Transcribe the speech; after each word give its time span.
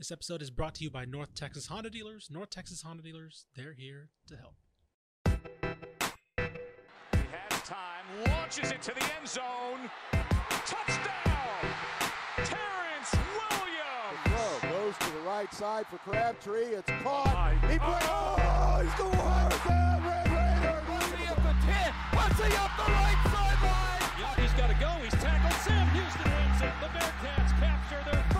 This 0.00 0.10
episode 0.10 0.40
is 0.40 0.50
brought 0.50 0.74
to 0.76 0.82
you 0.82 0.90
by 0.90 1.04
North 1.04 1.34
Texas 1.34 1.66
Honda 1.66 1.90
Dealers. 1.90 2.28
North 2.30 2.48
Texas 2.48 2.80
Honda 2.80 3.02
Dealers, 3.02 3.44
they're 3.54 3.74
here 3.74 4.08
to 4.28 4.34
help. 4.34 4.54
He 7.12 7.18
has 7.30 7.60
time, 7.68 8.06
launches 8.26 8.70
it 8.70 8.80
to 8.80 8.94
the 8.94 9.02
end 9.02 9.28
zone. 9.28 9.90
Touchdown! 10.64 11.66
Terrance 12.38 13.12
Williams! 13.12 14.24
Throw 14.24 14.70
goes 14.70 14.96
to 15.00 15.10
the 15.12 15.20
right 15.20 15.52
side 15.52 15.86
for 15.90 15.98
Crabtree. 15.98 16.72
It's 16.80 16.90
caught. 17.02 17.52
He 17.68 17.78
plays. 17.78 18.00
Oh, 18.08 18.80
he's 18.80 18.94
going 18.94 19.20
hard. 19.20 19.52
Red 20.00 20.32
Raiders. 20.32 20.80
What's 20.88 21.12
he 21.12 21.28
up 21.28 21.36
the 21.44 21.52
10? 21.60 21.92
What's 22.16 22.40
he 22.40 22.48
up 22.56 22.72
the 22.80 22.88
right 22.88 23.20
sideline? 23.28 24.00
Yeah, 24.16 24.32
he's 24.40 24.54
got 24.56 24.72
to 24.72 24.78
go. 24.80 24.88
He's 25.04 25.12
tackled. 25.20 25.60
Sam 25.60 25.84
Houston 25.92 26.24
wins 26.24 26.62
it. 26.64 26.72
The 26.80 26.88
Bearcats 26.88 27.52
capture 27.60 28.00
their 28.10 28.24
first 28.32 28.39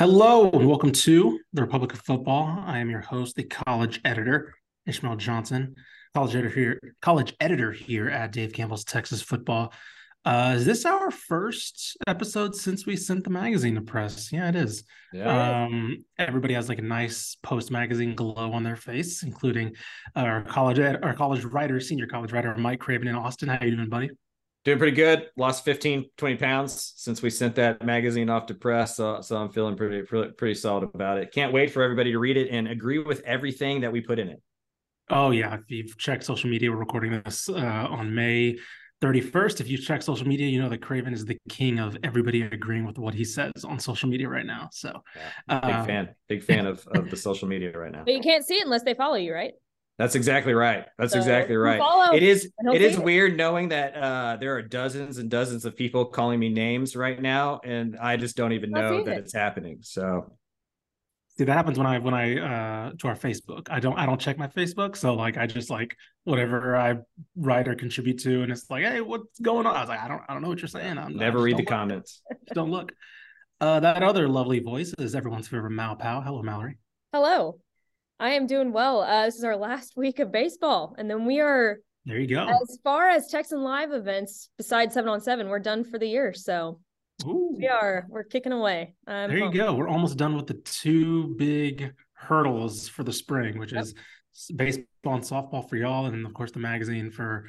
Hello 0.00 0.48
and 0.50 0.66
welcome 0.66 0.92
to 0.92 1.38
the 1.52 1.60
Republic 1.60 1.92
of 1.92 2.00
Football. 2.00 2.64
I 2.66 2.78
am 2.78 2.88
your 2.88 3.02
host, 3.02 3.36
the 3.36 3.42
college 3.42 4.00
editor, 4.02 4.54
Ishmael 4.86 5.16
Johnson, 5.16 5.74
college 6.14 6.34
editor 6.34 6.48
here, 6.48 6.94
college 7.02 7.34
editor 7.38 7.70
here 7.70 8.08
at 8.08 8.32
Dave 8.32 8.54
Campbell's 8.54 8.84
Texas 8.84 9.20
Football. 9.20 9.74
Uh, 10.24 10.52
is 10.54 10.66
this 10.66 10.84
our 10.84 11.10
first 11.10 11.96
episode 12.06 12.54
since 12.54 12.84
we 12.84 12.94
sent 12.94 13.24
the 13.24 13.30
magazine 13.30 13.74
to 13.74 13.80
press? 13.80 14.30
Yeah, 14.30 14.50
it 14.50 14.56
is. 14.56 14.84
Yeah. 15.14 15.64
Um, 15.64 16.04
everybody 16.18 16.52
has 16.54 16.68
like 16.68 16.78
a 16.78 16.82
nice 16.82 17.36
post 17.42 17.70
magazine 17.70 18.14
glow 18.14 18.52
on 18.52 18.62
their 18.62 18.76
face, 18.76 19.22
including 19.22 19.74
our 20.14 20.42
college 20.42 20.78
ed- 20.78 21.02
our 21.02 21.14
college 21.14 21.44
writer, 21.44 21.80
senior 21.80 22.06
college 22.06 22.32
writer 22.32 22.54
Mike 22.56 22.80
Craven 22.80 23.08
in 23.08 23.14
Austin. 23.14 23.48
How 23.48 23.64
you 23.64 23.74
doing, 23.74 23.88
buddy? 23.88 24.10
Doing 24.66 24.76
pretty 24.76 24.94
good. 24.94 25.30
Lost 25.38 25.64
15, 25.64 26.10
20 26.18 26.36
pounds 26.36 26.92
since 26.96 27.22
we 27.22 27.30
sent 27.30 27.54
that 27.54 27.82
magazine 27.82 28.28
off 28.28 28.44
to 28.46 28.54
press. 28.54 28.96
So, 28.96 29.22
so 29.22 29.38
I'm 29.38 29.50
feeling 29.50 29.74
pretty, 29.74 30.02
pretty, 30.02 30.32
pretty 30.32 30.54
solid 30.54 30.90
about 30.92 31.16
it. 31.16 31.32
Can't 31.32 31.50
wait 31.50 31.70
for 31.70 31.82
everybody 31.82 32.12
to 32.12 32.18
read 32.18 32.36
it 32.36 32.50
and 32.50 32.68
agree 32.68 32.98
with 32.98 33.22
everything 33.22 33.80
that 33.80 33.90
we 33.90 34.02
put 34.02 34.18
in 34.18 34.28
it. 34.28 34.42
Oh 35.08 35.30
yeah, 35.30 35.54
if 35.54 35.62
you've 35.68 35.96
checked 35.96 36.24
social 36.24 36.50
media, 36.50 36.70
we're 36.70 36.76
recording 36.76 37.22
this 37.24 37.48
uh, 37.48 37.54
on 37.56 38.14
May 38.14 38.58
31st. 39.00 39.60
If 39.60 39.68
you 39.68 39.78
check 39.78 40.02
social 40.02 40.26
media, 40.26 40.46
you 40.46 40.60
know 40.60 40.68
that 40.68 40.82
Craven 40.82 41.12
is 41.12 41.24
the 41.24 41.36
king 41.48 41.78
of 41.78 41.96
everybody 42.02 42.42
agreeing 42.42 42.84
with 42.84 42.98
what 42.98 43.14
he 43.14 43.24
says 43.24 43.52
on 43.64 43.78
social 43.78 44.08
media 44.08 44.28
right 44.28 44.46
now. 44.46 44.68
So 44.72 45.02
Yeah, 45.16 45.22
big 45.46 45.56
uh, 45.64 45.84
fan, 45.84 46.08
big 46.28 46.42
fan 46.42 46.66
of, 46.66 46.86
of 46.88 47.10
the 47.10 47.16
social 47.16 47.48
media 47.48 47.72
right 47.72 47.92
now. 47.92 48.04
But 48.04 48.14
you 48.14 48.20
can't 48.20 48.44
see 48.44 48.56
it 48.56 48.64
unless 48.64 48.82
they 48.82 48.94
follow 48.94 49.16
you, 49.16 49.32
right? 49.34 49.52
That's 49.98 50.14
exactly 50.14 50.54
right. 50.54 50.86
That's 50.98 51.12
So, 51.12 51.18
exactly 51.18 51.56
right. 51.56 51.78
follow, 51.78 52.16
it 52.16 52.22
is 52.22 52.50
it 52.72 52.80
is 52.80 52.96
it. 52.96 53.04
weird 53.04 53.36
knowing 53.36 53.68
that 53.68 53.94
uh, 53.94 54.36
there 54.40 54.54
are 54.56 54.62
dozens 54.62 55.18
and 55.18 55.28
dozens 55.30 55.66
of 55.66 55.76
people 55.76 56.06
calling 56.06 56.40
me 56.40 56.48
names 56.48 56.96
right 56.96 57.20
now, 57.20 57.60
and 57.64 57.98
I 57.98 58.16
just 58.16 58.34
don't 58.34 58.52
even 58.52 58.70
Not 58.70 58.80
know 58.80 59.04
that 59.04 59.16
it. 59.16 59.24
it's 59.24 59.34
happening. 59.34 59.78
So 59.82 60.32
See 61.40 61.44
that 61.46 61.54
happens 61.54 61.78
when 61.78 61.86
I 61.86 61.98
when 61.98 62.12
I 62.12 62.38
uh 62.38 62.92
to 62.98 63.08
our 63.08 63.16
Facebook. 63.16 63.68
I 63.70 63.80
don't 63.80 63.98
I 63.98 64.04
don't 64.04 64.20
check 64.20 64.36
my 64.36 64.46
Facebook, 64.46 64.94
so 64.94 65.14
like 65.14 65.38
I 65.38 65.46
just 65.46 65.70
like 65.70 65.96
whatever 66.24 66.76
I 66.76 66.96
write 67.34 67.66
or 67.66 67.74
contribute 67.74 68.18
to, 68.24 68.42
and 68.42 68.52
it's 68.52 68.68
like, 68.68 68.84
hey, 68.84 69.00
what's 69.00 69.40
going 69.40 69.64
on? 69.66 69.74
I 69.74 69.80
was 69.80 69.88
like, 69.88 70.02
I 70.02 70.08
don't 70.08 70.20
I 70.28 70.34
don't 70.34 70.42
know 70.42 70.48
what 70.48 70.60
you're 70.60 70.68
saying. 70.68 70.98
I'm 70.98 71.16
never 71.16 71.40
read 71.40 71.56
the 71.56 71.62
look. 71.62 71.68
comments. 71.68 72.20
Just 72.44 72.52
don't 72.52 72.70
look. 72.70 72.92
Uh, 73.58 73.80
that 73.80 74.02
other 74.02 74.28
lovely 74.28 74.58
voice 74.58 74.92
is 74.98 75.14
everyone's 75.14 75.48
favorite 75.48 75.70
Mal 75.70 75.96
Pow. 75.96 76.20
Hello, 76.20 76.42
Mallory. 76.42 76.76
Hello. 77.10 77.58
I 78.18 78.32
am 78.32 78.46
doing 78.46 78.70
well. 78.70 79.00
Uh, 79.00 79.24
this 79.24 79.36
is 79.36 79.44
our 79.44 79.56
last 79.56 79.94
week 79.96 80.18
of 80.18 80.30
baseball. 80.30 80.94
And 80.98 81.08
then 81.08 81.24
we 81.24 81.40
are, 81.40 81.78
There 82.04 82.18
you 82.18 82.26
go. 82.26 82.46
as 82.46 82.78
far 82.84 83.08
as 83.08 83.28
Texan 83.28 83.62
Live 83.62 83.92
events, 83.92 84.50
besides 84.58 84.92
seven 84.92 85.08
on 85.08 85.22
seven, 85.22 85.48
we're 85.48 85.58
done 85.58 85.84
for 85.84 85.98
the 85.98 86.06
year. 86.06 86.34
So 86.34 86.80
Ooh. 87.26 87.54
we 87.56 87.68
are, 87.68 88.06
we're 88.08 88.24
kicking 88.24 88.52
away. 88.52 88.94
I'm 89.06 89.28
There 89.28 89.38
you 89.38 89.44
pumped. 89.44 89.56
go. 89.56 89.74
We're 89.74 89.88
almost 89.88 90.16
done 90.16 90.36
with 90.36 90.46
the 90.46 90.54
two 90.54 91.34
big 91.36 91.92
hurdles 92.14 92.88
for 92.88 93.02
the 93.04 93.12
spring, 93.12 93.58
which 93.58 93.72
Yep. 93.72 93.82
is 93.82 93.94
baseball 94.54 95.14
and 95.14 95.22
softball 95.24 95.68
for 95.68 95.76
y'all, 95.76 96.06
and 96.06 96.24
of 96.26 96.34
course 96.34 96.52
the 96.52 96.58
magazine 96.60 97.10
for 97.10 97.44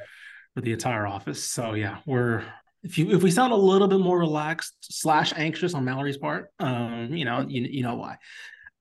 for 0.54 0.62
the 0.62 0.74
entire 0.74 1.08
office. 1.08 1.44
So 1.44 1.74
yeah, 1.76 2.00
we're 2.06 2.44
if 2.84 2.98
you 2.98 3.12
if 3.12 3.22
we 3.24 3.32
sound 3.32 3.54
a 3.54 3.56
little 3.56 3.88
bit 3.88 4.00
more 4.00 4.20
relaxed 4.20 4.76
slash 4.82 5.32
anxious 5.38 5.74
on 5.74 5.86
Mallory's 5.86 6.18
part, 6.18 6.50
um, 6.60 7.10
you 7.14 7.26
know, 7.26 7.46
you 7.48 7.62
you 7.64 7.84
know 7.84 7.96
why. 7.96 8.18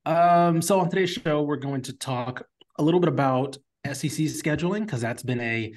Um, 0.06 0.62
so 0.62 0.80
on 0.80 0.88
today's 0.88 1.10
show, 1.10 1.42
we're 1.42 1.56
going 1.56 1.82
to 1.82 1.92
talk 1.92 2.42
a 2.78 2.82
little 2.82 3.00
bit 3.00 3.08
about 3.08 3.58
SEC 3.86 4.26
scheduling 4.26 4.80
because 4.86 5.00
that's 5.02 5.22
been 5.22 5.40
a 5.40 5.72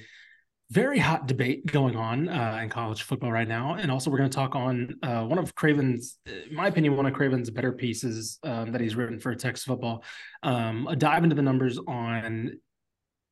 very 0.70 0.98
hot 0.98 1.26
debate 1.26 1.66
going 1.66 1.96
on 1.96 2.28
uh, 2.28 2.58
in 2.62 2.68
college 2.68 3.02
football 3.02 3.30
right 3.30 3.46
now, 3.46 3.74
and 3.74 3.90
also 3.90 4.10
we're 4.10 4.18
going 4.18 4.30
to 4.30 4.34
talk 4.34 4.56
on 4.56 4.94
uh, 5.02 5.22
one 5.24 5.38
of 5.38 5.54
Craven's, 5.54 6.18
in 6.26 6.54
my 6.54 6.68
opinion, 6.68 6.96
one 6.96 7.06
of 7.06 7.12
Craven's 7.12 7.50
better 7.50 7.72
pieces 7.72 8.38
um, 8.42 8.72
that 8.72 8.80
he's 8.80 8.96
written 8.96 9.18
for 9.18 9.34
Texas 9.34 9.64
football. 9.64 10.02
Um, 10.42 10.86
a 10.88 10.96
dive 10.96 11.22
into 11.22 11.36
the 11.36 11.42
numbers 11.42 11.78
on 11.86 12.58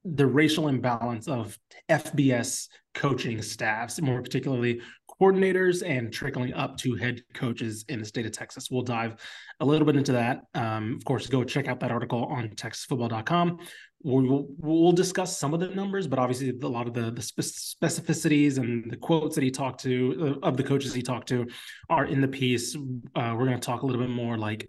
the 0.05 0.27
racial 0.27 0.69
imbalance 0.69 1.29
of 1.29 1.57
FBS 1.89 2.69
coaching 2.95 3.41
staffs, 3.41 4.01
more 4.01 4.21
particularly 4.21 4.81
coordinators 5.23 5.89
and 5.89 6.13
trickling 6.13 6.53
up 6.55 6.77
to 6.77 6.97
head 6.97 7.23
coaches 7.33 7.85
in 7.89 8.01
the 8.01 8.05
state 8.05 8.27
of 8.27 8.33
Texas. 8.33 8.71
We'll 8.71 8.83
dive 8.83 9.17
a 9.61 9.65
little 9.65 9.87
bit 9.87 9.97
into 9.97 10.13
that. 10.13 10.43
Um, 10.55 10.97
of 10.97 11.05
course, 11.05 11.29
go 11.29 11.45
check 11.45 11.69
out 11.69 11.79
that 11.81 11.93
article 11.93 12.25
on 12.25 12.49
texasfootball.com. 12.49 13.59
We 14.05 14.29
will 14.29 14.49
we'll 14.59 14.93
discuss 14.93 15.39
some 15.39 15.55
of 15.55 15.61
the 15.61 15.69
numbers, 15.69 16.09
but 16.09 16.19
obviously 16.19 16.53
a 16.61 16.67
lot 16.67 16.89
of 16.89 16.95
the, 16.95 17.13
the 17.13 17.21
specificities 17.23 18.59
and 18.59 18.91
the 18.91 18.97
quotes 18.97 19.37
that 19.37 19.45
he 19.45 19.51
talked 19.53 19.81
to 19.83 20.39
uh, 20.43 20.47
of 20.47 20.57
the 20.57 20.65
coaches 20.65 20.93
he 20.93 21.03
talked 21.03 21.29
to 21.29 21.47
are 21.89 22.07
in 22.07 22.21
the 22.21 22.27
piece. 22.27 22.75
Uh, 22.75 23.35
we're 23.37 23.47
going 23.47 23.61
to 23.61 23.61
talk 23.61 23.83
a 23.83 23.87
little 23.87 24.03
bit 24.03 24.11
more 24.11 24.37
like 24.37 24.69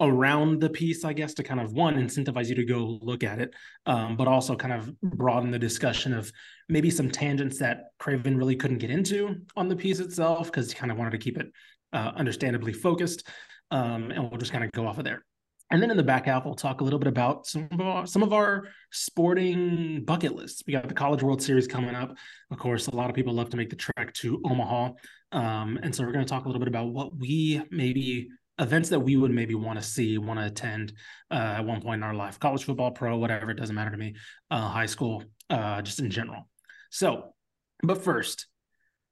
around 0.00 0.60
the 0.60 0.68
piece, 0.68 1.04
I 1.04 1.12
guess, 1.12 1.34
to 1.34 1.42
kind 1.42 1.60
of 1.60 1.72
one 1.72 1.94
incentivize 1.94 2.48
you 2.48 2.54
to 2.56 2.64
go 2.64 2.98
look 3.00 3.24
at 3.24 3.38
it, 3.38 3.54
um, 3.86 4.16
but 4.16 4.28
also 4.28 4.54
kind 4.54 4.74
of 4.74 4.98
broaden 5.00 5.50
the 5.50 5.58
discussion 5.58 6.12
of 6.12 6.30
maybe 6.68 6.90
some 6.90 7.10
tangents 7.10 7.58
that 7.58 7.84
Craven 7.98 8.36
really 8.36 8.56
couldn't 8.56 8.78
get 8.78 8.90
into 8.90 9.36
on 9.56 9.68
the 9.68 9.76
piece 9.76 10.00
itself 10.00 10.46
because 10.46 10.70
he 10.70 10.78
kind 10.78 10.92
of 10.92 10.98
wanted 10.98 11.12
to 11.12 11.18
keep 11.18 11.38
it 11.38 11.50
uh, 11.92 12.12
understandably 12.16 12.72
focused. 12.72 13.26
Um, 13.70 14.10
and 14.10 14.22
we'll 14.22 14.38
just 14.38 14.52
kind 14.52 14.64
of 14.64 14.70
go 14.72 14.86
off 14.86 14.98
of 14.98 15.04
there. 15.04 15.24
And 15.70 15.82
then 15.82 15.90
in 15.90 15.96
the 15.96 16.02
back 16.04 16.26
half, 16.26 16.44
we'll 16.44 16.54
talk 16.54 16.80
a 16.80 16.84
little 16.84 17.00
bit 17.00 17.08
about 17.08 17.46
some 17.46 17.66
of 17.72 17.80
our, 17.80 18.06
some 18.06 18.22
of 18.22 18.32
our 18.32 18.68
sporting 18.92 20.04
bucket 20.04 20.36
lists. 20.36 20.62
We 20.64 20.72
got 20.72 20.86
the 20.86 20.94
College 20.94 21.24
World 21.24 21.42
Series 21.42 21.66
coming 21.66 21.96
up. 21.96 22.16
Of 22.52 22.58
course, 22.58 22.86
a 22.86 22.94
lot 22.94 23.10
of 23.10 23.16
people 23.16 23.34
love 23.34 23.50
to 23.50 23.56
make 23.56 23.70
the 23.70 23.76
trek 23.76 24.12
to 24.14 24.40
Omaha. 24.44 24.90
Um, 25.32 25.80
and 25.82 25.92
so 25.92 26.04
we're 26.04 26.12
going 26.12 26.24
to 26.24 26.28
talk 26.28 26.44
a 26.44 26.48
little 26.48 26.60
bit 26.60 26.68
about 26.68 26.92
what 26.92 27.16
we 27.16 27.60
maybe 27.72 28.28
events 28.58 28.88
that 28.88 29.00
we 29.00 29.16
would 29.16 29.30
maybe 29.30 29.54
want 29.54 29.78
to 29.78 29.84
see, 29.84 30.18
want 30.18 30.40
to 30.40 30.46
attend 30.46 30.92
uh, 31.30 31.56
at 31.58 31.64
one 31.64 31.82
point 31.82 31.98
in 31.98 32.02
our 32.02 32.14
life. 32.14 32.38
College 32.38 32.64
football, 32.64 32.90
pro, 32.90 33.16
whatever, 33.16 33.50
it 33.50 33.56
doesn't 33.56 33.74
matter 33.74 33.90
to 33.90 33.96
me. 33.96 34.14
Uh, 34.50 34.68
high 34.68 34.86
school, 34.86 35.24
uh, 35.50 35.82
just 35.82 36.00
in 36.00 36.10
general. 36.10 36.48
So, 36.90 37.34
but 37.82 38.02
first, 38.02 38.46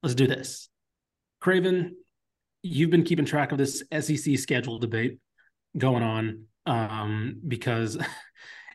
let's 0.01 0.15
do 0.15 0.27
this. 0.27 0.69
Craven, 1.39 1.95
you've 2.63 2.89
been 2.89 3.03
keeping 3.03 3.25
track 3.25 3.51
of 3.51 3.57
this 3.57 3.83
SEC 3.99 4.37
schedule 4.39 4.79
debate 4.79 5.19
going 5.77 6.01
on 6.01 6.45
um, 6.65 7.39
because 7.47 7.97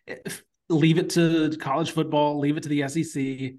leave 0.69 0.99
it 0.99 1.11
to 1.11 1.57
college 1.59 1.91
football, 1.91 2.39
leave 2.39 2.57
it 2.57 2.63
to 2.63 2.69
the 2.69 2.89
SEC 2.89 3.55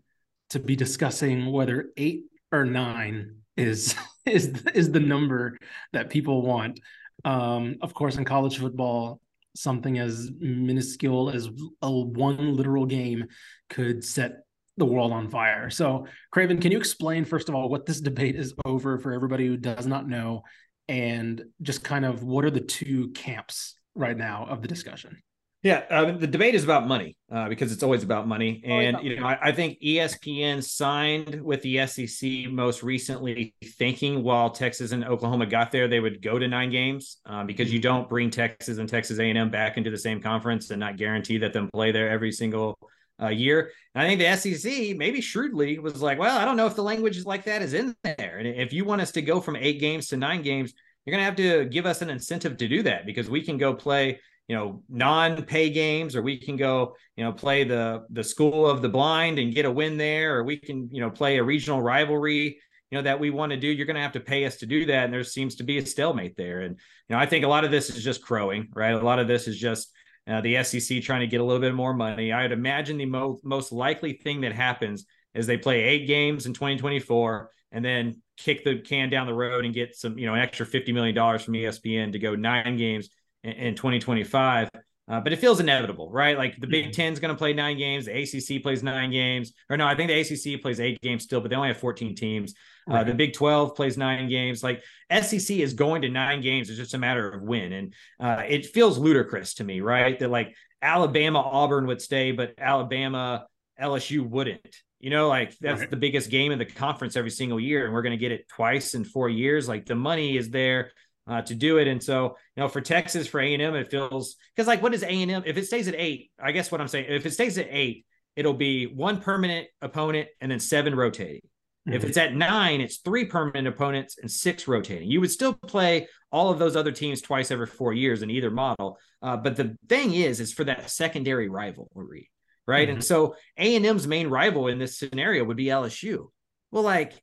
to 0.51 0.59
be 0.59 0.75
discussing 0.75 1.51
whether 1.51 1.89
eight 1.97 2.23
or 2.51 2.65
nine 2.65 3.35
is 3.57 3.95
is 4.25 4.63
is 4.73 4.91
the 4.91 4.99
number 4.99 5.57
that 5.93 6.09
people 6.09 6.41
want. 6.41 6.79
Um, 7.25 7.77
of 7.81 7.93
course, 7.93 8.17
in 8.17 8.25
college 8.25 8.57
football, 8.59 9.19
something 9.55 9.99
as 9.99 10.31
minuscule 10.39 11.29
as 11.29 11.49
a 11.81 11.91
one 11.91 12.55
literal 12.55 12.85
game 12.85 13.25
could 13.69 14.03
set 14.03 14.43
the 14.77 14.85
world 14.85 15.11
on 15.11 15.29
fire. 15.29 15.69
So, 15.69 16.07
Craven, 16.31 16.59
can 16.59 16.71
you 16.71 16.77
explain 16.77 17.25
first 17.25 17.49
of 17.49 17.55
all 17.55 17.69
what 17.69 17.85
this 17.85 18.01
debate 18.01 18.35
is 18.35 18.53
over 18.65 18.97
for 18.97 19.11
everybody 19.13 19.45
who 19.47 19.57
does 19.57 19.85
not 19.85 20.07
know, 20.07 20.43
and 20.87 21.43
just 21.61 21.83
kind 21.83 22.05
of 22.05 22.23
what 22.23 22.45
are 22.45 22.51
the 22.51 22.61
two 22.61 23.09
camps 23.09 23.75
right 23.95 24.17
now 24.17 24.47
of 24.49 24.61
the 24.61 24.67
discussion? 24.67 25.21
Yeah, 25.63 25.83
uh, 25.91 26.11
the 26.13 26.25
debate 26.25 26.55
is 26.55 26.63
about 26.63 26.87
money 26.87 27.17
uh, 27.31 27.47
because 27.47 27.71
it's 27.71 27.83
always 27.83 28.01
about 28.01 28.27
money, 28.27 28.63
and 28.65 28.95
about 28.95 29.03
you 29.03 29.19
know 29.19 29.27
I, 29.27 29.49
I 29.49 29.51
think 29.51 29.79
ESPN 29.79 30.63
signed 30.63 31.39
with 31.39 31.61
the 31.61 31.85
SEC 31.85 32.51
most 32.51 32.81
recently, 32.81 33.53
thinking 33.63 34.23
while 34.23 34.49
Texas 34.49 34.91
and 34.91 35.05
Oklahoma 35.05 35.45
got 35.45 35.71
there, 35.71 35.87
they 35.87 35.99
would 35.99 36.19
go 36.19 36.39
to 36.39 36.47
nine 36.47 36.71
games 36.71 37.17
uh, 37.27 37.43
because 37.43 37.71
you 37.71 37.79
don't 37.79 38.09
bring 38.09 38.31
Texas 38.31 38.79
and 38.79 38.89
Texas 38.89 39.19
A 39.19 39.23
and 39.23 39.37
M 39.37 39.51
back 39.51 39.77
into 39.77 39.91
the 39.91 39.99
same 39.99 40.19
conference 40.19 40.71
and 40.71 40.79
not 40.79 40.97
guarantee 40.97 41.37
that 41.37 41.53
them 41.53 41.69
play 41.71 41.91
there 41.91 42.09
every 42.09 42.31
single 42.31 42.79
uh, 43.21 43.27
year. 43.27 43.71
And 43.93 44.03
I 44.03 44.07
think 44.07 44.19
the 44.19 44.35
SEC 44.35 44.97
maybe 44.97 45.21
shrewdly 45.21 45.77
was 45.77 46.01
like, 46.01 46.17
well, 46.17 46.39
I 46.39 46.43
don't 46.43 46.57
know 46.57 46.65
if 46.65 46.75
the 46.75 46.81
language 46.81 47.17
is 47.17 47.25
like 47.27 47.43
that 47.43 47.61
is 47.61 47.75
in 47.75 47.95
there, 48.03 48.37
and 48.39 48.47
if 48.47 48.73
you 48.73 48.83
want 48.83 49.01
us 49.01 49.11
to 49.11 49.21
go 49.21 49.39
from 49.39 49.55
eight 49.55 49.79
games 49.79 50.07
to 50.07 50.17
nine 50.17 50.41
games, 50.41 50.73
you're 51.05 51.15
going 51.15 51.21
to 51.21 51.25
have 51.25 51.35
to 51.35 51.69
give 51.69 51.85
us 51.85 52.01
an 52.01 52.09
incentive 52.09 52.57
to 52.57 52.67
do 52.67 52.81
that 52.83 53.05
because 53.05 53.29
we 53.29 53.43
can 53.43 53.57
go 53.57 53.75
play 53.75 54.19
you 54.51 54.57
know 54.57 54.83
non-pay 54.89 55.69
games 55.69 56.13
or 56.13 56.21
we 56.21 56.37
can 56.37 56.57
go 56.57 56.93
you 57.15 57.23
know 57.23 57.31
play 57.31 57.63
the 57.63 58.03
the 58.09 58.21
school 58.21 58.69
of 58.69 58.81
the 58.81 58.89
blind 58.89 59.39
and 59.39 59.55
get 59.55 59.63
a 59.63 59.71
win 59.71 59.95
there 59.95 60.35
or 60.35 60.43
we 60.43 60.57
can 60.57 60.89
you 60.91 60.99
know 60.99 61.09
play 61.09 61.37
a 61.37 61.43
regional 61.43 61.81
rivalry 61.81 62.59
you 62.89 62.97
know 62.97 63.01
that 63.01 63.17
we 63.17 63.29
want 63.29 63.53
to 63.53 63.57
do. 63.57 63.69
You're 63.69 63.85
going 63.85 63.95
to 63.95 64.01
have 64.01 64.11
to 64.11 64.19
pay 64.19 64.43
us 64.43 64.57
to 64.57 64.65
do 64.65 64.85
that 64.87 65.05
and 65.05 65.13
there 65.13 65.23
seems 65.23 65.55
to 65.55 65.63
be 65.63 65.77
a 65.77 65.85
stalemate 65.85 66.35
there. 66.35 66.59
And 66.59 66.77
you 67.07 67.15
know 67.15 67.17
i 67.17 67.25
think 67.25 67.45
a 67.45 67.47
lot 67.47 67.63
of 67.63 67.71
this 67.71 67.89
is 67.89 68.03
just 68.03 68.21
crowing 68.21 68.67
right? 68.73 68.93
A 68.93 68.99
lot 68.99 69.19
of 69.19 69.29
this 69.29 69.47
is 69.47 69.57
just 69.57 69.89
uh, 70.27 70.41
the 70.41 70.61
sec 70.63 71.01
trying 71.01 71.21
to 71.21 71.27
get 71.27 71.39
a 71.39 71.45
little 71.45 71.61
bit 71.61 71.73
more 71.73 71.93
money. 71.93 72.33
I 72.33 72.41
would 72.41 72.51
imagine 72.51 72.97
the 72.97 73.05
mo- 73.05 73.39
most 73.45 73.71
likely 73.71 74.13
thing 74.13 74.41
that 74.41 74.51
happens 74.51 75.05
is 75.33 75.47
they 75.47 75.57
play 75.57 75.81
eight 75.81 76.07
games 76.07 76.45
in 76.45 76.53
2024 76.53 77.49
and 77.71 77.85
then 77.85 78.21
kick 78.35 78.65
the 78.65 78.79
can 78.79 79.09
down 79.09 79.27
the 79.27 79.33
road 79.33 79.63
and 79.63 79.73
get 79.73 79.95
some 79.95 80.17
you 80.17 80.25
know 80.25 80.33
an 80.33 80.41
extra 80.41 80.65
50 80.65 80.91
million 80.91 81.15
dollars 81.15 81.41
from 81.41 81.53
espn 81.53 82.11
to 82.11 82.19
go 82.19 82.35
nine 82.35 82.75
games 82.75 83.09
in, 83.43 83.51
in 83.51 83.75
2025. 83.75 84.69
Uh, 85.11 85.19
but 85.19 85.33
it 85.33 85.39
feels 85.39 85.59
inevitable, 85.59 86.09
right? 86.09 86.37
Like 86.37 86.57
the 86.57 86.67
Big 86.67 86.93
Ten 86.93 87.11
is 87.11 87.19
going 87.19 87.33
to 87.33 87.37
play 87.37 87.51
nine 87.51 87.77
games, 87.77 88.05
the 88.05 88.13
ACC 88.13 88.63
plays 88.63 88.81
nine 88.81 89.11
games, 89.11 89.51
or 89.69 89.75
no, 89.75 89.85
I 89.85 89.93
think 89.93 90.09
the 90.09 90.19
ACC 90.19 90.61
plays 90.61 90.79
eight 90.79 91.01
games 91.01 91.23
still, 91.23 91.41
but 91.41 91.49
they 91.49 91.55
only 91.57 91.67
have 91.67 91.77
14 91.77 92.15
teams. 92.15 92.53
Uh, 92.89 92.93
right. 92.93 93.07
The 93.07 93.13
Big 93.13 93.33
12 93.33 93.75
plays 93.75 93.97
nine 93.97 94.29
games. 94.29 94.63
Like 94.63 94.81
SEC 95.11 95.57
is 95.57 95.73
going 95.73 96.03
to 96.03 96.09
nine 96.09 96.39
games. 96.39 96.69
It's 96.69 96.79
just 96.79 96.93
a 96.93 96.97
matter 96.97 97.29
of 97.29 97.41
when. 97.41 97.73
And 97.73 97.93
uh, 98.21 98.43
it 98.47 98.67
feels 98.67 98.97
ludicrous 98.97 99.55
to 99.55 99.65
me, 99.65 99.81
right? 99.81 100.17
That 100.17 100.29
like 100.29 100.55
Alabama, 100.81 101.39
Auburn 101.39 101.87
would 101.87 102.01
stay, 102.01 102.31
but 102.31 102.53
Alabama, 102.57 103.47
LSU 103.81 104.25
wouldn't. 104.25 104.75
You 105.01 105.09
know, 105.09 105.27
like 105.27 105.57
that's 105.57 105.81
right. 105.81 105.89
the 105.89 105.97
biggest 105.97 106.29
game 106.29 106.51
in 106.51 106.59
the 106.59 106.65
conference 106.65 107.15
every 107.15 107.31
single 107.31 107.59
year, 107.59 107.85
and 107.85 107.93
we're 107.93 108.03
going 108.03 108.11
to 108.11 108.17
get 108.17 108.31
it 108.31 108.47
twice 108.47 108.93
in 108.93 109.03
four 109.03 109.29
years. 109.29 109.67
Like 109.67 109.87
the 109.87 109.95
money 109.95 110.37
is 110.37 110.51
there 110.51 110.91
uh, 111.31 111.41
to 111.41 111.55
do 111.55 111.77
it. 111.77 111.87
And 111.87 112.03
so, 112.03 112.35
you 112.55 112.61
know, 112.61 112.67
for 112.67 112.81
Texas, 112.81 113.25
for 113.25 113.39
A 113.39 113.53
and 113.53 113.61
M, 113.61 113.73
it 113.73 113.89
feels 113.89 114.35
because 114.53 114.67
like 114.67 114.81
what 114.81 114.93
is 114.93 115.01
A 115.01 115.07
and 115.07 115.31
M? 115.31 115.43
If 115.45 115.55
it 115.55 115.65
stays 115.65 115.87
at 115.87 115.95
eight, 115.97 116.29
I 116.37 116.51
guess 116.51 116.71
what 116.71 116.81
I'm 116.81 116.89
saying, 116.89 117.05
if 117.07 117.25
it 117.25 117.31
stays 117.31 117.57
at 117.57 117.67
eight, 117.69 118.05
it'll 118.35 118.53
be 118.53 118.85
one 118.85 119.21
permanent 119.21 119.67
opponent 119.81 120.27
and 120.41 120.51
then 120.51 120.59
seven 120.59 120.93
rotating. 120.93 121.41
Mm-hmm. 121.87 121.93
If 121.93 122.03
it's 122.03 122.17
at 122.17 122.35
nine, 122.35 122.81
it's 122.81 122.97
three 122.97 123.25
permanent 123.25 123.65
opponents 123.65 124.17
and 124.21 124.29
six 124.29 124.67
rotating. 124.67 125.09
You 125.09 125.21
would 125.21 125.31
still 125.31 125.53
play 125.53 126.09
all 126.33 126.51
of 126.51 126.59
those 126.59 126.75
other 126.75 126.91
teams 126.91 127.21
twice 127.21 127.49
every 127.49 127.65
four 127.65 127.93
years 127.93 128.23
in 128.23 128.29
either 128.29 128.51
model. 128.51 128.99
Uh, 129.21 129.37
but 129.37 129.55
the 129.55 129.77
thing 129.87 130.13
is, 130.13 130.41
is 130.41 130.51
for 130.51 130.65
that 130.65 130.91
secondary 130.91 131.47
rivalry, 131.47 132.29
right? 132.67 132.89
Mm-hmm. 132.89 132.95
And 132.95 133.03
so 133.03 133.35
A 133.57 133.77
and 133.77 133.85
M's 133.85 134.05
main 134.05 134.27
rival 134.27 134.67
in 134.67 134.79
this 134.79 134.99
scenario 134.99 135.45
would 135.45 135.57
be 135.57 135.67
LSU. 135.67 136.27
Well, 136.71 136.83
like 136.83 137.13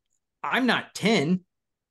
I'm 0.43 0.65
not 0.65 0.95
ten 0.95 1.41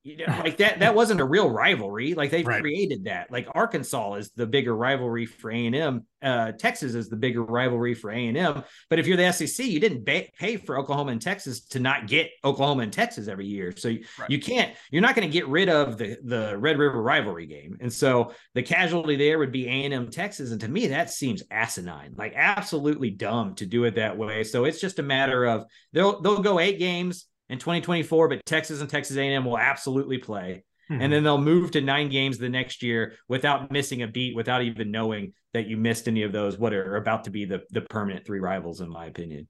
you 0.08 0.26
know, 0.26 0.40
like 0.42 0.56
that 0.58 0.80
that 0.80 0.94
wasn't 0.94 1.20
a 1.20 1.24
real 1.24 1.50
rivalry. 1.50 2.14
Like 2.14 2.30
they 2.30 2.42
right. 2.42 2.60
created 2.60 3.04
that. 3.04 3.30
Like 3.30 3.48
arkansas 3.54 4.14
is 4.14 4.30
the 4.30 4.46
bigger 4.46 4.74
rivalry 4.74 5.26
for 5.26 5.50
a&m 5.50 6.04
uh, 6.22 6.52
texas 6.52 6.94
is 6.94 7.08
the 7.08 7.16
bigger 7.16 7.44
rivalry 7.44 7.94
for 7.94 8.10
a&m 8.10 8.64
but 8.90 8.98
if 8.98 9.06
you're 9.06 9.16
the 9.16 9.30
sec 9.30 9.66
you 9.66 9.78
didn't 9.78 10.04
ba- 10.04 10.26
pay 10.38 10.56
for 10.56 10.76
oklahoma 10.76 11.12
and 11.12 11.22
texas 11.22 11.60
to 11.60 11.78
not 11.78 12.08
get 12.08 12.30
oklahoma 12.44 12.82
and 12.82 12.92
texas 12.92 13.28
every 13.28 13.46
year. 13.46 13.72
So 13.76 13.88
you, 13.88 14.04
right. 14.18 14.30
you 14.30 14.40
can't 14.40 14.74
you're 14.90 15.02
not 15.02 15.14
going 15.14 15.28
to 15.28 15.32
get 15.32 15.46
rid 15.46 15.68
of 15.68 15.96
the 15.96 16.18
the 16.24 16.56
red 16.58 16.78
river 16.78 17.00
rivalry 17.00 17.46
game. 17.46 17.76
And 17.80 17.92
so 17.92 18.32
the 18.54 18.62
casualty 18.62 19.16
there 19.16 19.38
would 19.38 19.52
be 19.52 19.68
a&m 19.68 20.10
texas. 20.10 20.50
And 20.50 20.60
to 20.60 20.68
me 20.68 20.88
that 20.88 21.10
seems 21.10 21.42
asinine 21.50 22.14
like 22.16 22.32
absolutely 22.34 23.10
dumb 23.10 23.54
to 23.56 23.66
do 23.66 23.84
it 23.84 23.94
that 23.94 24.18
way. 24.18 24.42
So 24.42 24.64
it's 24.64 24.80
just 24.80 24.98
a 24.98 25.04
matter 25.04 25.44
of 25.44 25.66
they'll 25.92 26.20
they'll 26.20 26.42
go 26.42 26.58
eight 26.58 26.78
games 26.78 27.26
in 27.48 27.58
2024, 27.58 28.28
but 28.28 28.44
Texas 28.44 28.80
and 28.80 28.90
Texas 28.90 29.16
A&M 29.16 29.44
will 29.44 29.58
absolutely 29.58 30.18
play. 30.18 30.64
Mm-hmm. 30.90 31.02
And 31.02 31.12
then 31.12 31.22
they'll 31.22 31.38
move 31.38 31.70
to 31.72 31.80
nine 31.80 32.08
games 32.08 32.38
the 32.38 32.48
next 32.48 32.82
year 32.82 33.14
without 33.28 33.70
missing 33.70 34.02
a 34.02 34.06
beat, 34.06 34.34
without 34.34 34.62
even 34.62 34.90
knowing 34.90 35.34
that 35.52 35.66
you 35.66 35.76
missed 35.76 36.08
any 36.08 36.22
of 36.22 36.32
those 36.32 36.58
what 36.58 36.72
are 36.72 36.96
about 36.96 37.24
to 37.24 37.30
be 37.30 37.44
the 37.44 37.62
the 37.70 37.82
permanent 37.82 38.24
three 38.24 38.40
rivals, 38.40 38.80
in 38.80 38.88
my 38.88 39.06
opinion. 39.06 39.48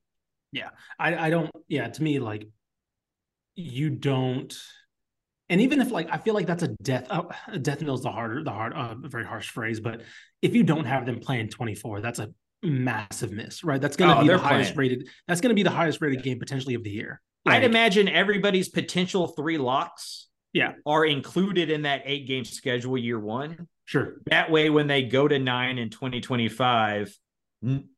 Yeah, 0.52 0.70
I, 0.98 1.26
I 1.26 1.30
don't. 1.30 1.50
Yeah, 1.68 1.88
to 1.88 2.02
me, 2.02 2.18
like 2.18 2.48
you 3.54 3.90
don't. 3.90 4.52
And 5.48 5.60
even 5.60 5.80
if 5.80 5.90
like 5.90 6.08
I 6.10 6.18
feel 6.18 6.34
like 6.34 6.46
that's 6.46 6.62
a 6.62 6.68
death, 6.82 7.06
uh, 7.08 7.22
death 7.62 7.82
knell 7.82 7.94
is 7.94 8.02
the 8.02 8.10
harder, 8.10 8.42
the 8.42 8.50
hard, 8.50 8.72
uh, 8.74 8.94
very 8.98 9.24
harsh 9.24 9.48
phrase. 9.50 9.80
But 9.80 10.02
if 10.42 10.54
you 10.54 10.62
don't 10.62 10.84
have 10.84 11.06
them 11.06 11.20
playing 11.20 11.50
24, 11.50 12.00
that's 12.00 12.18
a 12.18 12.30
massive 12.62 13.30
miss, 13.30 13.62
right? 13.62 13.80
That's 13.80 13.96
going 13.96 14.10
to 14.10 14.18
oh, 14.18 14.22
be 14.22 14.28
the 14.28 14.38
highest 14.38 14.74
playing. 14.74 14.92
rated. 14.92 15.08
That's 15.26 15.40
going 15.40 15.50
to 15.50 15.54
be 15.54 15.62
the 15.62 15.70
highest 15.70 16.00
rated 16.00 16.22
game 16.22 16.38
potentially 16.38 16.74
of 16.74 16.82
the 16.82 16.90
year. 16.90 17.20
I'd 17.50 17.64
imagine 17.64 18.08
everybody's 18.08 18.68
potential 18.68 19.28
three 19.28 19.58
locks 19.58 20.28
yeah 20.52 20.72
are 20.86 21.04
included 21.04 21.70
in 21.70 21.82
that 21.82 22.02
eight 22.04 22.26
game 22.26 22.44
schedule 22.44 22.96
year 22.96 23.18
one. 23.18 23.68
Sure. 23.84 24.16
That 24.26 24.50
way, 24.50 24.68
when 24.68 24.86
they 24.86 25.02
go 25.04 25.26
to 25.26 25.38
nine 25.38 25.78
in 25.78 25.88
2025, 25.88 27.16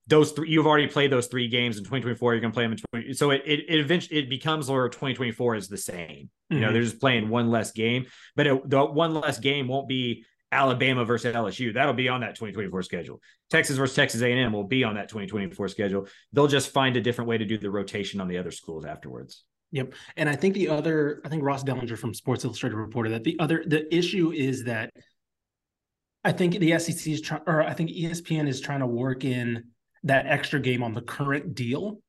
those 0.06 0.32
three 0.32 0.48
you've 0.48 0.66
already 0.66 0.86
played 0.86 1.12
those 1.12 1.26
three 1.26 1.48
games 1.48 1.76
in 1.76 1.84
2024. 1.84 2.32
You're 2.32 2.40
gonna 2.40 2.52
play 2.52 2.64
them 2.64 2.72
in 2.72 2.78
20. 2.92 3.12
So 3.14 3.30
it 3.30 3.42
it, 3.44 3.60
it 3.68 3.80
eventually 3.80 4.20
it 4.20 4.28
becomes 4.28 4.70
or 4.70 4.88
2024 4.88 5.56
is 5.56 5.68
the 5.68 5.76
same. 5.76 5.98
Mm-hmm. 6.06 6.54
You 6.54 6.60
know, 6.60 6.66
mm-hmm. 6.66 6.74
they're 6.74 6.82
just 6.82 7.00
playing 7.00 7.28
one 7.28 7.50
less 7.50 7.72
game, 7.72 8.06
but 8.36 8.46
it, 8.46 8.70
the 8.70 8.84
one 8.84 9.14
less 9.14 9.38
game 9.38 9.68
won't 9.68 9.88
be 9.88 10.24
Alabama 10.52 11.04
versus 11.04 11.34
LSU. 11.34 11.72
That'll 11.72 11.94
be 11.94 12.08
on 12.08 12.20
that 12.22 12.34
2024 12.34 12.82
schedule. 12.82 13.20
Texas 13.50 13.76
versus 13.76 13.94
Texas 13.94 14.22
A&M 14.22 14.52
will 14.52 14.64
be 14.64 14.84
on 14.84 14.94
that 14.94 15.08
2024 15.08 15.68
schedule. 15.68 16.08
They'll 16.32 16.48
just 16.48 16.70
find 16.70 16.96
a 16.96 17.00
different 17.00 17.28
way 17.28 17.38
to 17.38 17.44
do 17.44 17.58
the 17.58 17.70
rotation 17.70 18.20
on 18.20 18.28
the 18.28 18.38
other 18.38 18.50
schools 18.50 18.84
afterwards. 18.84 19.44
Yep. 19.72 19.94
And 20.16 20.28
I 20.28 20.34
think 20.34 20.54
the 20.54 20.68
other, 20.68 21.20
I 21.24 21.28
think 21.28 21.44
Ross 21.44 21.62
Dellenger 21.62 21.96
from 21.96 22.14
Sports 22.14 22.44
Illustrated 22.44 22.76
reported 22.76 23.12
that 23.12 23.24
the 23.24 23.36
other, 23.38 23.62
the 23.64 23.94
issue 23.94 24.32
is 24.32 24.64
that 24.64 24.90
I 26.24 26.32
think 26.32 26.58
the 26.58 26.78
SEC 26.78 27.06
is 27.06 27.20
trying, 27.20 27.42
or 27.46 27.62
I 27.62 27.72
think 27.72 27.90
ESPN 27.90 28.48
is 28.48 28.60
trying 28.60 28.80
to 28.80 28.86
work 28.86 29.24
in 29.24 29.64
that 30.02 30.26
extra 30.26 30.60
game 30.60 30.82
on 30.82 30.94
the 30.94 31.02
current 31.02 31.54
deal 31.54 32.00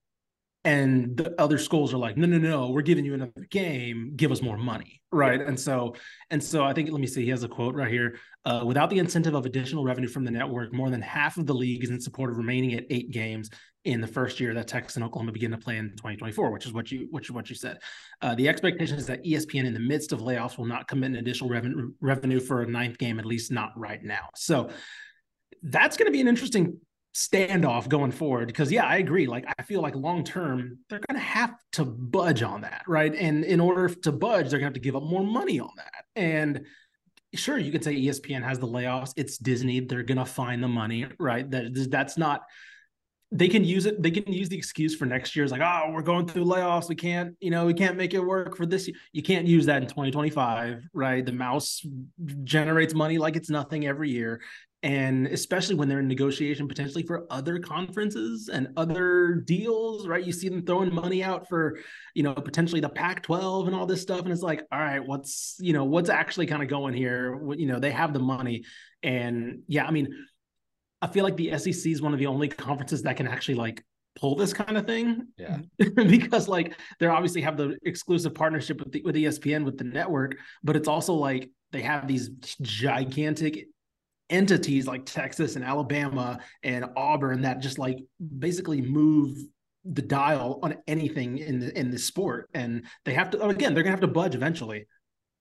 and 0.64 1.18
the 1.18 1.34
other 1.42 1.58
schools 1.58 1.94
are 1.94 1.98
like 1.98 2.18
no 2.18 2.28
no 2.28 2.38
no 2.38 2.70
we're 2.70 2.82
giving 2.82 3.06
you 3.06 3.14
another 3.14 3.48
game. 3.50 4.14
Give 4.16 4.32
us 4.32 4.42
more 4.42 4.58
money. 4.58 5.02
Right. 5.12 5.42
And 5.42 5.60
so 5.60 5.96
and 6.30 6.42
so 6.42 6.64
i 6.64 6.74
think 6.74 6.90
let 6.90 7.02
me 7.02 7.08
see 7.08 7.24
he 7.24 7.30
has 7.30 7.44
a 7.44 7.48
quote 7.48 7.76
right 7.76 7.92
here 7.92 8.18
uh, 8.46 8.64
without 8.66 8.90
the 8.90 9.00
incentive 9.00 9.34
of 9.34 9.46
additional 9.46 9.84
revenue 9.84 10.08
from 10.08 10.24
the 10.24 10.32
network 10.32 10.74
more 10.74 10.90
than 10.90 11.02
half 11.02 11.38
of 11.38 11.46
the 11.46 11.54
league 11.54 11.84
is 11.84 11.90
in 11.90 12.00
support 12.00 12.32
of 12.32 12.38
remaining 12.38 12.74
at 12.74 12.86
eight 12.90 13.12
games 13.12 13.50
in 13.84 14.00
the 14.00 14.08
first 14.08 14.40
year 14.40 14.54
that 14.54 14.68
texas 14.68 14.96
and 14.96 15.04
oklahoma 15.04 15.32
begin 15.32 15.52
to 15.52 15.58
play 15.58 15.78
in 15.78 15.90
2024 15.92 16.52
which 16.52 16.66
is 16.66 16.72
what 16.72 16.92
you 16.92 17.08
which 17.12 17.26
is 17.26 17.32
what 17.32 17.50
you 17.50 17.56
said. 17.56 17.78
Uh, 18.22 18.36
the 18.36 18.48
expectation 18.48 18.98
is 18.98 19.06
that 19.06 19.24
espn 19.26 19.66
in 19.66 19.74
the 19.74 19.80
midst 19.80 20.14
of 20.14 20.20
layoffs 20.20 20.58
will 20.58 20.66
not 20.66 20.88
commit 20.88 21.12
an 21.12 21.18
additional 21.18 21.50
revenue 21.50 21.92
revenue 22.00 22.40
for 22.40 22.62
a 22.62 22.68
ninth 22.68 22.98
game 22.98 23.20
at 23.20 23.26
least 23.26 23.52
not 23.52 23.72
right 23.76 24.04
now. 24.04 24.30
So 24.36 24.70
that's 25.64 25.98
going 25.98 26.08
to 26.08 26.12
be 26.12 26.22
an 26.22 26.28
interesting 26.28 26.80
standoff 27.14 27.90
going 27.90 28.12
forward 28.12 28.48
because 28.48 28.72
yeah 28.72 28.86
i 28.86 28.98
agree 28.98 29.28
like 29.28 29.44
i 29.60 29.64
feel 29.64 29.82
like 29.82 29.94
long 29.96 30.24
term 30.24 30.78
they're 30.90 31.02
going 31.10 31.20
to 31.20 31.26
have 31.26 31.54
to 31.72 31.84
budge 31.84 32.42
on 32.42 32.62
that 32.62 32.84
right? 32.88 33.14
And 33.16 33.44
in 33.44 33.60
order 33.60 33.90
to 33.90 34.12
budge 34.12 34.50
they're 34.50 34.60
going 34.60 34.62
to 34.62 34.66
have 34.66 34.74
to 34.74 34.80
give 34.80 34.96
up 34.96 35.04
more 35.04 35.24
money 35.24 35.60
on 35.60 35.72
that. 35.78 36.06
And 36.16 36.66
sure 37.34 37.58
you 37.58 37.72
could 37.72 37.84
say 37.84 37.96
espn 37.96 38.44
has 38.44 38.60
the 38.60 38.68
layoffs 38.68 39.14
it's 39.16 39.38
disney 39.38 39.80
they're 39.80 40.04
going 40.04 40.18
to 40.18 40.26
find 40.26 40.62
the 40.64 40.68
money 40.68 41.06
right? 41.20 41.50
That 41.50 41.88
that's 41.90 42.18
not 42.18 42.44
they 43.34 43.48
can 43.48 43.64
use 43.64 43.86
it 43.86 44.02
they 44.02 44.12
can 44.12 44.32
use 44.32 44.50
the 44.50 44.58
excuse 44.58 44.96
for 44.96 45.06
next 45.06 45.36
year 45.36 45.46
is 45.46 45.52
like 45.52 45.62
oh 45.62 45.92
we're 45.92 46.02
going 46.02 46.28
through 46.28 46.44
layoffs 46.44 46.90
we 46.90 46.96
can't 46.96 47.36
you 47.40 47.50
know 47.50 47.66
we 47.66 47.74
can't 47.74 47.96
make 47.96 48.14
it 48.14 48.20
work 48.20 48.58
for 48.58 48.66
this 48.66 48.88
year. 48.88 48.98
you 49.14 49.24
can't 49.24 49.48
use 49.48 49.66
that 49.66 49.82
in 49.82 49.88
2025 49.88 50.90
right? 50.94 51.26
The 51.26 51.32
mouse 51.32 51.86
generates 52.44 52.94
money 52.94 53.18
like 53.18 53.36
it's 53.36 53.50
nothing 53.50 53.86
every 53.86 54.10
year 54.12 54.42
and 54.84 55.28
especially 55.28 55.76
when 55.76 55.88
they're 55.88 56.00
in 56.00 56.08
negotiation 56.08 56.68
potentially 56.68 57.04
for 57.04 57.28
other 57.30 57.60
conferences 57.60 58.50
and 58.52 58.70
other 58.78 59.44
deals 59.46 60.08
right? 60.08 60.26
You 60.26 60.34
see 60.34 60.50
them 60.50 60.66
throwing 60.66 60.94
money 60.94 61.24
out 61.24 61.48
for 61.48 61.80
you 62.16 62.24
know 62.24 62.34
potentially 62.34 62.82
the 62.82 62.90
pac 62.90 63.24
12 63.24 63.68
and 63.68 63.76
all 63.76 63.86
this 63.86 64.02
stuff 64.02 64.22
and 64.22 64.32
it's 64.32 64.42
like 64.42 64.66
all 64.72 64.80
right 64.80 65.06
what's 65.06 65.58
you 65.60 65.74
know 65.74 65.84
what's 65.84 66.10
actually 66.10 66.48
kind 66.48 66.64
of 66.64 66.70
going 66.70 66.94
here? 66.94 67.40
You 67.56 67.68
know 67.68 67.80
they 67.80 67.92
have 67.92 68.14
the 68.14 68.20
money 68.20 68.64
and 69.04 69.62
yeah 69.68 69.86
i 69.86 69.92
mean 69.92 70.08
i 71.02 71.08
feel 71.08 71.24
like 71.24 71.36
the 71.36 71.52
sec 71.58 71.86
is 71.86 72.02
one 72.02 72.14
of 72.14 72.20
the 72.20 72.28
only 72.28 72.48
conferences 72.48 73.02
that 73.04 73.18
can 73.18 73.28
actually 73.28 73.56
like 73.56 73.84
pull 74.16 74.36
this 74.36 74.54
kind 74.54 74.78
of 74.78 74.86
thing 74.86 75.28
yeah. 75.38 75.60
because 75.96 76.48
like 76.48 76.78
they 77.00 77.08
obviously 77.08 77.42
have 77.42 77.58
the 77.58 77.78
exclusive 77.84 78.34
partnership 78.36 78.80
with 78.80 78.92
the, 78.92 79.02
with 79.04 79.16
espn 79.16 79.64
with 79.64 79.78
the 79.78 79.84
network 79.84 80.36
but 80.64 80.76
it's 80.76 80.88
also 80.88 81.14
like 81.14 81.50
they 81.72 81.82
have 81.82 82.08
these 82.08 82.30
gigantic 82.62 83.68
entities 84.32 84.88
like 84.88 85.06
Texas 85.06 85.56
and 85.56 85.66
Alabama 85.66 86.40
and 86.64 86.86
Auburn 86.96 87.42
that 87.42 87.60
just 87.60 87.78
like 87.78 87.98
basically 88.40 88.82
move 88.82 89.38
the 89.86 90.02
dial 90.02 90.60
on 90.62 90.78
anything 90.88 91.40
in 91.40 91.60
the 91.60 91.78
in 91.78 91.90
the 91.90 91.98
sport 91.98 92.50
and 92.54 92.86
they 93.04 93.14
have 93.14 93.32
to 93.32 93.40
oh, 93.40 93.50
again 93.50 93.74
they're 93.74 93.84
gonna 93.84 93.92
have 93.92 94.00
to 94.00 94.08
budge 94.08 94.36
eventually 94.36 94.86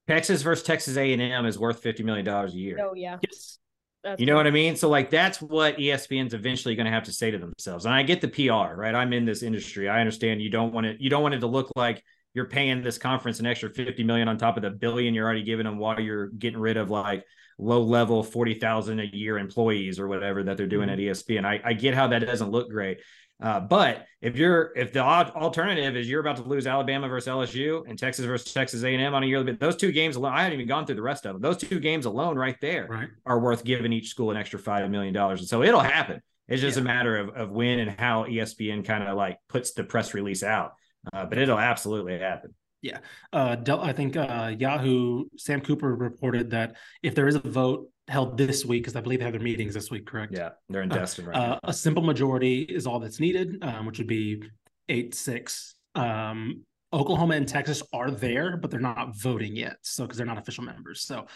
texas 0.09 0.41
versus 0.41 0.65
texas 0.65 0.97
a&m 0.97 1.45
is 1.45 1.59
worth 1.59 1.83
50 1.83 2.05
million 2.05 2.25
dollars 2.25 2.55
a 2.55 2.57
year 2.57 2.79
oh 2.81 2.95
yeah 2.95 3.19
yes 3.23 3.59
that's 4.03 4.19
you 4.19 4.27
know 4.27 4.35
what 4.35 4.47
I 4.47 4.51
mean? 4.51 4.77
So 4.77 4.89
like 4.89 5.11
that's 5.11 5.43
what 5.43 5.77
ESPN's 5.77 6.33
eventually 6.33 6.75
going 6.75 6.87
to 6.87 6.91
have 6.91 7.03
to 7.03 7.13
say 7.13 7.31
to 7.31 7.39
themselves. 7.39 7.85
And 7.85 7.93
I 7.93 8.03
get 8.03 8.23
the 8.23 8.29
PR, 8.29 8.75
right? 8.75 8.95
I'm 8.95 9.13
in 9.13 9.27
this 9.27 9.43
industry. 9.43 9.91
I 9.91 10.01
understand 10.01 10.41
you 10.41 10.49
don't 10.49 10.73
want 10.73 10.87
it 10.87 11.03
you 11.03 11.11
don't 11.11 11.23
want 11.23 11.35
it 11.35 11.41
to 11.41 11.47
look 11.47 11.71
like 11.77 12.03
you're 12.33 12.47
paying 12.47 12.83
this 12.83 12.97
conference 12.97 13.41
an 13.41 13.47
extra 13.47 13.69
50 13.69 14.03
million 14.05 14.29
on 14.29 14.39
top 14.39 14.57
of 14.57 14.63
the 14.63 14.71
billion 14.71 15.15
you're 15.15 15.25
already 15.25 15.43
giving 15.43 15.65
them 15.65 15.79
while 15.79 16.01
you're 16.01 16.29
getting 16.29 16.61
rid 16.61 16.77
of 16.77 16.91
like 16.91 17.25
low 17.61 17.83
level 17.83 18.23
40,000 18.23 19.01
a 19.01 19.05
year 19.05 19.39
employees 19.39 20.01
or 20.01 20.09
whatever 20.09 20.43
that 20.43 20.57
they're 20.57 20.67
doing 20.67 20.89
mm-hmm. 20.89 21.09
at 21.11 21.17
ESPN. 21.17 21.45
I, 21.45 21.61
I 21.65 21.73
get 21.75 21.95
how 21.95 22.09
that 22.09 22.21
doesn't 22.21 22.51
look 22.51 22.71
great. 22.71 23.01
Uh, 23.43 23.59
but 23.59 24.07
if 24.21 24.37
you're 24.37 24.71
if 24.77 24.93
the 24.93 25.01
alternative 25.01 25.97
is 25.97 26.09
you're 26.09 26.21
about 26.21 26.37
to 26.37 26.43
lose 26.43 26.67
Alabama 26.67 27.09
versus 27.09 27.29
LSU 27.29 27.89
and 27.89 27.99
Texas 27.99 28.27
versus 28.27 28.53
Texas 28.53 28.83
A&M 28.83 29.15
on 29.15 29.23
a 29.23 29.27
yearly 29.27 29.53
those 29.53 29.77
two 29.77 29.93
games 29.93 30.17
alone, 30.17 30.35
I 30.35 30.43
haven't 30.43 30.55
even 30.55 30.69
gone 30.69 30.85
through 30.85 30.97
the 30.97 31.03
rest 31.03 31.25
of 31.25 31.33
them. 31.33 31.41
Those 31.41 31.57
two 31.57 31.81
games 31.81 32.05
alone, 32.05 32.37
right 32.37 32.57
there, 32.61 32.87
right. 32.87 33.09
are 33.25 33.41
worth 33.41 33.65
giving 33.65 33.95
each 33.95 34.09
school 34.09 34.31
an 34.31 34.37
extra 34.37 34.59
five 34.59 34.91
million 34.91 35.15
dollars. 35.15 35.41
And 35.41 35.49
so 35.49 35.63
it'll 35.63 35.81
happen. 35.81 36.21
It's 36.49 36.61
just 36.61 36.77
yeah. 36.77 36.83
a 36.83 36.85
matter 36.85 37.17
of 37.17 37.31
of 37.31 37.51
when 37.51 37.79
and 37.79 37.99
how 37.99 38.25
ESPN 38.25 38.85
kind 38.85 39.05
of 39.05 39.17
like 39.17 39.39
puts 39.49 39.73
the 39.73 39.85
press 39.85 40.13
release 40.13 40.43
out. 40.43 40.75
Uh, 41.11 41.25
but 41.25 41.39
it'll 41.39 41.59
absolutely 41.59 42.19
happen. 42.19 42.55
Yeah. 42.83 42.99
Uh, 43.33 43.57
I 43.69 43.93
think 43.93 44.17
uh, 44.17 44.55
Yahoo, 44.59 45.25
Sam 45.37 45.61
Cooper 45.61 45.95
reported 45.95 46.51
that 46.51 46.77
if 47.03 47.15
there 47.15 47.29
is 47.29 47.35
a 47.35 47.41
vote 47.41 47.89
held 48.09 48.39
this 48.39 48.65
week, 48.65 48.83
because 48.83 48.97
I 48.97 49.01
believe 49.01 49.19
they 49.19 49.25
have 49.25 49.35
their 49.35 49.43
meetings 49.43 49.75
this 49.75 49.91
week, 49.91 50.07
correct? 50.07 50.33
Yeah, 50.35 50.51
they're 50.69 50.83
in 50.83 50.91
uh, 50.91 50.97
Destin 50.97 51.27
right 51.27 51.37
uh, 51.37 51.59
A 51.65 51.73
simple 51.73 52.03
majority 52.03 52.63
is 52.63 52.87
all 52.87 52.99
that's 52.99 53.21
needed, 53.21 53.63
um, 53.63 53.87
which 53.87 53.99
would 53.99 54.07
be 54.07 54.43
eight 54.89 55.15
six. 55.15 55.75
Um, 55.95 56.65
Oklahoma 56.93 57.37
and 57.37 57.47
Texas 57.47 57.83
are 57.93 58.11
there, 58.11 58.57
but 58.57 58.71
they're 58.71 58.81
not 58.81 59.17
voting 59.17 59.55
yet. 59.55 59.77
So 59.83 60.05
because 60.05 60.17
they're 60.17 60.27
not 60.27 60.39
official 60.39 60.65
members. 60.65 61.03
So 61.03 61.27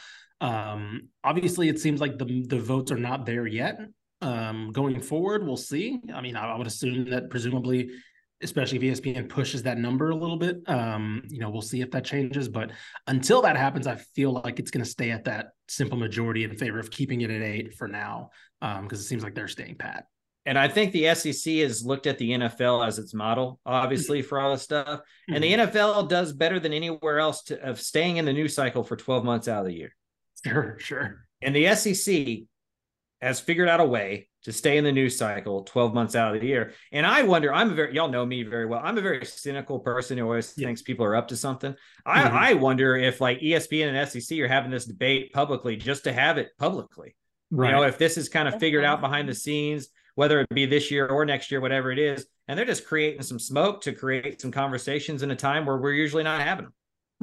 um, 0.40 1.08
obviously, 1.22 1.68
it 1.68 1.78
seems 1.78 2.00
like 2.00 2.18
the 2.18 2.44
the 2.48 2.58
votes 2.58 2.90
are 2.90 2.98
not 2.98 3.26
there 3.26 3.46
yet. 3.46 3.78
Um, 4.20 4.70
going 4.72 5.00
forward, 5.00 5.46
we'll 5.46 5.56
see. 5.56 6.00
I 6.12 6.20
mean, 6.22 6.36
I, 6.36 6.52
I 6.52 6.56
would 6.56 6.66
assume 6.66 7.10
that 7.10 7.30
presumably 7.30 7.90
especially 8.44 8.86
if 8.86 9.00
ESPN 9.00 9.28
pushes 9.28 9.62
that 9.64 9.78
number 9.78 10.10
a 10.10 10.14
little 10.14 10.36
bit. 10.36 10.62
Um, 10.68 11.22
you 11.28 11.40
know, 11.40 11.50
we'll 11.50 11.62
see 11.62 11.80
if 11.80 11.90
that 11.90 12.04
changes. 12.04 12.48
But 12.48 12.70
until 13.06 13.42
that 13.42 13.56
happens, 13.56 13.86
I 13.86 13.96
feel 13.96 14.32
like 14.32 14.60
it's 14.60 14.70
going 14.70 14.84
to 14.84 14.90
stay 14.90 15.10
at 15.10 15.24
that 15.24 15.48
simple 15.68 15.98
majority 15.98 16.44
in 16.44 16.56
favor 16.56 16.78
of 16.78 16.90
keeping 16.90 17.22
it 17.22 17.30
at 17.30 17.42
eight 17.42 17.74
for 17.74 17.88
now, 17.88 18.30
because 18.60 18.78
um, 18.78 18.88
it 18.92 18.98
seems 18.98 19.24
like 19.24 19.34
they're 19.34 19.48
staying 19.48 19.76
pat. 19.76 20.06
And 20.46 20.58
I 20.58 20.68
think 20.68 20.92
the 20.92 21.14
SEC 21.14 21.54
has 21.54 21.84
looked 21.84 22.06
at 22.06 22.18
the 22.18 22.30
NFL 22.30 22.86
as 22.86 22.98
its 22.98 23.14
model, 23.14 23.58
obviously, 23.64 24.20
for 24.20 24.38
all 24.38 24.52
this 24.52 24.62
stuff. 24.62 25.00
And 25.26 25.42
the 25.42 25.52
mm-hmm. 25.52 25.76
NFL 25.76 26.08
does 26.10 26.34
better 26.34 26.60
than 26.60 26.74
anywhere 26.74 27.18
else 27.18 27.44
to, 27.44 27.58
of 27.66 27.80
staying 27.80 28.18
in 28.18 28.26
the 28.26 28.32
news 28.32 28.54
cycle 28.54 28.84
for 28.84 28.94
12 28.94 29.24
months 29.24 29.48
out 29.48 29.60
of 29.60 29.66
the 29.66 29.74
year. 29.74 29.96
Sure, 30.44 30.76
sure. 30.78 31.26
And 31.40 31.56
the 31.56 31.74
SEC 31.74 32.40
has 33.24 33.40
figured 33.40 33.68
out 33.68 33.80
a 33.80 33.84
way 33.84 34.28
to 34.44 34.52
stay 34.52 34.76
in 34.76 34.84
the 34.84 34.92
news 34.92 35.16
cycle 35.16 35.62
12 35.62 35.94
months 35.94 36.14
out 36.14 36.34
of 36.34 36.40
the 36.40 36.46
year. 36.46 36.72
And 36.92 37.06
I 37.06 37.22
wonder, 37.22 37.52
I'm 37.52 37.70
a 37.70 37.74
very, 37.74 37.94
y'all 37.94 38.08
know 38.08 38.26
me 38.26 38.42
very 38.42 38.66
well. 38.66 38.80
I'm 38.84 38.98
a 38.98 39.02
very 39.02 39.24
cynical 39.24 39.80
person 39.80 40.18
who 40.18 40.24
always 40.24 40.52
yeah. 40.56 40.66
thinks 40.66 40.82
people 40.82 41.06
are 41.06 41.16
up 41.16 41.28
to 41.28 41.36
something. 41.36 41.74
I, 42.04 42.22
mm-hmm. 42.22 42.36
I 42.36 42.54
wonder 42.54 42.96
if 42.96 43.20
like 43.20 43.40
ESPN 43.40 43.94
and 43.94 44.08
SEC 44.08 44.38
are 44.40 44.48
having 44.48 44.70
this 44.70 44.84
debate 44.84 45.32
publicly 45.32 45.76
just 45.76 46.04
to 46.04 46.12
have 46.12 46.36
it 46.36 46.50
publicly. 46.58 47.16
Right. 47.50 47.70
You 47.70 47.76
know, 47.76 47.82
if 47.84 47.98
this 47.98 48.18
is 48.18 48.28
kind 48.28 48.46
of 48.46 48.60
figured 48.60 48.84
out 48.84 49.00
behind 49.00 49.28
the 49.28 49.34
scenes, 49.34 49.88
whether 50.14 50.40
it 50.40 50.48
be 50.50 50.66
this 50.66 50.90
year 50.90 51.06
or 51.06 51.24
next 51.24 51.50
year, 51.50 51.60
whatever 51.60 51.90
it 51.90 51.98
is, 51.98 52.26
and 52.46 52.58
they're 52.58 52.66
just 52.66 52.86
creating 52.86 53.22
some 53.22 53.38
smoke 53.38 53.80
to 53.82 53.92
create 53.92 54.40
some 54.40 54.52
conversations 54.52 55.22
in 55.22 55.30
a 55.30 55.36
time 55.36 55.64
where 55.64 55.78
we're 55.78 55.92
usually 55.92 56.22
not 56.22 56.42
having 56.42 56.66
them. 56.66 56.74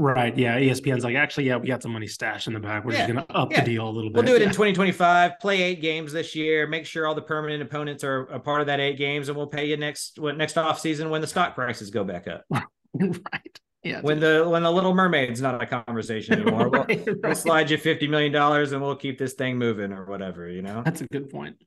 Right. 0.02 0.36
Yeah. 0.36 0.60
ESPN's 0.60 1.04
like, 1.04 1.16
actually, 1.16 1.46
yeah, 1.46 1.58
we 1.58 1.68
got 1.68 1.84
some 1.84 1.94
money 1.94 2.08
stashed 2.08 2.48
in 2.48 2.54
the 2.54 2.60
back. 2.60 2.84
We're 2.84 2.94
yeah. 2.94 3.06
just 3.06 3.14
going 3.14 3.26
to 3.26 3.34
up 3.34 3.52
yeah. 3.52 3.60
the 3.62 3.72
deal 3.72 3.88
a 3.88 3.90
little 3.90 4.10
bit. 4.10 4.16
We'll 4.16 4.26
do 4.26 4.36
it 4.36 4.42
yeah. 4.42 4.48
in 4.48 4.54
2025, 4.54 5.40
play 5.40 5.62
eight 5.62 5.82
games 5.82 6.12
this 6.12 6.36
year, 6.36 6.68
make 6.68 6.86
sure 6.86 7.06
all 7.06 7.14
the 7.14 7.22
permanent 7.22 7.62
opponents 7.62 8.04
are 8.04 8.22
a 8.24 8.40
part 8.40 8.62
of 8.62 8.68
that 8.68 8.80
eight 8.80 8.98
games, 8.98 9.30
and 9.30 9.38
we'll 9.38 9.48
pay 9.48 9.66
you 9.66 9.78
next 9.78 10.20
next 10.20 10.58
off 10.58 10.80
season 10.80 11.10
when 11.10 11.22
the 11.22 11.28
stock 11.28 11.54
prices 11.54 11.92
go 11.92 12.04
back 12.04 12.28
up. 12.28 12.46
right. 12.94 13.60
Yeah. 13.84 14.02
When 14.02 14.20
the 14.20 14.48
when 14.48 14.64
the 14.64 14.72
Little 14.72 14.94
Mermaid's 14.94 15.42
not 15.42 15.62
a 15.62 15.66
conversation 15.66 16.34
anymore, 16.42 16.70
right, 16.70 16.88
we'll, 16.88 16.98
right. 17.06 17.24
we'll 17.24 17.36
slide 17.36 17.70
you 17.70 17.78
fifty 17.78 18.08
million 18.08 18.32
dollars 18.32 18.72
and 18.72 18.82
we'll 18.82 18.96
keep 18.96 19.18
this 19.18 19.34
thing 19.34 19.58
moving 19.58 19.92
or 19.92 20.06
whatever. 20.06 20.50
You 20.50 20.62
know. 20.62 20.84
That's 20.84 21.02
a 21.02 21.08
good 21.08 21.30
point. 21.30 21.58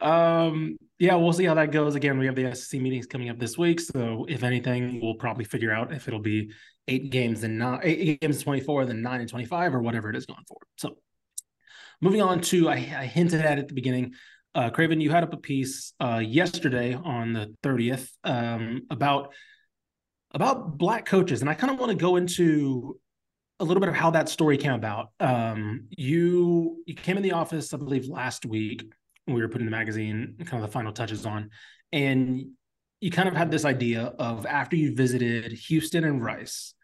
Um, 0.00 0.76
yeah, 0.98 1.14
we'll 1.14 1.32
see 1.32 1.44
how 1.44 1.54
that 1.54 1.72
goes. 1.72 1.94
Again, 1.94 2.18
we 2.18 2.26
have 2.26 2.34
the 2.34 2.54
SEC 2.54 2.80
meetings 2.80 3.06
coming 3.06 3.30
up 3.30 3.38
this 3.38 3.56
week, 3.56 3.80
so 3.80 4.26
if 4.28 4.42
anything, 4.42 5.00
we'll 5.00 5.14
probably 5.14 5.44
figure 5.44 5.72
out 5.72 5.92
if 5.92 6.08
it'll 6.08 6.20
be 6.20 6.52
eight 6.88 7.10
games 7.10 7.42
and 7.42 7.58
not 7.58 7.80
eight 7.84 8.20
games 8.20 8.42
24, 8.42 8.86
then 8.86 9.02
nine 9.02 9.20
and 9.20 9.28
25, 9.28 9.74
or 9.74 9.80
whatever 9.80 10.10
it 10.10 10.16
is 10.16 10.26
going 10.26 10.44
forward. 10.46 10.66
So 10.76 10.96
moving 12.00 12.22
on 12.22 12.40
to 12.42 12.68
I, 12.68 12.74
I 12.74 13.06
hinted 13.06 13.40
at 13.40 13.58
at 13.58 13.68
the 13.68 13.74
beginning. 13.74 14.14
Uh, 14.54 14.70
Craven, 14.70 15.00
you 15.00 15.10
had 15.10 15.22
up 15.22 15.32
a 15.32 15.38
piece 15.38 15.92
uh, 16.00 16.20
yesterday 16.24 16.94
on 16.94 17.32
the 17.32 17.54
30th 17.62 18.10
um, 18.24 18.82
about 18.90 19.32
about 20.32 20.78
black 20.78 21.06
coaches, 21.06 21.40
and 21.40 21.50
I 21.50 21.54
kind 21.54 21.72
of 21.72 21.80
want 21.80 21.90
to 21.90 21.96
go 21.96 22.16
into 22.16 22.98
a 23.58 23.64
little 23.64 23.80
bit 23.80 23.88
of 23.88 23.94
how 23.94 24.10
that 24.10 24.28
story 24.28 24.56
came 24.56 24.72
about. 24.72 25.08
Um, 25.18 25.88
you 25.90 26.82
you 26.86 26.94
came 26.94 27.16
in 27.16 27.22
the 27.22 27.32
office, 27.32 27.72
I 27.72 27.78
believe, 27.78 28.06
last 28.06 28.44
week 28.44 28.84
we 29.26 29.40
were 29.40 29.48
putting 29.48 29.66
the 29.66 29.70
magazine 29.70 30.36
kind 30.44 30.62
of 30.62 30.68
the 30.68 30.72
final 30.72 30.92
touches 30.92 31.26
on, 31.26 31.50
and 31.92 32.46
you 33.00 33.10
kind 33.10 33.28
of 33.28 33.34
had 33.34 33.50
this 33.50 33.64
idea 33.64 34.12
of 34.18 34.46
after 34.46 34.76
you 34.76 34.94
visited 34.94 35.52
Houston 35.52 36.04
and 36.04 36.22
Rice, 36.22 36.74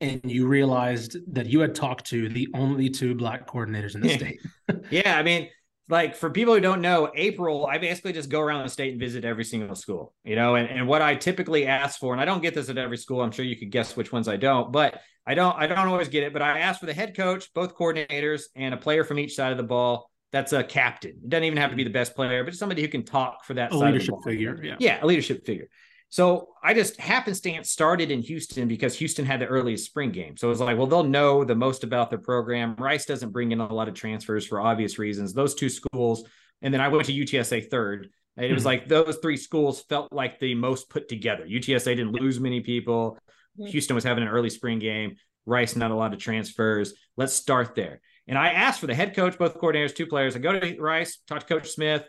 and 0.00 0.20
you 0.24 0.46
realized 0.46 1.16
that 1.34 1.46
you 1.46 1.60
had 1.60 1.74
talked 1.74 2.06
to 2.06 2.28
the 2.28 2.48
only 2.54 2.90
two 2.90 3.14
black 3.14 3.46
coordinators 3.46 3.94
in 3.94 4.00
the 4.00 4.10
state. 4.10 4.40
yeah, 4.90 5.18
I 5.18 5.22
mean, 5.22 5.48
like 5.88 6.14
for 6.16 6.30
people 6.30 6.54
who 6.54 6.60
don't 6.60 6.80
know, 6.80 7.10
April, 7.14 7.66
I 7.66 7.78
basically 7.78 8.12
just 8.12 8.30
go 8.30 8.40
around 8.40 8.62
the 8.62 8.70
state 8.70 8.92
and 8.92 9.00
visit 9.00 9.24
every 9.24 9.44
single 9.44 9.74
school, 9.74 10.14
you 10.24 10.36
know, 10.36 10.54
and, 10.54 10.68
and 10.68 10.88
what 10.88 11.02
I 11.02 11.14
typically 11.14 11.66
ask 11.66 11.98
for, 11.98 12.12
and 12.12 12.20
I 12.20 12.24
don't 12.24 12.42
get 12.42 12.54
this 12.54 12.68
at 12.68 12.78
every 12.78 12.96
school. 12.96 13.20
I'm 13.20 13.32
sure 13.32 13.44
you 13.44 13.56
could 13.56 13.70
guess 13.70 13.96
which 13.96 14.12
ones 14.12 14.28
I 14.28 14.36
don't, 14.36 14.72
but 14.72 15.00
I 15.26 15.34
don't, 15.34 15.54
I 15.56 15.66
don't 15.66 15.78
always 15.78 16.08
get 16.08 16.22
it, 16.22 16.32
but 16.32 16.42
I 16.42 16.60
ask 16.60 16.80
for 16.80 16.86
the 16.86 16.94
head 16.94 17.16
coach, 17.16 17.52
both 17.52 17.76
coordinators 17.76 18.44
and 18.56 18.72
a 18.72 18.78
player 18.78 19.04
from 19.04 19.18
each 19.18 19.34
side 19.34 19.52
of 19.52 19.58
the 19.58 19.64
ball. 19.64 20.10
That's 20.34 20.52
a 20.52 20.64
captain. 20.64 21.12
It 21.12 21.28
doesn't 21.28 21.44
even 21.44 21.58
have 21.58 21.70
to 21.70 21.76
be 21.76 21.84
the 21.84 21.90
best 21.90 22.16
player, 22.16 22.42
but 22.42 22.56
somebody 22.56 22.82
who 22.82 22.88
can 22.88 23.04
talk 23.04 23.44
for 23.44 23.54
that 23.54 23.70
a 23.70 23.78
leadership 23.78 24.16
figure. 24.24 24.58
Yeah. 24.60 24.74
Yeah. 24.80 24.98
A 25.00 25.06
leadership 25.06 25.46
figure. 25.46 25.68
So 26.08 26.48
I 26.60 26.74
just 26.74 27.00
happenstance 27.00 27.70
started 27.70 28.10
in 28.10 28.20
Houston 28.20 28.66
because 28.66 28.98
Houston 28.98 29.24
had 29.24 29.38
the 29.38 29.46
earliest 29.46 29.84
spring 29.86 30.10
game. 30.10 30.36
So 30.36 30.48
it 30.48 30.50
was 30.50 30.58
like, 30.58 30.76
well, 30.76 30.88
they'll 30.88 31.04
know 31.04 31.44
the 31.44 31.54
most 31.54 31.84
about 31.84 32.10
their 32.10 32.18
program. 32.18 32.74
Rice 32.76 33.06
doesn't 33.06 33.30
bring 33.30 33.52
in 33.52 33.60
a 33.60 33.72
lot 33.72 33.86
of 33.86 33.94
transfers 33.94 34.44
for 34.44 34.60
obvious 34.60 34.98
reasons. 34.98 35.34
Those 35.34 35.54
two 35.54 35.68
schools, 35.68 36.24
and 36.62 36.74
then 36.74 36.80
I 36.80 36.88
went 36.88 37.04
to 37.04 37.12
UTSA 37.12 37.70
third. 37.70 38.08
It 38.36 38.50
was 38.52 38.62
mm-hmm. 38.62 38.66
like 38.66 38.88
those 38.88 39.18
three 39.22 39.36
schools 39.36 39.82
felt 39.88 40.12
like 40.12 40.40
the 40.40 40.56
most 40.56 40.90
put 40.90 41.08
together. 41.08 41.46
UTSA 41.46 41.94
didn't 41.94 42.10
lose 42.10 42.40
many 42.40 42.60
people. 42.60 43.18
Mm-hmm. 43.56 43.70
Houston 43.70 43.94
was 43.94 44.02
having 44.02 44.24
an 44.24 44.30
early 44.30 44.50
spring 44.50 44.80
game. 44.80 45.14
Rice, 45.46 45.76
not 45.76 45.92
a 45.92 45.94
lot 45.94 46.12
of 46.12 46.18
transfers. 46.18 46.94
Let's 47.16 47.34
start 47.34 47.76
there. 47.76 48.00
And 48.26 48.38
I 48.38 48.50
asked 48.50 48.80
for 48.80 48.86
the 48.86 48.94
head 48.94 49.14
coach, 49.14 49.38
both 49.38 49.58
coordinators, 49.58 49.94
two 49.94 50.06
players. 50.06 50.34
I 50.34 50.38
go 50.38 50.58
to 50.58 50.80
Rice, 50.80 51.18
talk 51.26 51.40
to 51.40 51.46
Coach 51.46 51.68
Smith, 51.68 52.04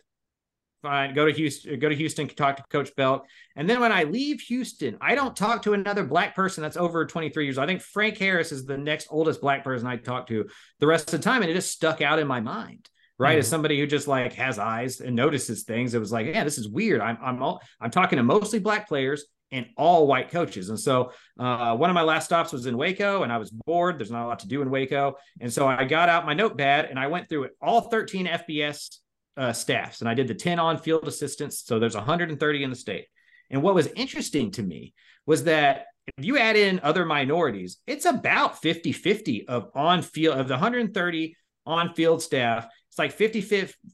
fine. 0.86 1.14
Go 1.14 1.26
to 1.26 1.34
Houston, 1.34 1.80
go 1.80 1.90
to 1.90 1.96
Houston, 1.96 2.28
talk 2.28 2.58
to 2.58 2.64
Coach 2.70 2.96
Belk. 2.96 3.26
And 3.56 3.70
then 3.70 3.82
when 3.82 3.92
I 3.92 4.04
leave 4.04 4.40
Houston, 4.42 4.98
I 5.02 5.16
don't 5.16 5.36
talk 5.36 5.64
to 5.64 5.74
another 5.74 6.04
black 6.04 6.36
person 6.36 6.62
that's 6.62 6.78
over 6.78 7.06
23 7.06 7.44
years. 7.44 7.58
I 7.58 7.66
think 7.66 7.82
Frank 7.82 8.18
Harris 8.18 8.52
is 8.52 8.66
the 8.66 8.78
next 8.78 9.08
oldest 9.10 9.42
black 9.42 9.64
person 9.64 9.88
I 9.88 9.98
talk 9.98 10.28
to 10.28 10.46
the 10.80 10.88
rest 10.88 11.12
of 11.14 11.20
the 11.20 11.24
time. 11.24 11.42
And 11.42 11.50
it 11.50 11.56
just 11.56 11.72
stuck 11.72 12.02
out 12.02 12.20
in 12.20 12.28
my 12.28 12.40
mind. 12.40 12.88
Right. 13.18 13.32
Mm-hmm. 13.32 13.40
As 13.40 13.48
somebody 13.48 13.80
who 13.80 13.88
just 13.88 14.08
like 14.08 14.34
has 14.34 14.60
eyes 14.60 15.00
and 15.00 15.16
notices 15.16 15.64
things, 15.64 15.94
it 15.94 16.00
was 16.00 16.12
like, 16.12 16.28
yeah, 16.28 16.44
this 16.44 16.58
is 16.58 16.68
weird. 16.68 17.00
I'm 17.00 17.18
I'm 17.22 17.42
all 17.42 17.62
I'm 17.80 17.90
talking 17.90 18.18
to 18.18 18.24
mostly 18.24 18.60
black 18.60 18.90
players 18.90 19.26
and 19.56 19.68
all 19.78 20.06
white 20.06 20.30
coaches. 20.30 20.70
And 20.70 20.78
so 20.80 21.12
uh, 21.40 21.76
one 21.78 21.90
of 21.90 21.94
my 21.94 22.02
last 22.02 22.26
stops 22.26 22.52
was 22.52 22.66
in 22.66 22.78
Waco 22.78 23.24
and 23.24 23.32
I 23.32 23.38
was 23.38 23.50
bored. 23.50 23.98
There's 23.98 24.12
not 24.12 24.26
a 24.26 24.28
lot 24.28 24.40
to 24.40 24.48
do 24.48 24.62
in 24.62 24.70
Waco. 24.70 25.16
And 25.40 25.52
so 25.52 25.66
I 25.66 25.86
got 25.86 26.10
out 26.10 26.26
my 26.26 26.34
notepad 26.34 26.86
and 26.86 27.00
I 27.00 27.08
went 27.08 27.30
through 27.30 27.46
it, 27.46 27.52
all 27.62 27.82
13 27.82 28.28
FBS 28.28 28.98
uh, 29.38 29.54
staffs, 29.54 30.02
and 30.02 30.10
I 30.10 30.14
did 30.14 30.28
the 30.28 30.36
10 30.36 30.60
on 30.60 30.78
field 30.78 31.08
assistants. 31.08 31.64
So 31.66 31.80
there's 31.80 31.96
130 31.96 32.64
in 32.64 32.70
the 32.70 32.76
state. 32.76 33.06
And 33.50 33.64
what 33.64 33.76
was 33.76 33.88
interesting 33.96 34.52
to 34.52 34.64
me 34.64 34.94
was 35.26 35.46
that 35.46 35.86
if 36.18 36.26
you 36.26 36.38
add 36.38 36.58
in 36.58 36.82
other 36.84 37.06
minorities, 37.06 37.78
it's 37.88 38.06
about 38.06 38.62
50 38.62 38.92
50 38.92 39.48
of 39.48 39.70
on 39.74 40.02
field, 40.02 40.38
of 40.38 40.48
the 40.50 40.56
130 40.56 41.36
on 41.66 41.94
field 41.94 42.22
staff, 42.22 42.68
it's 42.90 43.00
like 43.00 43.14
50, 43.14 43.42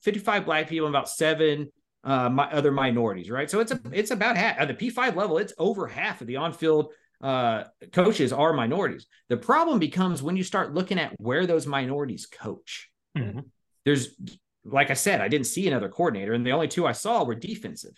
55 0.01 0.45
black 0.45 0.67
people 0.67 0.87
and 0.87 0.95
about 0.95 1.07
seven 1.07 1.71
uh, 2.03 2.29
my 2.29 2.49
other 2.51 2.71
minorities, 2.71 3.29
right? 3.29 3.49
So 3.49 3.59
it's 3.59 3.71
a, 3.71 3.79
it's 3.91 4.11
about 4.11 4.37
half 4.37 4.57
at 4.59 4.67
the 4.67 4.73
P5 4.73 5.15
level, 5.15 5.37
it's 5.37 5.53
over 5.57 5.87
half 5.87 6.21
of 6.21 6.27
the 6.27 6.37
on 6.37 6.53
field 6.53 6.93
uh, 7.21 7.65
coaches 7.91 8.33
are 8.33 8.53
minorities. 8.53 9.05
The 9.29 9.37
problem 9.37 9.79
becomes 9.79 10.23
when 10.23 10.35
you 10.35 10.43
start 10.43 10.73
looking 10.73 10.99
at 10.99 11.13
where 11.19 11.45
those 11.45 11.67
minorities 11.67 12.25
coach. 12.25 12.89
Mm-hmm. 13.17 13.41
There's 13.85 14.15
like 14.63 14.91
I 14.91 14.95
said, 14.95 15.21
I 15.21 15.27
didn't 15.27 15.47
see 15.47 15.67
another 15.67 15.89
coordinator, 15.89 16.33
and 16.33 16.45
the 16.45 16.51
only 16.51 16.67
two 16.67 16.85
I 16.85 16.91
saw 16.91 17.23
were 17.23 17.35
defensive. 17.35 17.97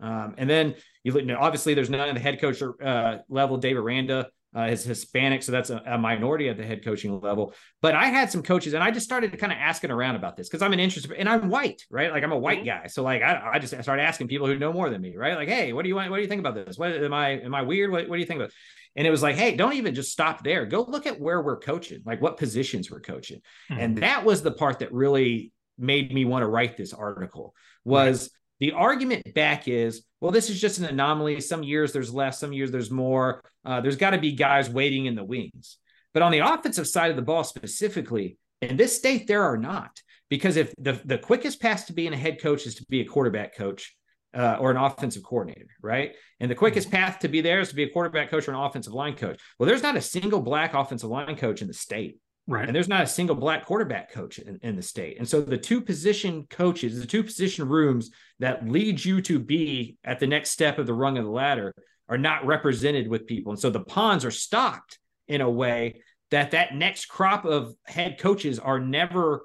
Um, 0.00 0.34
and 0.36 0.48
then 0.48 0.74
you 1.04 1.12
look, 1.12 1.24
obviously 1.38 1.74
there's 1.74 1.88
none 1.88 2.08
of 2.08 2.14
the 2.14 2.20
head 2.20 2.40
coach 2.40 2.62
uh, 2.62 3.18
level. 3.28 3.56
Dave 3.56 3.78
Aranda 3.78 4.28
uh, 4.56 4.68
is 4.70 4.84
Hispanic, 4.84 5.42
so 5.42 5.52
that's 5.52 5.70
a, 5.70 5.82
a, 5.86 5.98
minority 5.98 6.48
at 6.48 6.56
the 6.56 6.64
head 6.64 6.82
coaching 6.82 7.20
level. 7.20 7.52
But 7.82 7.94
I 7.94 8.06
had 8.06 8.30
some 8.30 8.42
coaches, 8.42 8.72
and 8.72 8.82
I 8.82 8.90
just 8.90 9.04
started 9.04 9.38
kind 9.38 9.52
of 9.52 9.58
asking 9.60 9.90
around 9.90 10.16
about 10.16 10.36
this 10.36 10.48
because 10.48 10.62
I'm 10.62 10.72
an 10.72 10.80
interest, 10.80 11.08
and 11.16 11.28
I'm 11.28 11.48
white, 11.50 11.84
right? 11.90 12.10
Like 12.10 12.24
I'm 12.24 12.32
a 12.32 12.38
white 12.38 12.64
mm-hmm. 12.64 12.82
guy, 12.82 12.86
so 12.86 13.02
like 13.02 13.22
I, 13.22 13.50
I, 13.54 13.58
just 13.58 13.80
started 13.82 14.02
asking 14.02 14.28
people 14.28 14.46
who 14.46 14.58
know 14.58 14.72
more 14.72 14.88
than 14.88 15.02
me, 15.02 15.14
right? 15.16 15.36
Like, 15.36 15.48
hey, 15.48 15.72
what 15.72 15.82
do 15.82 15.88
you 15.88 15.96
want? 15.96 16.10
What 16.10 16.16
do 16.16 16.22
you 16.22 16.28
think 16.28 16.40
about 16.40 16.54
this? 16.54 16.78
What 16.78 16.92
am 16.92 17.12
I? 17.12 17.40
Am 17.40 17.54
I 17.54 17.62
weird? 17.62 17.90
What, 17.90 18.08
what 18.08 18.16
do 18.16 18.20
you 18.20 18.26
think 18.26 18.40
about? 18.40 18.52
And 18.96 19.06
it 19.06 19.10
was 19.10 19.22
like, 19.22 19.36
hey, 19.36 19.54
don't 19.56 19.74
even 19.74 19.94
just 19.94 20.10
stop 20.10 20.42
there. 20.42 20.64
Go 20.64 20.82
look 20.82 21.06
at 21.06 21.20
where 21.20 21.42
we're 21.42 21.58
coaching, 21.58 22.00
like 22.06 22.22
what 22.22 22.38
positions 22.38 22.90
we're 22.90 23.00
coaching. 23.00 23.42
Mm-hmm. 23.70 23.80
And 23.80 23.98
that 23.98 24.24
was 24.24 24.42
the 24.42 24.52
part 24.52 24.78
that 24.78 24.90
really 24.90 25.52
made 25.78 26.14
me 26.14 26.24
want 26.24 26.42
to 26.42 26.46
write 26.46 26.78
this 26.78 26.94
article 26.94 27.54
was 27.84 28.22
right. 28.22 28.30
The 28.60 28.72
argument 28.72 29.34
back 29.34 29.68
is, 29.68 30.04
well, 30.20 30.32
this 30.32 30.50
is 30.50 30.60
just 30.60 30.78
an 30.78 30.86
anomaly. 30.86 31.40
Some 31.40 31.62
years 31.62 31.92
there's 31.92 32.12
less, 32.12 32.40
some 32.40 32.52
years 32.52 32.70
there's 32.70 32.90
more. 32.90 33.42
Uh, 33.64 33.80
there's 33.80 33.96
got 33.96 34.10
to 34.10 34.18
be 34.18 34.32
guys 34.32 34.70
waiting 34.70 35.06
in 35.06 35.14
the 35.14 35.24
wings. 35.24 35.78
But 36.14 36.22
on 36.22 36.32
the 36.32 36.38
offensive 36.38 36.86
side 36.86 37.10
of 37.10 37.16
the 37.16 37.22
ball 37.22 37.44
specifically, 37.44 38.38
in 38.62 38.76
this 38.76 38.96
state, 38.96 39.26
there 39.26 39.42
are 39.42 39.58
not. 39.58 40.00
Because 40.28 40.56
if 40.56 40.74
the, 40.78 41.00
the 41.04 41.18
quickest 41.18 41.60
path 41.60 41.86
to 41.86 41.92
being 41.92 42.12
a 42.12 42.16
head 42.16 42.40
coach 42.40 42.66
is 42.66 42.76
to 42.76 42.86
be 42.88 43.00
a 43.00 43.04
quarterback 43.04 43.54
coach, 43.54 43.94
uh, 44.36 44.58
or 44.60 44.70
an 44.70 44.76
offensive 44.76 45.22
coordinator, 45.22 45.68
right? 45.82 46.14
And 46.40 46.50
the 46.50 46.54
quickest 46.54 46.88
mm-hmm. 46.88 46.96
path 46.96 47.18
to 47.20 47.28
be 47.28 47.40
there 47.40 47.60
is 47.60 47.70
to 47.70 47.74
be 47.74 47.84
a 47.84 47.88
quarterback 47.88 48.30
coach 48.30 48.46
or 48.46 48.52
an 48.52 48.58
offensive 48.58 48.92
line 48.92 49.14
coach. 49.14 49.40
Well, 49.58 49.66
there's 49.66 49.82
not 49.82 49.96
a 49.96 50.00
single 50.00 50.40
black 50.40 50.74
offensive 50.74 51.08
line 51.08 51.36
coach 51.36 51.62
in 51.62 51.68
the 51.68 51.74
state. 51.74 52.18
Right. 52.48 52.66
And 52.66 52.74
there's 52.74 52.88
not 52.88 53.02
a 53.02 53.08
single 53.08 53.34
black 53.34 53.66
quarterback 53.66 54.12
coach 54.12 54.38
in, 54.38 54.58
in, 54.62 54.76
the 54.76 54.82
state. 54.82 55.18
And 55.18 55.28
so 55.28 55.40
the 55.40 55.58
two 55.58 55.80
position 55.80 56.46
coaches, 56.48 57.00
the 57.00 57.06
two 57.06 57.24
position 57.24 57.68
rooms 57.68 58.10
that 58.38 58.68
lead 58.68 59.04
you 59.04 59.20
to 59.22 59.40
be 59.40 59.96
at 60.04 60.20
the 60.20 60.28
next 60.28 60.50
step 60.50 60.78
of 60.78 60.86
the 60.86 60.94
rung 60.94 61.18
of 61.18 61.24
the 61.24 61.30
ladder 61.30 61.74
are 62.08 62.18
not 62.18 62.46
represented 62.46 63.08
with 63.08 63.26
people. 63.26 63.50
And 63.50 63.60
so 63.60 63.68
the 63.68 63.80
ponds 63.80 64.24
are 64.24 64.30
stocked 64.30 65.00
in 65.26 65.40
a 65.40 65.50
way 65.50 66.02
that 66.30 66.52
that 66.52 66.74
next 66.74 67.06
crop 67.06 67.44
of 67.44 67.74
head 67.84 68.18
coaches 68.18 68.60
are 68.60 68.78
never, 68.78 69.42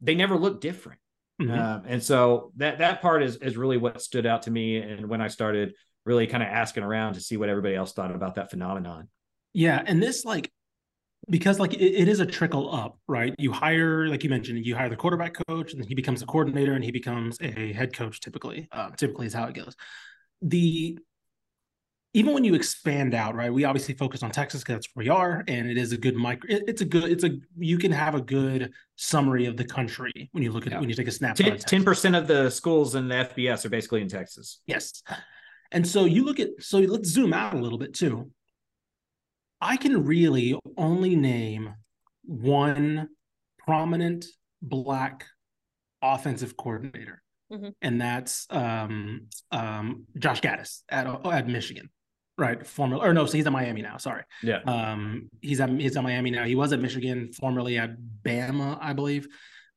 they 0.00 0.14
never 0.14 0.36
look 0.36 0.60
different. 0.60 1.00
Mm-hmm. 1.40 1.58
Um, 1.58 1.82
and 1.86 2.02
so 2.02 2.52
that 2.56 2.78
that 2.78 3.02
part 3.02 3.22
is 3.22 3.36
is 3.36 3.58
really 3.58 3.76
what 3.76 4.00
stood 4.00 4.24
out 4.24 4.42
to 4.42 4.50
me, 4.50 4.78
and 4.78 5.06
when 5.06 5.20
I 5.20 5.28
started 5.28 5.74
really 6.06 6.26
kind 6.26 6.42
of 6.42 6.48
asking 6.48 6.82
around 6.82 7.14
to 7.14 7.20
see 7.20 7.36
what 7.36 7.50
everybody 7.50 7.74
else 7.74 7.92
thought 7.92 8.14
about 8.14 8.36
that 8.36 8.50
phenomenon. 8.50 9.08
Yeah, 9.52 9.82
and 9.84 10.02
this 10.02 10.24
like 10.24 10.50
because 11.28 11.58
like 11.58 11.74
it, 11.74 11.80
it 11.80 12.08
is 12.08 12.20
a 12.20 12.26
trickle 12.26 12.74
up, 12.74 12.98
right? 13.08 13.34
You 13.38 13.52
hire, 13.52 14.06
like 14.06 14.22
you 14.24 14.30
mentioned, 14.30 14.64
you 14.64 14.76
hire 14.76 14.88
the 14.88 14.96
quarterback 14.96 15.36
coach, 15.48 15.72
and 15.72 15.80
then 15.80 15.88
he 15.88 15.94
becomes 15.94 16.22
a 16.22 16.26
coordinator, 16.26 16.74
and 16.74 16.84
he 16.84 16.90
becomes 16.90 17.38
a 17.40 17.72
head 17.72 17.94
coach. 17.94 18.20
Typically, 18.20 18.68
um, 18.72 18.92
typically 18.96 19.26
is 19.26 19.34
how 19.34 19.44
it 19.44 19.54
goes. 19.54 19.76
The 20.42 20.98
even 22.16 22.32
when 22.32 22.44
you 22.44 22.54
expand 22.54 23.12
out, 23.12 23.34
right? 23.34 23.52
We 23.52 23.64
obviously 23.64 23.94
focus 23.94 24.22
on 24.22 24.30
Texas 24.30 24.62
because 24.62 24.76
that's 24.76 24.88
where 24.94 25.04
we 25.04 25.10
are, 25.10 25.44
and 25.48 25.68
it 25.68 25.76
is 25.76 25.92
a 25.92 25.98
good 25.98 26.16
micro. 26.16 26.50
It, 26.50 26.64
it's 26.66 26.80
a 26.80 26.84
good. 26.86 27.04
It's 27.04 27.24
a 27.24 27.38
you 27.58 27.76
can 27.76 27.92
have 27.92 28.14
a 28.14 28.22
good 28.22 28.72
summary 28.96 29.44
of 29.44 29.58
the 29.58 29.64
country 29.64 30.30
when 30.32 30.42
you 30.42 30.50
look 30.50 30.66
at 30.66 30.72
yeah. 30.72 30.80
when 30.80 30.88
you 30.88 30.94
take 30.94 31.08
a 31.08 31.12
snapshot. 31.12 31.60
Ten 31.60 31.84
percent 31.84 32.16
of 32.16 32.26
the 32.26 32.48
schools 32.48 32.94
in 32.94 33.08
the 33.08 33.16
FBS 33.16 33.66
are 33.66 33.68
basically 33.68 34.00
in 34.00 34.08
Texas. 34.08 34.60
Yes, 34.66 35.02
and 35.72 35.86
so 35.86 36.06
you 36.06 36.24
look 36.24 36.40
at. 36.40 36.48
So 36.60 36.78
let's 36.78 37.10
zoom 37.10 37.34
out 37.34 37.52
a 37.52 37.58
little 37.58 37.78
bit 37.78 37.92
too. 37.92 38.30
I 39.60 39.76
can 39.76 40.04
really 40.04 40.58
only 40.76 41.16
name 41.16 41.74
one 42.24 43.08
prominent 43.58 44.26
black 44.62 45.26
offensive 46.02 46.56
coordinator. 46.56 47.22
Mm-hmm. 47.52 47.68
And 47.80 48.00
that's 48.00 48.46
um, 48.50 49.28
um, 49.52 50.04
Josh 50.18 50.40
Gattis 50.40 50.82
at 50.88 51.06
at 51.26 51.48
Michigan 51.48 51.90
right? 52.38 52.66
Formerly, 52.66 53.02
or 53.02 53.14
no, 53.14 53.26
so 53.26 53.36
he's 53.36 53.46
at 53.46 53.52
Miami 53.52 53.82
now. 53.82 53.96
Sorry. 53.96 54.22
Yeah. 54.42 54.60
Um, 54.66 55.30
he's 55.40 55.60
at 55.60 55.70
he's 55.70 55.96
at 55.96 56.02
Miami 56.02 56.30
now. 56.30 56.44
He 56.44 56.54
was 56.54 56.72
at 56.72 56.80
Michigan, 56.80 57.32
formerly 57.32 57.78
at 57.78 57.96
Bama, 58.24 58.78
I 58.80 58.92
believe. 58.92 59.26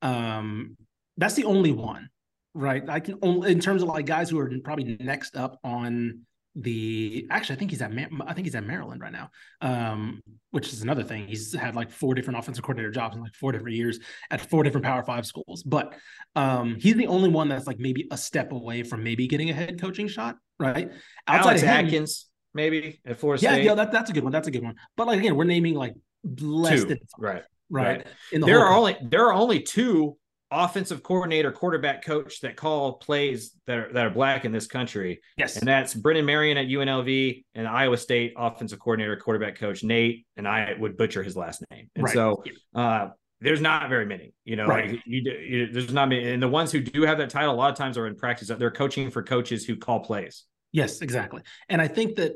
Um, 0.02 0.78
that's 1.18 1.36
the 1.36 1.46
only 1.46 1.72
one, 1.72 2.10
right? 2.54 2.88
I 2.90 3.00
can 3.00 3.20
only 3.22 3.52
in 3.52 3.60
terms 3.60 3.82
of 3.82 3.90
like 3.90 4.06
guys 4.06 4.30
who 4.30 4.40
are 4.40 4.52
probably 4.64 4.98
next 5.00 5.36
up 5.36 5.60
on 5.64 6.22
the 6.56 7.28
actually 7.30 7.56
I 7.56 7.60
think 7.60 7.72
he's 7.72 7.82
at 7.82 7.92
I 8.26 8.34
think 8.34 8.46
he's 8.46 8.56
at 8.56 8.66
Maryland 8.66 9.02
right 9.02 9.12
now. 9.12 9.30
Um, 9.62 10.22
which 10.52 10.74
is 10.74 10.82
another 10.82 11.04
thing. 11.04 11.28
He's 11.28 11.54
had 11.54 11.76
like 11.76 11.92
four 11.92 12.14
different 12.16 12.40
offensive 12.40 12.64
coordinator 12.64 12.92
jobs 12.92 13.16
in 13.16 13.22
like 13.22 13.36
four 13.36 13.52
different 13.52 13.76
years 13.76 14.00
at 14.32 14.42
four 14.42 14.64
different 14.64 14.86
Power 14.86 15.04
Five 15.04 15.26
schools. 15.26 15.64
But 15.64 15.96
um, 16.36 16.78
he's 16.80 16.96
the 16.96 17.08
only 17.08 17.30
one 17.30 17.50
that's 17.50 17.68
like 17.68 17.80
maybe 17.80 18.08
a 18.12 18.18
step 18.18 18.52
away 18.52 18.84
from 18.84 19.04
maybe 19.04 19.28
getting 19.28 19.50
a 19.50 19.54
head 19.54 19.80
coaching 19.80 20.08
shot, 20.08 20.38
right? 20.60 20.92
Outside 21.28 21.50
Alex 21.50 21.62
of 21.62 21.68
him, 21.68 21.86
Atkins 21.86 22.30
maybe 22.54 23.00
at 23.06 23.20
Florida 23.20 23.44
yeah, 23.44 23.54
State. 23.54 23.66
Yeah, 23.66 23.76
that, 23.76 23.92
that's 23.92 24.10
a 24.10 24.14
good 24.14 24.24
one. 24.24 24.32
That's 24.32 24.48
a 24.48 24.52
good 24.52 24.64
one. 24.64 24.76
But 24.98 25.08
like 25.08 25.20
again, 25.20 25.36
we're 25.36 25.44
naming 25.46 25.76
like 25.76 25.94
less 26.42 26.82
two. 26.82 26.88
than 26.88 27.00
right, 27.18 27.44
right. 27.70 27.98
right. 27.98 28.08
The 28.32 28.40
there 28.40 28.60
are 28.60 28.74
only 28.74 28.98
there 29.02 29.28
are 29.28 29.34
only 29.34 29.62
two 29.62 30.18
offensive 30.52 31.04
coordinator, 31.04 31.52
quarterback 31.52 32.04
coach 32.04 32.42
that 32.42 32.56
call 32.56 32.94
plays 32.94 33.52
that 33.68 33.78
are 33.78 33.94
that 33.94 34.06
are 34.06 34.10
black 34.10 34.46
in 34.46 34.52
this 34.52 34.68
country. 34.68 35.22
Yes, 35.38 35.58
and 35.58 35.68
that's 35.68 35.94
Brennan 35.94 36.26
Marion 36.26 36.58
at 36.58 36.68
UNLV 36.68 37.44
and 37.56 37.68
Iowa 37.68 37.98
State 37.98 38.34
offensive 38.38 38.80
coordinator, 38.80 39.16
quarterback 39.18 39.58
coach 39.58 39.84
Nate, 39.84 40.26
and 40.38 40.48
I 40.48 40.74
would 40.80 40.98
butcher 40.98 41.24
his 41.24 41.36
last 41.36 41.64
name. 41.72 41.90
And 41.96 42.06
right. 42.06 42.14
so. 42.14 42.44
uh 42.76 43.10
there's 43.42 43.62
not 43.62 43.88
very 43.88 44.06
many, 44.06 44.34
you 44.44 44.58
know. 44.58 44.66
Right. 44.66 44.92
Like 44.92 45.02
you, 45.06 45.22
you, 45.22 45.72
there's 45.72 45.94
not 45.94 46.10
many, 46.10 46.30
and 46.30 46.44
the 46.44 46.48
ones 46.50 46.74
who 46.74 46.82
do 46.82 47.04
have 47.04 47.18
that 47.20 47.30
title, 47.30 47.54
a 47.54 47.56
lot 47.56 47.72
of 47.72 47.78
times 47.78 47.98
are 47.98 48.06
in 48.06 48.16
practice. 48.16 48.50
They're 48.50 48.70
coaching 48.70 49.10
for 49.10 49.24
coaches 49.24 49.66
who 49.66 49.78
call 49.78 50.02
plays. 50.02 50.44
Yes, 50.72 51.02
exactly. 51.02 51.42
And 51.68 51.82
I 51.82 51.88
think 51.88 52.16
that 52.18 52.34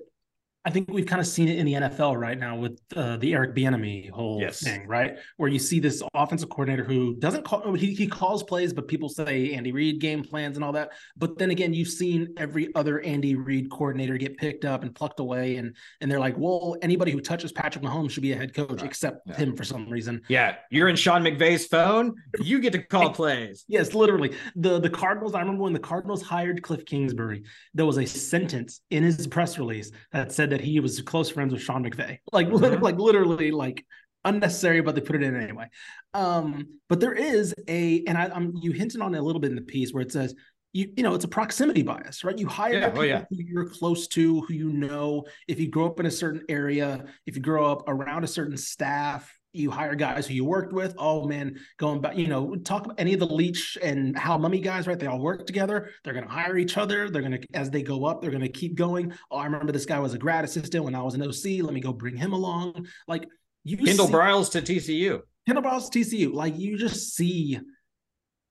I 0.65 0.69
think 0.69 0.89
we've 0.89 1.05
kind 1.05 1.19
of 1.19 1.27
seen 1.27 1.49
it 1.49 1.57
in 1.57 1.65
the 1.65 1.73
NFL 1.73 2.17
right 2.17 2.37
now 2.37 2.55
with 2.55 2.79
uh, 2.95 3.17
the 3.17 3.33
Eric 3.33 3.53
Bieniemy 3.53 4.09
whole 4.09 4.39
yes. 4.39 4.63
thing, 4.63 4.87
right? 4.87 5.17
Where 5.35 5.49
you 5.49 5.59
see 5.59 5.79
this 5.79 6.01
offensive 6.13 6.49
coordinator 6.49 6.85
who 6.85 7.15
doesn't 7.15 7.43
call 7.43 7.73
he, 7.73 7.93
he 7.93 8.07
calls 8.07 8.43
plays, 8.43 8.71
but 8.71 8.87
people 8.87 9.09
say 9.09 9.53
Andy 9.53 9.73
Reid 9.73 9.99
game 9.99 10.23
plans 10.23 10.55
and 10.55 10.63
all 10.63 10.71
that. 10.71 10.91
But 11.17 11.37
then 11.37 11.51
again, 11.51 11.73
you've 11.73 11.89
seen 11.89 12.33
every 12.37 12.73
other 12.75 13.01
Andy 13.01 13.35
Reid 13.35 13.69
coordinator 13.69 14.17
get 14.17 14.37
picked 14.37 14.63
up 14.63 14.83
and 14.83 14.95
plucked 14.95 15.19
away, 15.19 15.57
and 15.57 15.75
and 15.99 16.09
they're 16.09 16.19
like, 16.19 16.37
well, 16.37 16.77
anybody 16.81 17.11
who 17.11 17.19
touches 17.19 17.51
Patrick 17.51 17.83
Mahomes 17.83 18.11
should 18.11 18.23
be 18.23 18.31
a 18.31 18.37
head 18.37 18.53
coach, 18.53 18.69
right. 18.71 18.83
except 18.83 19.27
yeah. 19.27 19.35
him 19.35 19.57
for 19.57 19.65
some 19.65 19.89
reason. 19.89 20.21
Yeah, 20.29 20.55
you're 20.71 20.87
in 20.87 20.95
Sean 20.95 21.23
McVay's 21.23 21.65
phone, 21.65 22.15
you 22.39 22.61
get 22.61 22.71
to 22.71 22.81
call 22.81 23.09
plays. 23.13 23.65
Yes, 23.67 23.93
literally. 23.93 24.33
The 24.55 24.79
the 24.79 24.89
Cardinals. 24.89 25.33
I 25.33 25.41
remember 25.41 25.63
when 25.63 25.73
the 25.73 25.79
Cardinals 25.79 26.21
hired 26.21 26.61
Cliff 26.61 26.85
Kingsbury, 26.85 27.43
there 27.73 27.85
was 27.85 27.97
a 27.97 28.05
sentence 28.05 28.79
in 28.91 29.03
his 29.03 29.27
press 29.27 29.59
release 29.59 29.91
that 30.13 30.31
said 30.31 30.52
that 30.53 30.61
he 30.61 30.79
was 30.79 31.01
close 31.01 31.31
friends 31.31 31.51
with 31.51 31.63
Sean 31.63 31.83
McVay. 31.83 32.19
Like, 32.31 32.47
mm-hmm. 32.47 32.81
like 32.87 32.97
literally, 32.97 33.51
like 33.51 33.85
unnecessary, 34.23 34.81
but 34.81 34.95
they 34.95 35.01
put 35.01 35.15
it 35.15 35.23
in 35.23 35.35
anyway. 35.39 35.67
Um, 36.13 36.79
but 36.89 36.99
there 36.99 37.13
is 37.13 37.53
a, 37.67 38.03
and 38.07 38.17
I, 38.17 38.25
am 38.25 38.53
you 38.61 38.71
hinted 38.71 39.01
on 39.01 39.15
it 39.15 39.17
a 39.17 39.21
little 39.21 39.41
bit 39.41 39.49
in 39.49 39.55
the 39.55 39.61
piece 39.61 39.91
where 39.91 40.01
it 40.01 40.11
says 40.11 40.35
you 40.71 40.91
you 40.95 41.03
know 41.03 41.13
it's 41.13 41.25
a 41.25 41.27
proximity 41.27 41.81
bias, 41.83 42.23
right? 42.23 42.37
You 42.37 42.47
hire 42.47 42.73
yeah, 42.73 42.85
oh, 42.85 42.89
people 42.89 43.01
oh, 43.01 43.05
yeah. 43.05 43.25
who 43.29 43.37
you're 43.37 43.69
close 43.69 44.07
to, 44.09 44.41
who 44.41 44.53
you 44.53 44.71
know. 44.71 45.25
If 45.47 45.59
you 45.59 45.69
grow 45.69 45.85
up 45.85 45.99
in 45.99 46.05
a 46.05 46.11
certain 46.11 46.43
area, 46.49 47.05
if 47.25 47.35
you 47.35 47.41
grow 47.41 47.71
up 47.71 47.83
around 47.87 48.23
a 48.23 48.27
certain 48.27 48.57
staff, 48.57 49.31
you 49.53 49.69
hire 49.69 49.95
guys 49.95 50.27
who 50.27 50.33
you 50.33 50.43
worked 50.43 50.73
with. 50.73 50.95
Oh 50.97 51.27
man, 51.27 51.57
going 51.77 52.01
back, 52.01 52.17
you 52.17 52.27
know, 52.27 52.55
talk 52.55 52.85
about 52.85 52.99
any 52.99 53.13
of 53.13 53.19
the 53.19 53.27
Leach 53.27 53.77
and 53.81 54.17
Hal 54.17 54.39
Mumme 54.39 54.61
guys, 54.61 54.87
right? 54.87 54.99
They 54.99 55.05
all 55.05 55.19
work 55.19 55.45
together. 55.45 55.91
They're 56.03 56.13
going 56.13 56.25
to 56.25 56.31
hire 56.31 56.57
each 56.57 56.77
other. 56.77 57.09
They're 57.09 57.21
going 57.21 57.39
to, 57.39 57.47
as 57.53 57.69
they 57.69 57.83
go 57.83 58.05
up, 58.05 58.21
they're 58.21 58.31
going 58.31 58.41
to 58.41 58.49
keep 58.49 58.75
going. 58.75 59.13
Oh, 59.29 59.37
I 59.37 59.45
remember 59.45 59.71
this 59.71 59.85
guy 59.85 59.99
was 59.99 60.13
a 60.13 60.17
grad 60.17 60.43
assistant 60.43 60.83
when 60.83 60.95
I 60.95 61.03
was 61.03 61.13
an 61.13 61.21
OC. 61.21 61.63
Let 61.63 61.73
me 61.73 61.81
go 61.81 61.93
bring 61.93 62.17
him 62.17 62.33
along. 62.33 62.87
Like 63.07 63.27
you, 63.63 63.77
Kendal 63.77 64.07
see, 64.07 64.13
Briles 64.13 64.51
to 64.51 64.61
TCU. 64.61 65.21
Kendal 65.47 65.63
Briles 65.63 65.89
to 65.91 65.99
TCU. 65.99 66.33
Like 66.33 66.57
you 66.57 66.77
just 66.77 67.15
see 67.15 67.59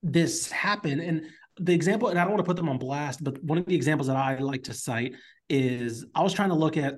this 0.04 0.50
happen, 0.50 1.00
and 1.00 1.26
the 1.58 1.74
example, 1.74 2.08
and 2.08 2.18
I 2.18 2.22
don't 2.22 2.32
want 2.32 2.44
to 2.44 2.48
put 2.48 2.56
them 2.56 2.68
on 2.68 2.78
blast, 2.78 3.22
but 3.22 3.42
one 3.42 3.58
of 3.58 3.66
the 3.66 3.74
examples 3.74 4.06
that 4.06 4.16
I 4.16 4.38
like 4.38 4.64
to 4.64 4.74
cite 4.74 5.14
is 5.48 6.04
I 6.14 6.22
was 6.22 6.32
trying 6.32 6.48
to 6.48 6.54
look 6.54 6.76
at 6.76 6.94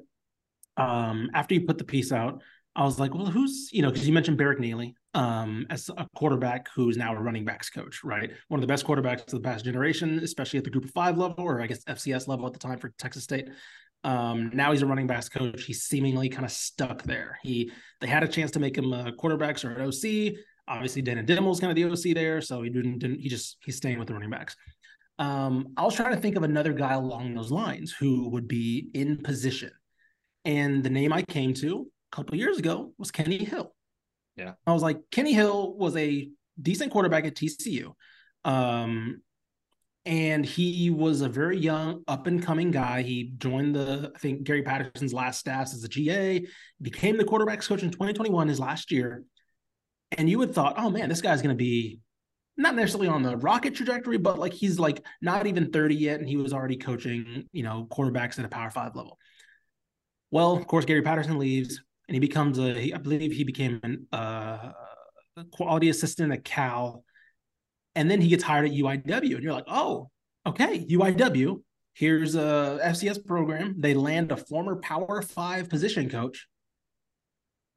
um 0.77 1.31
after 1.35 1.55
you 1.55 1.65
put 1.67 1.79
the 1.79 1.85
piece 1.85 2.11
out 2.11 2.43
I 2.77 2.85
was 2.85 2.99
like, 2.99 3.15
well, 3.15 3.27
who's, 3.27 3.69
you 3.73 3.83
know, 3.83 3.91
because 3.91 4.07
you 4.07 4.13
mentioned 4.13 4.37
Barrick 4.37 4.59
Nealy 4.59 4.95
um, 5.15 5.65
as 5.71 5.89
a 5.97 6.09
quarterback 6.17 6.69
who's 6.75 6.97
now 6.97 7.15
a 7.15 7.21
running 7.21 7.45
backs 7.45 7.71
coach, 7.71 8.03
right? 8.03 8.33
One 8.49 8.59
of 8.59 8.63
the 8.63 8.73
best 8.73 8.85
quarterbacks 8.85 9.21
of 9.21 9.31
the 9.31 9.41
past 9.41 9.65
generation, 9.65 10.19
especially 10.19 10.59
at 10.59 10.65
the 10.65 10.71
group 10.71 10.85
of 10.85 10.91
five 10.91 11.17
level, 11.17 11.45
or 11.45 11.63
I 11.63 11.69
guess 11.69 11.85
FCS 11.85 12.27
level 12.27 12.47
at 12.47 12.53
the 12.53 12.59
time 12.59 12.79
for 12.79 12.93
Texas 12.99 13.23
State. 13.23 13.49
Um, 14.03 14.51
now 14.53 14.73
he's 14.73 14.83
a 14.83 14.87
running 14.87 15.07
backs 15.07 15.29
coach. 15.29 15.65
He's 15.65 15.85
seemingly 15.85 16.29
kind 16.29 16.45
of 16.45 16.51
stuck 16.51 17.05
there. 17.05 17.39
He 17.43 17.71
they 18.01 18.07
had 18.09 18.23
a 18.23 18.29
chance 18.29 18.51
to 18.53 18.61
make 18.61 18.77
him 18.77 18.93
a 18.93 19.13
quarterbacks 19.13 19.65
or 19.65 19.71
an 19.71 19.87
OC. 19.87 20.37
Obviously, 20.67 21.01
Dana 21.01 21.23
Dimel's 21.23 21.61
kind 21.61 21.71
of 21.71 21.77
the 21.77 21.85
OC 21.85 22.15
there, 22.15 22.41
so 22.41 22.63
he 22.63 22.71
didn't, 22.71 22.99
didn't 22.99 23.21
he 23.21 23.29
just 23.29 23.57
he's 23.65 23.77
staying 23.77 23.99
with 23.99 24.09
the 24.09 24.15
running 24.15 24.31
backs. 24.31 24.57
Um, 25.19 25.69
I 25.77 25.85
was 25.85 25.95
trying 25.95 26.15
to 26.15 26.21
think 26.21 26.37
of 26.37 26.43
another 26.43 26.73
guy 26.73 26.95
along 26.95 27.35
those 27.35 27.53
lines 27.53 27.93
who 27.93 28.29
would 28.31 28.49
be 28.49 28.91
in 28.95 29.19
position. 29.19 29.71
And 30.45 30.83
the 30.83 30.91
name 30.91 31.13
I 31.13 31.23
came 31.23 31.55
to 31.55 31.87
couple 32.15 32.37
years 32.37 32.59
ago 32.59 32.93
was 32.97 33.11
Kenny 33.11 33.45
Hill. 33.45 33.75
Yeah. 34.37 34.53
I 34.67 34.73
was 34.73 34.83
like, 34.83 34.99
Kenny 35.11 35.33
Hill 35.33 35.77
was 35.77 35.97
a 35.97 36.29
decent 36.61 36.93
quarterback 36.93 37.25
at 37.25 37.35
TCU. 37.35 37.93
Um, 38.45 39.23
and 40.07 40.45
he 40.45 40.91
was 40.91 41.23
a 41.23 41.29
very 41.29 41.59
young, 41.59 42.03
up 42.07 42.27
and 42.27 42.43
coming 42.43 42.71
guy. 42.71 43.03
He 43.03 43.33
joined 43.39 43.75
the, 43.75 44.13
I 44.15 44.19
think, 44.19 44.43
Gary 44.45 44.63
Patterson's 44.63 45.15
last 45.15 45.41
staff 45.41 45.73
as 45.73 45.83
a 45.83 45.89
GA, 45.89 46.47
became 46.81 47.17
the 47.17 47.25
quarterbacks 47.25 47.67
coach 47.67 47.83
in 47.83 47.91
2021, 47.91 48.49
his 48.49 48.61
last 48.61 48.93
year. 48.93 49.25
And 50.17 50.29
you 50.29 50.39
would 50.39 50.55
thought, 50.55 50.75
oh 50.77 50.91
man, 50.91 51.09
this 51.09 51.23
guy's 51.23 51.43
going 51.43 51.57
to 51.57 51.63
be 51.63 52.01
not 52.57 52.77
necessarily 52.77 53.09
on 53.09 53.23
the 53.23 53.37
rocket 53.39 53.75
trajectory, 53.75 54.19
but 54.19 54.39
like 54.39 54.53
he's 54.53 54.79
like 54.79 55.05
not 55.23 55.47
even 55.47 55.73
30 55.73 55.95
yet, 55.95 56.21
and 56.21 56.29
he 56.29 56.37
was 56.37 56.53
already 56.53 56.77
coaching, 56.77 57.49
you 57.53 57.63
know, 57.63 57.89
quarterbacks 57.91 58.39
at 58.39 58.45
a 58.45 58.49
power 58.49 58.71
five 58.71 58.95
level. 58.95 59.19
Well, 60.31 60.55
of 60.55 60.67
course, 60.67 60.85
Gary 60.85 61.03
Patterson 61.03 61.39
leaves 61.39 61.81
and 62.09 62.15
he 62.15 62.21
becomes 62.21 62.59
a, 62.59 62.93
I 62.93 62.99
believe 62.99 63.33
he 63.33 63.45
became 63.45 63.81
an, 63.83 64.07
uh, 64.13 64.73
a 65.37 65.45
quality 65.53 65.89
assistant 65.89 66.33
at 66.33 66.45
Cal. 66.45 67.05
And 67.95 68.11
then 68.11 68.21
he 68.21 68.29
gets 68.29 68.43
hired 68.43 68.67
at 68.67 68.73
UIW. 68.73 69.35
And 69.35 69.43
you're 69.43 69.53
like, 69.53 69.65
oh, 69.69 70.11
okay, 70.47 70.85
UIW. 70.87 71.63
Here's 71.95 72.35
a 72.35 72.81
FCS 72.83 73.25
program. 73.25 73.77
They 73.79 73.95
land 73.95 74.33
a 74.33 74.37
former 74.37 74.77
Power 74.77 75.23
Five 75.23 75.69
position 75.69 76.11
coach, 76.11 76.49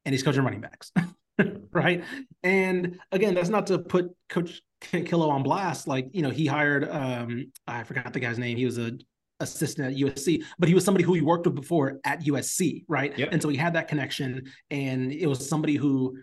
and 0.05 0.13
he's 0.13 0.23
coaching 0.23 0.43
running 0.43 0.61
backs. 0.61 0.91
right. 1.71 2.03
And 2.41 2.99
again, 3.11 3.35
that's 3.35 3.49
not 3.49 3.67
to 3.67 3.77
put 3.77 4.09
Coach 4.27 4.61
Killough 4.81 5.29
on 5.29 5.43
blast. 5.43 5.87
Like, 5.87 6.09
you 6.13 6.23
know, 6.23 6.31
he 6.31 6.47
hired 6.47 6.89
um, 6.89 7.51
I 7.67 7.83
forgot 7.83 8.11
the 8.11 8.19
guy's 8.19 8.39
name. 8.39 8.57
He 8.57 8.65
was 8.65 8.79
a 8.79 8.93
assistant 9.39 9.87
at 9.91 9.99
USC, 9.99 10.43
but 10.59 10.67
he 10.67 10.75
was 10.75 10.83
somebody 10.83 11.03
who 11.03 11.13
he 11.13 11.21
worked 11.21 11.45
with 11.45 11.55
before 11.55 11.99
at 12.03 12.23
USC, 12.23 12.85
right? 12.87 13.17
Yep. 13.17 13.29
And 13.31 13.41
so 13.41 13.49
he 13.49 13.57
had 13.57 13.73
that 13.73 13.87
connection, 13.87 14.51
and 14.71 15.11
it 15.11 15.27
was 15.27 15.47
somebody 15.47 15.75
who 15.75 16.17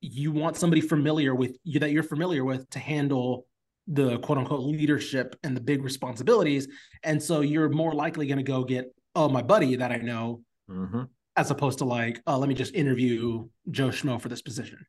you 0.00 0.30
want 0.30 0.56
somebody 0.56 0.80
familiar 0.80 1.34
with 1.34 1.56
you 1.64 1.80
that 1.80 1.90
you're 1.90 2.02
familiar 2.02 2.44
with 2.44 2.68
to 2.70 2.78
handle 2.78 3.46
the 3.88 4.18
quote 4.18 4.38
unquote 4.38 4.64
leadership 4.64 5.36
and 5.42 5.56
the 5.56 5.60
big 5.60 5.82
responsibilities. 5.82 6.68
And 7.02 7.22
so 7.22 7.40
you're 7.40 7.68
more 7.68 7.92
likely 7.92 8.26
going 8.26 8.38
to 8.38 8.44
go 8.44 8.64
get, 8.64 8.92
oh, 9.14 9.28
my 9.28 9.42
buddy 9.42 9.76
that 9.76 9.92
I 9.92 9.98
know, 9.98 10.42
Mm-hmm. 10.68 11.02
as 11.36 11.52
opposed 11.52 11.78
to 11.78 11.84
like, 11.84 12.20
oh, 12.26 12.38
let 12.38 12.48
me 12.48 12.54
just 12.56 12.74
interview 12.74 13.48
Joe 13.70 13.90
Schmo 13.90 14.20
for 14.20 14.28
this 14.28 14.42
position. 14.42 14.84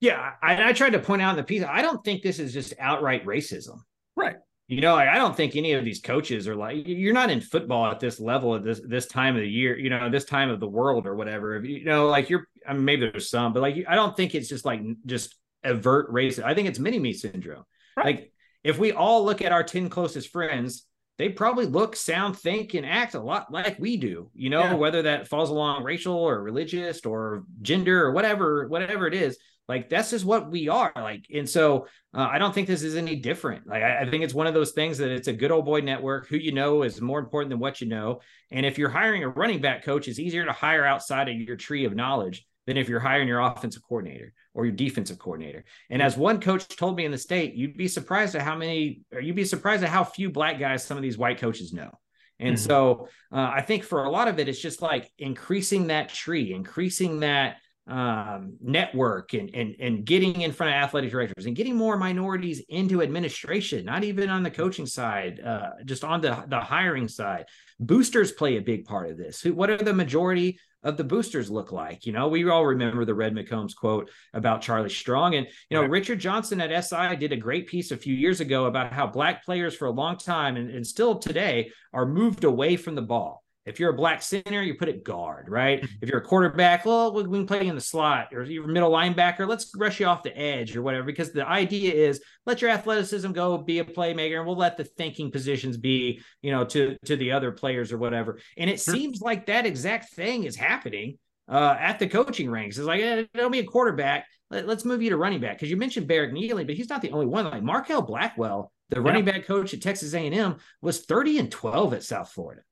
Yeah, 0.00 0.32
I, 0.42 0.68
I 0.68 0.72
tried 0.74 0.90
to 0.90 0.98
point 0.98 1.22
out 1.22 1.30
in 1.30 1.36
the 1.36 1.44
piece. 1.44 1.64
I 1.64 1.80
don't 1.80 2.04
think 2.04 2.22
this 2.22 2.38
is 2.38 2.52
just 2.52 2.74
outright 2.78 3.24
racism. 3.24 3.78
Right. 4.16 4.36
You 4.72 4.80
know, 4.80 4.94
like, 4.94 5.08
I 5.08 5.16
don't 5.16 5.36
think 5.36 5.54
any 5.54 5.72
of 5.72 5.84
these 5.84 6.00
coaches 6.00 6.48
are 6.48 6.56
like 6.56 6.88
you're 6.88 7.12
not 7.12 7.28
in 7.30 7.42
football 7.42 7.84
at 7.90 8.00
this 8.00 8.18
level 8.18 8.54
at 8.54 8.64
this 8.64 8.80
this 8.80 9.06
time 9.06 9.36
of 9.36 9.42
the 9.42 9.48
year. 9.48 9.78
You 9.78 9.90
know, 9.90 10.08
this 10.08 10.24
time 10.24 10.48
of 10.48 10.60
the 10.60 10.66
world 10.68 11.06
or 11.06 11.14
whatever. 11.14 11.56
If 11.56 11.64
You 11.64 11.84
know, 11.84 12.06
like 12.08 12.30
you're. 12.30 12.48
I 12.66 12.72
mean, 12.72 12.84
maybe 12.84 13.10
there's 13.10 13.28
some, 13.28 13.52
but 13.52 13.60
like 13.60 13.84
I 13.86 13.96
don't 13.96 14.16
think 14.16 14.34
it's 14.34 14.48
just 14.48 14.64
like 14.64 14.80
just 15.04 15.34
avert 15.62 16.10
racism. 16.10 16.44
I 16.44 16.54
think 16.54 16.68
it's 16.68 16.78
mini 16.78 16.98
me 16.98 17.12
syndrome. 17.12 17.64
Right. 17.96 18.06
Like 18.06 18.32
if 18.64 18.78
we 18.78 18.92
all 18.92 19.24
look 19.24 19.42
at 19.42 19.52
our 19.52 19.62
ten 19.62 19.90
closest 19.90 20.30
friends, 20.30 20.86
they 21.18 21.28
probably 21.28 21.66
look, 21.66 21.94
sound, 21.94 22.38
think, 22.38 22.72
and 22.72 22.86
act 22.86 23.14
a 23.14 23.20
lot 23.20 23.52
like 23.52 23.78
we 23.78 23.98
do. 23.98 24.30
You 24.34 24.48
know, 24.48 24.62
Yeah. 24.62 24.74
whether 24.74 25.02
that 25.02 25.28
falls 25.28 25.50
along 25.50 25.84
racial 25.84 26.14
or 26.16 26.42
religious 26.42 27.04
or 27.04 27.44
gender 27.60 28.06
or 28.06 28.12
whatever, 28.12 28.66
whatever 28.68 29.06
it 29.06 29.14
is. 29.14 29.36
Like 29.68 29.88
that's 29.88 30.10
just 30.10 30.24
what 30.24 30.50
we 30.50 30.68
are. 30.68 30.92
Like, 30.94 31.24
and 31.32 31.48
so 31.48 31.86
uh, 32.14 32.28
I 32.30 32.38
don't 32.38 32.54
think 32.54 32.66
this 32.66 32.82
is 32.82 32.96
any 32.96 33.16
different. 33.16 33.66
Like, 33.66 33.82
I, 33.82 34.00
I 34.00 34.10
think 34.10 34.24
it's 34.24 34.34
one 34.34 34.46
of 34.46 34.54
those 34.54 34.72
things 34.72 34.98
that 34.98 35.10
it's 35.10 35.28
a 35.28 35.32
good 35.32 35.50
old 35.50 35.64
boy 35.64 35.80
network. 35.80 36.28
Who 36.28 36.36
you 36.36 36.52
know 36.52 36.82
is 36.82 37.00
more 37.00 37.18
important 37.18 37.50
than 37.50 37.58
what 37.58 37.80
you 37.80 37.88
know. 37.88 38.20
And 38.50 38.66
if 38.66 38.76
you're 38.76 38.90
hiring 38.90 39.22
a 39.24 39.28
running 39.28 39.60
back 39.60 39.84
coach, 39.84 40.08
it's 40.08 40.18
easier 40.18 40.44
to 40.44 40.52
hire 40.52 40.84
outside 40.84 41.28
of 41.28 41.36
your 41.36 41.56
tree 41.56 41.84
of 41.84 41.94
knowledge 41.94 42.44
than 42.66 42.76
if 42.76 42.88
you're 42.88 43.00
hiring 43.00 43.28
your 43.28 43.40
offensive 43.40 43.82
coordinator 43.82 44.32
or 44.54 44.64
your 44.66 44.74
defensive 44.74 45.18
coordinator. 45.18 45.64
And 45.90 46.02
as 46.02 46.16
one 46.16 46.40
coach 46.40 46.68
told 46.68 46.96
me 46.96 47.04
in 47.04 47.10
the 47.10 47.18
state, 47.18 47.54
you'd 47.54 47.76
be 47.76 47.88
surprised 47.88 48.34
at 48.34 48.42
how 48.42 48.56
many, 48.56 49.00
or 49.12 49.20
you'd 49.20 49.34
be 49.36 49.44
surprised 49.44 49.82
at 49.82 49.88
how 49.88 50.04
few 50.04 50.30
black 50.30 50.60
guys 50.60 50.84
some 50.84 50.96
of 50.96 51.02
these 51.02 51.18
white 51.18 51.38
coaches 51.38 51.72
know. 51.72 51.90
And 52.38 52.56
Mhm. 52.56 52.60
so 52.60 53.08
uh, 53.32 53.50
I 53.54 53.62
think 53.62 53.84
for 53.84 54.04
a 54.04 54.10
lot 54.10 54.28
of 54.28 54.38
it, 54.38 54.48
it's 54.48 54.60
just 54.60 54.82
like 54.82 55.10
increasing 55.18 55.88
that 55.88 56.08
tree, 56.08 56.52
increasing 56.52 57.20
that 57.20 57.56
um, 57.88 58.56
network 58.60 59.34
and, 59.34 59.50
and, 59.54 59.74
and 59.80 60.04
getting 60.04 60.42
in 60.42 60.52
front 60.52 60.70
of 60.70 60.76
athletic 60.76 61.10
directors 61.10 61.46
and 61.46 61.56
getting 61.56 61.76
more 61.76 61.96
minorities 61.96 62.62
into 62.68 63.02
administration, 63.02 63.84
not 63.84 64.04
even 64.04 64.30
on 64.30 64.42
the 64.42 64.50
coaching 64.50 64.86
side, 64.86 65.40
uh, 65.40 65.70
just 65.84 66.04
on 66.04 66.20
the, 66.20 66.44
the 66.48 66.60
hiring 66.60 67.08
side. 67.08 67.46
Boosters 67.80 68.32
play 68.32 68.56
a 68.56 68.62
big 68.62 68.84
part 68.84 69.10
of 69.10 69.16
this. 69.16 69.40
Who, 69.40 69.52
what 69.54 69.68
are 69.68 69.76
the 69.76 69.92
majority 69.92 70.58
of 70.84 70.96
the 70.96 71.04
boosters 71.04 71.50
look 71.50 71.72
like? 71.72 72.06
You 72.06 72.12
know, 72.12 72.28
we 72.28 72.48
all 72.48 72.64
remember 72.64 73.04
the 73.04 73.14
Red 73.14 73.34
McCombs 73.34 73.74
quote 73.74 74.10
about 74.32 74.62
Charlie 74.62 74.88
Strong. 74.88 75.34
And, 75.34 75.48
you 75.68 75.80
know. 75.80 75.86
Richard 75.86 76.20
Johnson 76.20 76.60
at 76.60 76.84
SI 76.84 77.16
did 77.16 77.32
a 77.32 77.36
great 77.36 77.66
piece 77.66 77.90
a 77.90 77.96
few 77.96 78.14
years 78.14 78.40
ago 78.40 78.66
about 78.66 78.92
how 78.92 79.08
black 79.08 79.44
players 79.44 79.74
for 79.74 79.86
a 79.86 79.92
long 79.92 80.16
time 80.16 80.56
and, 80.56 80.70
and 80.70 80.86
still 80.86 81.18
today 81.18 81.72
are 81.92 82.06
moved 82.06 82.44
away 82.44 82.76
from 82.76 82.94
the 82.94 83.02
ball. 83.02 83.41
If 83.64 83.78
you're 83.78 83.90
a 83.90 83.96
black 83.96 84.22
center, 84.22 84.60
you 84.60 84.74
put 84.74 84.88
it 84.88 85.04
guard, 85.04 85.48
right? 85.48 85.84
If 86.00 86.08
you're 86.08 86.18
a 86.18 86.24
quarterback, 86.24 86.84
well, 86.84 87.12
we 87.12 87.22
can 87.22 87.46
play 87.46 87.66
in 87.66 87.76
the 87.76 87.80
slot, 87.80 88.28
or 88.32 88.42
you're 88.42 88.64
a 88.64 88.68
middle 88.68 88.90
linebacker, 88.90 89.46
let's 89.46 89.70
rush 89.76 90.00
you 90.00 90.06
off 90.06 90.24
the 90.24 90.36
edge 90.36 90.76
or 90.76 90.82
whatever. 90.82 91.04
Because 91.04 91.32
the 91.32 91.46
idea 91.46 91.92
is 91.92 92.20
let 92.44 92.60
your 92.60 92.70
athleticism 92.70 93.30
go, 93.32 93.58
be 93.58 93.78
a 93.78 93.84
playmaker, 93.84 94.38
and 94.38 94.46
we'll 94.46 94.56
let 94.56 94.76
the 94.76 94.84
thinking 94.84 95.30
positions 95.30 95.76
be, 95.76 96.20
you 96.42 96.50
know, 96.50 96.64
to 96.66 96.96
to 97.04 97.16
the 97.16 97.32
other 97.32 97.52
players 97.52 97.92
or 97.92 97.98
whatever. 97.98 98.40
And 98.56 98.68
it 98.68 98.80
seems 98.80 99.20
like 99.20 99.46
that 99.46 99.64
exact 99.64 100.12
thing 100.14 100.44
is 100.44 100.56
happening 100.56 101.18
uh, 101.48 101.76
at 101.78 101.98
the 101.98 102.08
coaching 102.08 102.50
ranks. 102.50 102.78
It's 102.78 102.86
like, 102.86 103.00
eh, 103.00 103.24
don't 103.34 103.52
be 103.52 103.60
a 103.60 103.64
quarterback. 103.64 104.26
Let, 104.50 104.68
us 104.68 104.84
move 104.84 105.02
you 105.02 105.10
to 105.10 105.16
running 105.16 105.40
back 105.40 105.56
because 105.56 105.70
you 105.70 105.76
mentioned 105.76 106.08
Barrick 106.08 106.32
Nealy, 106.32 106.66
but 106.66 106.74
he's 106.74 106.90
not 106.90 107.00
the 107.00 107.12
only 107.12 107.26
one. 107.26 107.44
Like 107.44 107.62
Marquel 107.62 108.02
Blackwell, 108.02 108.72
the 108.90 109.00
running 109.00 109.24
back 109.24 109.46
coach 109.46 109.72
at 109.72 109.80
Texas 109.80 110.12
A&M, 110.14 110.56
was 110.82 111.04
30 111.06 111.38
and 111.38 111.50
12 111.50 111.94
at 111.94 112.02
South 112.02 112.30
Florida. 112.30 112.62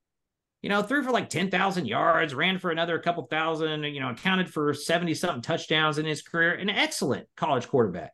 You 0.63 0.69
know, 0.69 0.83
threw 0.83 1.03
for 1.03 1.11
like 1.11 1.31
10,000 1.31 1.87
yards, 1.87 2.35
ran 2.35 2.59
for 2.59 2.71
another 2.71 2.99
couple 2.99 3.23
thousand, 3.25 3.85
you 3.85 4.01
know, 4.01 4.11
accounted 4.11 4.53
for 4.53 4.75
70 4.75 5.15
something 5.15 5.41
touchdowns 5.41 5.97
in 5.99 6.05
his 6.05 6.21
career. 6.21 6.53
An 6.53 6.69
excellent 6.69 7.27
college 7.37 7.67
quarterback. 7.67 8.13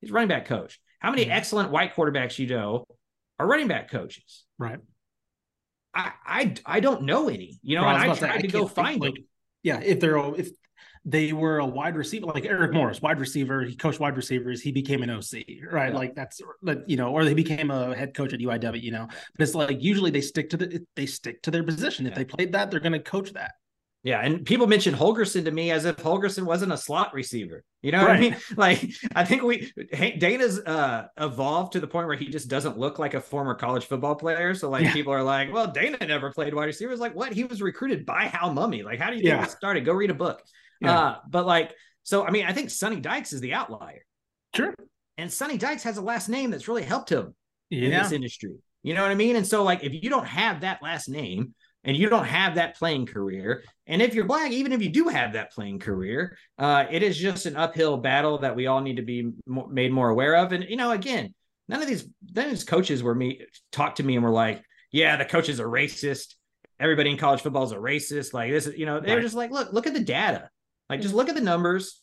He's 0.00 0.10
running 0.10 0.28
back 0.28 0.46
coach. 0.46 0.80
How 1.00 1.10
many 1.10 1.26
Mhm. 1.26 1.32
excellent 1.32 1.70
white 1.70 1.94
quarterbacks 1.94 2.38
you 2.38 2.46
know 2.46 2.86
are 3.38 3.46
running 3.46 3.68
back 3.68 3.90
coaches? 3.90 4.44
Right. 4.58 4.78
I 5.94 6.12
I, 6.24 6.54
I 6.64 6.80
don't 6.80 7.02
know 7.02 7.28
any, 7.28 7.60
you 7.62 7.76
know, 7.76 7.86
and 7.86 7.96
I 7.96 8.08
was 8.08 8.18
tried 8.18 8.38
to, 8.40 8.48
I 8.48 8.50
go 8.50 8.66
find 8.66 9.00
like, 9.00 9.14
them. 9.14 9.24
Yeah, 9.62 9.80
if 9.80 10.00
they're 10.00 10.16
all 10.16 10.34
if 10.34 10.48
they 11.04 11.32
were 11.32 11.58
a 11.58 11.66
wide 11.66 11.96
receiver, 11.96 12.26
like 12.26 12.44
Eric 12.44 12.72
Morris, 12.72 13.02
wide 13.02 13.18
receiver, 13.18 13.62
he 13.64 13.74
coached 13.74 13.98
wide 13.98 14.16
receivers, 14.16 14.60
he 14.60 14.70
became 14.70 15.02
an 15.02 15.10
OC, 15.10 15.32
right? 15.70 15.90
Yeah. 15.92 15.98
Like 15.98 16.14
that's 16.14 16.40
like 16.62 16.78
you 16.86 16.96
know, 16.96 17.10
or 17.12 17.24
they 17.24 17.34
became 17.34 17.70
a 17.70 17.94
head 17.96 18.14
coach 18.14 18.32
at 18.32 18.40
UIW, 18.40 18.80
you 18.80 18.92
know. 18.92 19.08
But 19.36 19.42
it's 19.42 19.54
like 19.54 19.82
usually 19.82 20.10
they 20.10 20.20
stick 20.20 20.50
to 20.50 20.56
the 20.56 20.86
they 20.94 21.06
stick 21.06 21.42
to 21.42 21.50
their 21.50 21.64
position. 21.64 22.06
If 22.06 22.12
Yeah. 22.12 22.18
they 22.18 22.24
played 22.24 22.52
that, 22.52 22.70
they're 22.70 22.80
going 22.80 22.92
to 22.92 23.00
coach 23.00 23.32
that. 23.32 23.52
Yeah, 24.04 24.20
and 24.20 24.44
people 24.44 24.66
mentioned 24.66 24.96
Holgorsen 24.96 25.44
to 25.44 25.52
me 25.52 25.70
as 25.70 25.84
if 25.84 25.96
Holgorsen 25.96 26.42
wasn't 26.42 26.72
a 26.72 26.76
slot 26.76 27.14
receiver. 27.14 27.62
You 27.82 27.92
know 27.92 28.02
what 28.02 28.10
I 28.10 28.18
mean? 28.20 28.36
Like 28.56 28.90
I 29.14 29.24
think 29.24 29.42
we 29.44 29.72
hey, 29.92 30.16
Dana's 30.16 30.58
uh 30.60 31.06
evolved 31.18 31.72
to 31.74 31.80
the 31.80 31.86
point 31.86 32.08
where 32.08 32.16
he 32.16 32.26
just 32.28 32.48
doesn't 32.48 32.78
look 32.78 32.98
like 32.98 33.14
a 33.14 33.20
former 33.20 33.54
college 33.54 33.86
football 33.86 34.14
player. 34.16 34.54
So 34.54 34.70
like 34.70 34.84
Yeah. 34.84 34.92
people 34.92 35.12
are 35.12 35.22
like, 35.22 35.52
well, 35.52 35.66
Dana 35.70 35.98
never 36.04 36.32
played 36.32 36.52
wide 36.54 36.64
receiver. 36.66 36.90
It's 36.92 37.00
like 37.00 37.14
what? 37.14 37.32
He 37.32 37.44
was 37.44 37.62
recruited 37.62 38.04
by 38.06 38.24
Hal 38.24 38.50
Mumme. 38.52 38.84
Like, 38.84 38.98
how 39.00 39.10
do 39.10 39.16
you 39.16 39.22
think 39.22 39.40
Yeah. 39.40 39.46
started? 39.46 39.84
Go 39.84 39.92
read 39.92 40.10
a 40.10 40.14
book. 40.14 40.42
Yeah. 40.82 40.98
Uh, 40.98 41.16
but 41.28 41.46
like, 41.46 41.74
so 42.02 42.24
I 42.26 42.30
mean, 42.30 42.44
I 42.46 42.52
think 42.52 42.70
Sonny 42.70 43.00
Dykes 43.00 43.32
is 43.32 43.40
the 43.40 43.54
outlier. 43.54 44.04
Sure. 44.54 44.74
And 45.18 45.32
Sonny 45.32 45.56
Dykes 45.58 45.82
has 45.84 45.96
a 45.98 46.02
last 46.02 46.28
name 46.28 46.50
that's 46.50 46.68
really 46.68 46.82
helped 46.82 47.10
him 47.10 47.34
in 47.70 47.90
this 47.90 48.12
industry. 48.12 48.54
You 48.82 48.94
know 48.94 49.02
what 49.02 49.10
I 49.12 49.14
mean? 49.14 49.36
And 49.36 49.46
so, 49.46 49.62
like, 49.62 49.84
if 49.84 49.92
you 49.94 50.10
don't 50.10 50.26
have 50.26 50.62
that 50.62 50.82
last 50.82 51.08
name 51.08 51.54
and 51.84 51.96
you 51.96 52.08
don't 52.08 52.24
have 52.24 52.56
that 52.56 52.76
playing 52.76 53.06
career, 53.06 53.62
and 53.86 54.02
if 54.02 54.14
you're 54.14 54.24
black, 54.24 54.50
even 54.50 54.72
if 54.72 54.82
you 54.82 54.88
do 54.88 55.08
have 55.08 55.34
that 55.34 55.52
playing 55.52 55.78
career, 55.78 56.36
uh, 56.58 56.86
it 56.90 57.02
is 57.02 57.16
just 57.16 57.46
an 57.46 57.56
uphill 57.56 57.96
battle 57.98 58.38
that 58.38 58.56
we 58.56 58.66
all 58.66 58.80
need 58.80 58.96
to 58.96 59.02
be 59.02 59.30
mo- 59.46 59.68
made 59.70 59.92
more 59.92 60.08
aware 60.08 60.34
of. 60.36 60.52
And 60.52 60.64
you 60.68 60.76
know, 60.76 60.90
again, 60.90 61.32
none 61.68 61.80
of 61.80 61.86
these 61.88 62.08
none 62.34 62.46
of 62.46 62.50
these 62.50 62.64
coaches 62.64 63.02
were 63.02 63.14
me 63.14 63.42
talked 63.70 63.98
to 63.98 64.02
me 64.02 64.16
and 64.16 64.24
were 64.24 64.30
like, 64.30 64.62
"Yeah, 64.90 65.16
the 65.16 65.24
coaches 65.24 65.60
are 65.60 65.68
racist. 65.68 66.34
Everybody 66.80 67.10
in 67.10 67.18
college 67.18 67.42
football 67.42 67.62
is 67.64 67.72
a 67.72 67.76
racist." 67.76 68.32
Like 68.34 68.50
this, 68.50 68.66
is 68.66 68.76
you 68.76 68.86
know, 68.86 68.98
they 68.98 69.10
were 69.10 69.16
Right. 69.18 69.22
just 69.22 69.36
like, 69.36 69.50
"Look, 69.52 69.72
look 69.72 69.86
at 69.86 69.94
the 69.94 70.00
data. 70.00 70.48
Like, 70.92 71.00
just 71.00 71.14
mm. 71.14 71.18
look 71.18 71.28
at 71.28 71.34
the 71.34 71.40
numbers." 71.40 71.98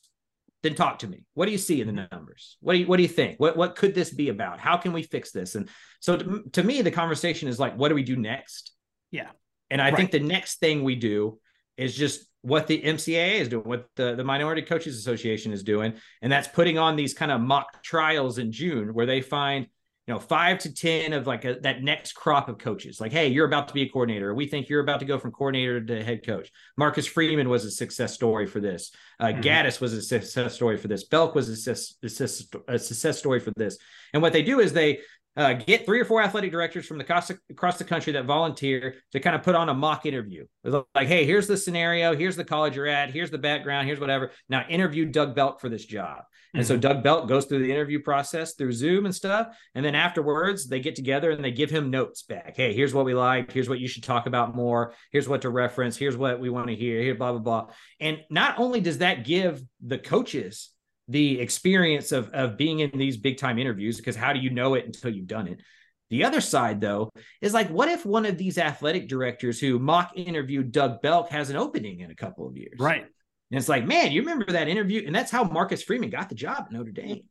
Then 0.62 0.76
talk 0.76 1.00
to 1.00 1.08
me. 1.08 1.24
What 1.36 1.46
do 1.46 1.54
you 1.54 1.58
see 1.58 1.80
in 1.80 1.88
the 1.88 2.08
numbers? 2.12 2.58
What 2.60 2.74
do 2.74 2.80
you 2.80 2.86
what 2.86 2.98
do 2.98 3.04
you 3.04 3.08
think? 3.08 3.40
What 3.40 3.56
what 3.56 3.78
could 3.78 3.96
this 3.96 4.10
be 4.10 4.28
about? 4.28 4.60
How 4.60 4.76
can 4.76 4.92
we 4.92 5.04
fix 5.04 5.32
this? 5.32 5.56
And 5.56 5.70
so 6.02 6.18
to, 6.18 6.44
to 6.52 6.64
me, 6.64 6.82
the 6.82 6.92
conversation 6.92 7.48
is 7.48 7.60
like, 7.60 7.78
what 7.78 7.88
do 7.88 7.96
we 7.96 8.04
do 8.04 8.18
next? 8.18 8.74
Yeah. 9.10 9.30
And 9.70 9.82
I 9.82 9.86
Right. 9.86 9.96
think 9.96 10.12
the 10.12 10.20
next 10.20 10.60
thing 10.60 10.84
we 10.84 10.96
do 10.96 11.40
is 11.78 11.96
just 11.96 12.26
what 12.42 12.68
the 12.68 12.82
MCAA 12.82 13.40
is 13.40 13.48
doing, 13.48 13.64
what 13.64 13.88
the, 13.96 14.16
the 14.16 14.24
Minority 14.26 14.62
Coaches 14.62 14.98
Association 14.98 15.54
is 15.54 15.64
doing. 15.64 15.94
And 16.22 16.30
that's 16.30 16.50
putting 16.50 16.78
on 16.78 16.98
these 16.98 17.14
kind 17.14 17.32
of 17.32 17.40
mock 17.40 17.82
trials 17.82 18.38
in 18.38 18.52
June 18.52 18.94
where 18.94 19.06
they 19.06 19.22
find, 19.22 19.68
you 20.10 20.16
know, 20.16 20.20
five 20.20 20.58
to 20.58 20.74
10 20.74 21.14
of 21.14 21.28
like 21.28 21.46
a, 21.46 21.60
that 21.62 21.84
next 21.84 22.14
crop 22.14 22.50
of 22.50 22.58
coaches. 22.58 23.00
Like, 23.00 23.12
hey, 23.12 23.28
you're 23.28 23.46
about 23.46 23.68
to 23.68 23.76
be 23.76 23.84
a 23.84 23.90
coordinator. 23.90 24.34
We 24.34 24.48
think 24.48 24.68
you're 24.68 24.80
about 24.80 25.02
to 25.02 25.06
go 25.06 25.20
from 25.20 25.32
coordinator 25.32 25.80
to 25.86 26.04
head 26.04 26.26
coach. 26.26 26.50
Marcus 26.78 27.06
Freeman 27.06 27.48
was 27.48 27.64
a 27.64 27.70
success 27.70 28.16
story 28.16 28.48
for 28.48 28.60
this. 28.60 28.92
Uh, 29.20 29.26
Mhm. 29.28 29.44
Gattis 29.44 29.80
was 29.80 29.94
a 29.94 30.02
success 30.02 30.56
story 30.56 30.78
for 30.78 30.88
this. 30.88 31.04
Belk 31.04 31.36
was 31.36 31.48
a 31.48 31.52
a 31.72 31.76
success, 31.76 32.48
a 32.68 32.80
success 32.80 33.20
story 33.20 33.40
for 33.40 33.52
this. 33.56 33.78
And 34.12 34.24
what 34.24 34.34
they 34.34 34.42
do 34.42 34.60
is 34.60 34.74
they 34.74 35.02
uh, 35.38 35.54
get 35.54 35.86
three 35.86 36.00
or 36.00 36.06
four 36.06 36.22
athletic 36.22 36.52
directors 36.52 36.86
from 36.86 36.98
the 36.98 37.04
across, 37.04 37.32
across 37.50 37.78
the 37.78 37.84
country 37.84 38.14
that 38.14 38.26
volunteer 38.26 38.96
to 39.12 39.20
kind 39.20 39.36
of 39.36 39.44
put 39.44 39.56
on 39.56 39.70
a 39.70 39.74
mock 39.74 40.06
interview. 40.06 40.46
Like, 40.64 41.08
hey, 41.08 41.26
here's 41.26 41.48
the 41.48 41.58
scenario, 41.58 42.16
here's 42.16 42.36
the 42.36 42.44
college 42.44 42.76
you're 42.76 42.88
at, 42.88 43.12
here's 43.12 43.32
the 43.32 43.38
background, 43.38 43.88
here's 43.88 44.00
whatever. 44.00 44.32
Now 44.50 44.66
interview 44.68 45.06
Doug 45.06 45.36
Belk 45.36 45.62
for 45.62 45.70
this 45.70 45.86
job. 45.86 46.24
And 46.54 46.64
mm-hmm. 46.64 46.68
so 46.68 46.78
Doug 46.78 47.04
Belk 47.04 47.28
goes 47.28 47.46
through 47.46 47.60
the 47.60 47.72
interview 47.72 48.02
process 48.02 48.56
through 48.56 48.74
Zoom 48.74 49.06
and 49.06 49.14
stuff. 49.14 49.56
And 49.76 49.86
then 49.86 49.96
afterwards, 49.96 50.68
they 50.68 50.80
get 50.80 50.96
together 50.96 51.32
and 51.32 51.44
they 51.46 51.52
give 51.52 51.70
him 51.70 51.92
notes 51.92 52.24
back. 52.24 52.56
Hey, 52.58 52.74
here's 52.74 52.94
what 52.94 53.06
we 53.06 53.14
like. 53.14 53.52
Here's 53.52 53.70
what 53.70 53.80
you 53.80 53.88
should 53.88 54.04
talk 54.04 54.26
about 54.26 54.56
more. 54.56 54.94
Here's 55.12 55.30
what 55.30 55.44
to 55.44 55.50
reference. 55.50 55.96
Here's 55.96 56.18
what 56.18 56.40
we 56.40 56.50
want 56.50 56.68
to 56.68 56.76
hear. 56.76 57.02
Here, 57.02 57.16
blah, 57.16 57.32
blah, 57.34 57.42
blah. 57.42 57.68
And 58.00 58.20
not 58.32 58.58
only 58.58 58.82
does 58.82 58.98
that 58.98 59.26
give 59.26 59.62
the 59.80 60.00
coaches 60.00 60.72
the 61.10 61.40
experience 61.40 62.12
of 62.12 62.30
of 62.30 62.56
being 62.56 62.80
in 62.80 62.92
these 62.98 63.18
big 63.18 63.38
time 63.38 63.60
interviews 63.60 63.98
because 63.98 64.16
how 64.16 64.32
do 64.32 64.40
you 64.40 64.50
know 64.50 64.76
it 64.76 64.86
until 64.86 65.12
you've 65.12 65.28
done 65.28 65.48
it? 65.48 65.62
The 66.10 66.24
other 66.24 66.40
side 66.40 66.80
though 66.80 67.12
is 67.42 67.54
like 67.54 67.70
what 67.70 67.90
if 67.90 68.06
one 68.06 68.26
of 68.26 68.38
these 68.38 68.58
athletic 68.58 69.10
directors 69.10 69.60
who 69.60 69.80
mock 69.80 70.12
interviewed 70.16 70.72
doug 70.72 71.02
belk 71.02 71.30
has 71.30 71.50
an 71.50 71.58
opening 71.58 72.00
in 72.00 72.12
a 72.12 72.16
couple 72.16 72.48
of 72.48 72.56
years? 72.56 72.80
Right. 72.80 73.02
And 73.02 73.60
it's 73.60 73.70
like 73.70 73.86
man 73.86 74.12
you 74.12 74.22
remember 74.22 74.52
that 74.52 74.68
interview? 74.68 75.04
And 75.06 75.14
that's 75.14 75.32
how 75.32 75.44
marcus 75.44 75.84
freeman 75.84 76.12
got 76.12 76.30
the 76.30 76.36
job 76.36 76.66
at 76.68 76.72
notre 76.72 76.92
dame. 76.92 77.24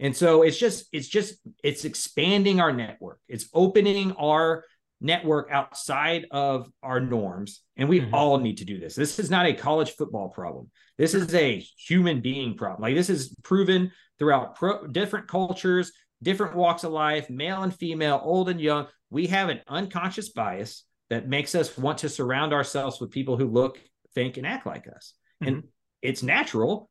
And 0.00 0.16
so 0.16 0.42
it's 0.42 0.58
just 0.58 0.86
it's 0.92 1.08
just 1.08 1.36
it's 1.62 1.84
expanding 1.84 2.60
our 2.60 2.72
network. 2.72 3.20
It's 3.28 3.48
opening 3.54 4.12
our 4.12 4.64
network 5.02 5.50
outside 5.50 6.26
of 6.30 6.70
our 6.82 7.00
norms 7.00 7.62
and 7.76 7.88
we 7.88 8.00
mm-hmm. 8.00 8.14
all 8.14 8.38
need 8.38 8.58
to 8.58 8.64
do 8.64 8.78
this. 8.78 8.94
This 8.94 9.18
is 9.18 9.30
not 9.30 9.46
a 9.46 9.52
college 9.52 9.90
football 9.92 10.28
problem. 10.28 10.70
This 10.96 11.14
is 11.14 11.34
a 11.34 11.64
human 11.76 12.20
being 12.20 12.56
problem. 12.56 12.82
Like 12.82 12.94
this 12.94 13.10
is 13.10 13.34
proven 13.42 13.92
throughout 14.18 14.56
pro- 14.56 14.86
different 14.86 15.28
cultures 15.28 15.92
different 16.22 16.54
walks 16.54 16.84
of 16.84 16.92
life 16.92 17.28
male 17.28 17.62
and 17.62 17.74
female 17.74 18.20
old 18.22 18.48
and 18.48 18.60
young. 18.60 18.86
We 19.10 19.26
have 19.26 19.48
an 19.48 19.60
unconscious 19.68 20.30
bias 20.30 20.84
that 21.10 21.28
makes 21.28 21.54
us 21.54 21.76
want 21.76 21.98
to 21.98 22.08
surround 22.08 22.52
ourselves 22.52 23.00
with 23.00 23.10
people 23.10 23.36
who 23.36 23.48
look 23.48 23.78
think 24.14 24.36
and 24.36 24.46
act 24.46 24.66
like 24.66 24.86
us. 24.86 25.14
Mm-hmm. 25.42 25.54
and 25.54 25.64
it's 26.00 26.22
natural. 26.22 26.88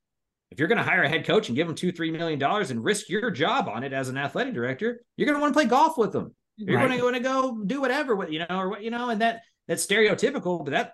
If 0.51 0.59
you're 0.59 0.67
going 0.67 0.77
to 0.79 0.83
hire 0.83 1.03
a 1.03 1.09
head 1.09 1.25
coach 1.25 1.47
and 1.47 1.55
give 1.55 1.67
them 1.67 1.75
two 1.75 1.93
three 1.93 2.11
million 2.11 2.37
dollars 2.37 2.71
and 2.71 2.83
risk 2.83 3.07
your 3.07 3.31
job 3.31 3.69
on 3.69 3.83
it 3.83 3.93
as 3.93 4.09
an 4.09 4.17
athletic 4.17 4.53
director 4.53 5.01
you're 5.15 5.25
going 5.25 5.37
to 5.37 5.41
want 5.41 5.53
to 5.53 5.57
play 5.57 5.65
golf 5.65 5.97
with 5.97 6.11
them 6.11 6.35
you're 6.57 6.77
right. 6.77 6.99
going 6.99 7.13
to 7.13 7.19
go 7.19 7.63
do 7.65 7.81
whatever 7.81 8.15
with 8.15 8.29
you 8.29 8.39
know, 8.39 8.45
or 8.49 8.69
what 8.69 8.83
you 8.83 8.91
know, 8.91 9.09
and 9.09 9.21
that 9.21 9.41
that's 9.67 9.85
stereotypical, 9.85 10.63
but 10.63 10.71
that's 10.71 10.91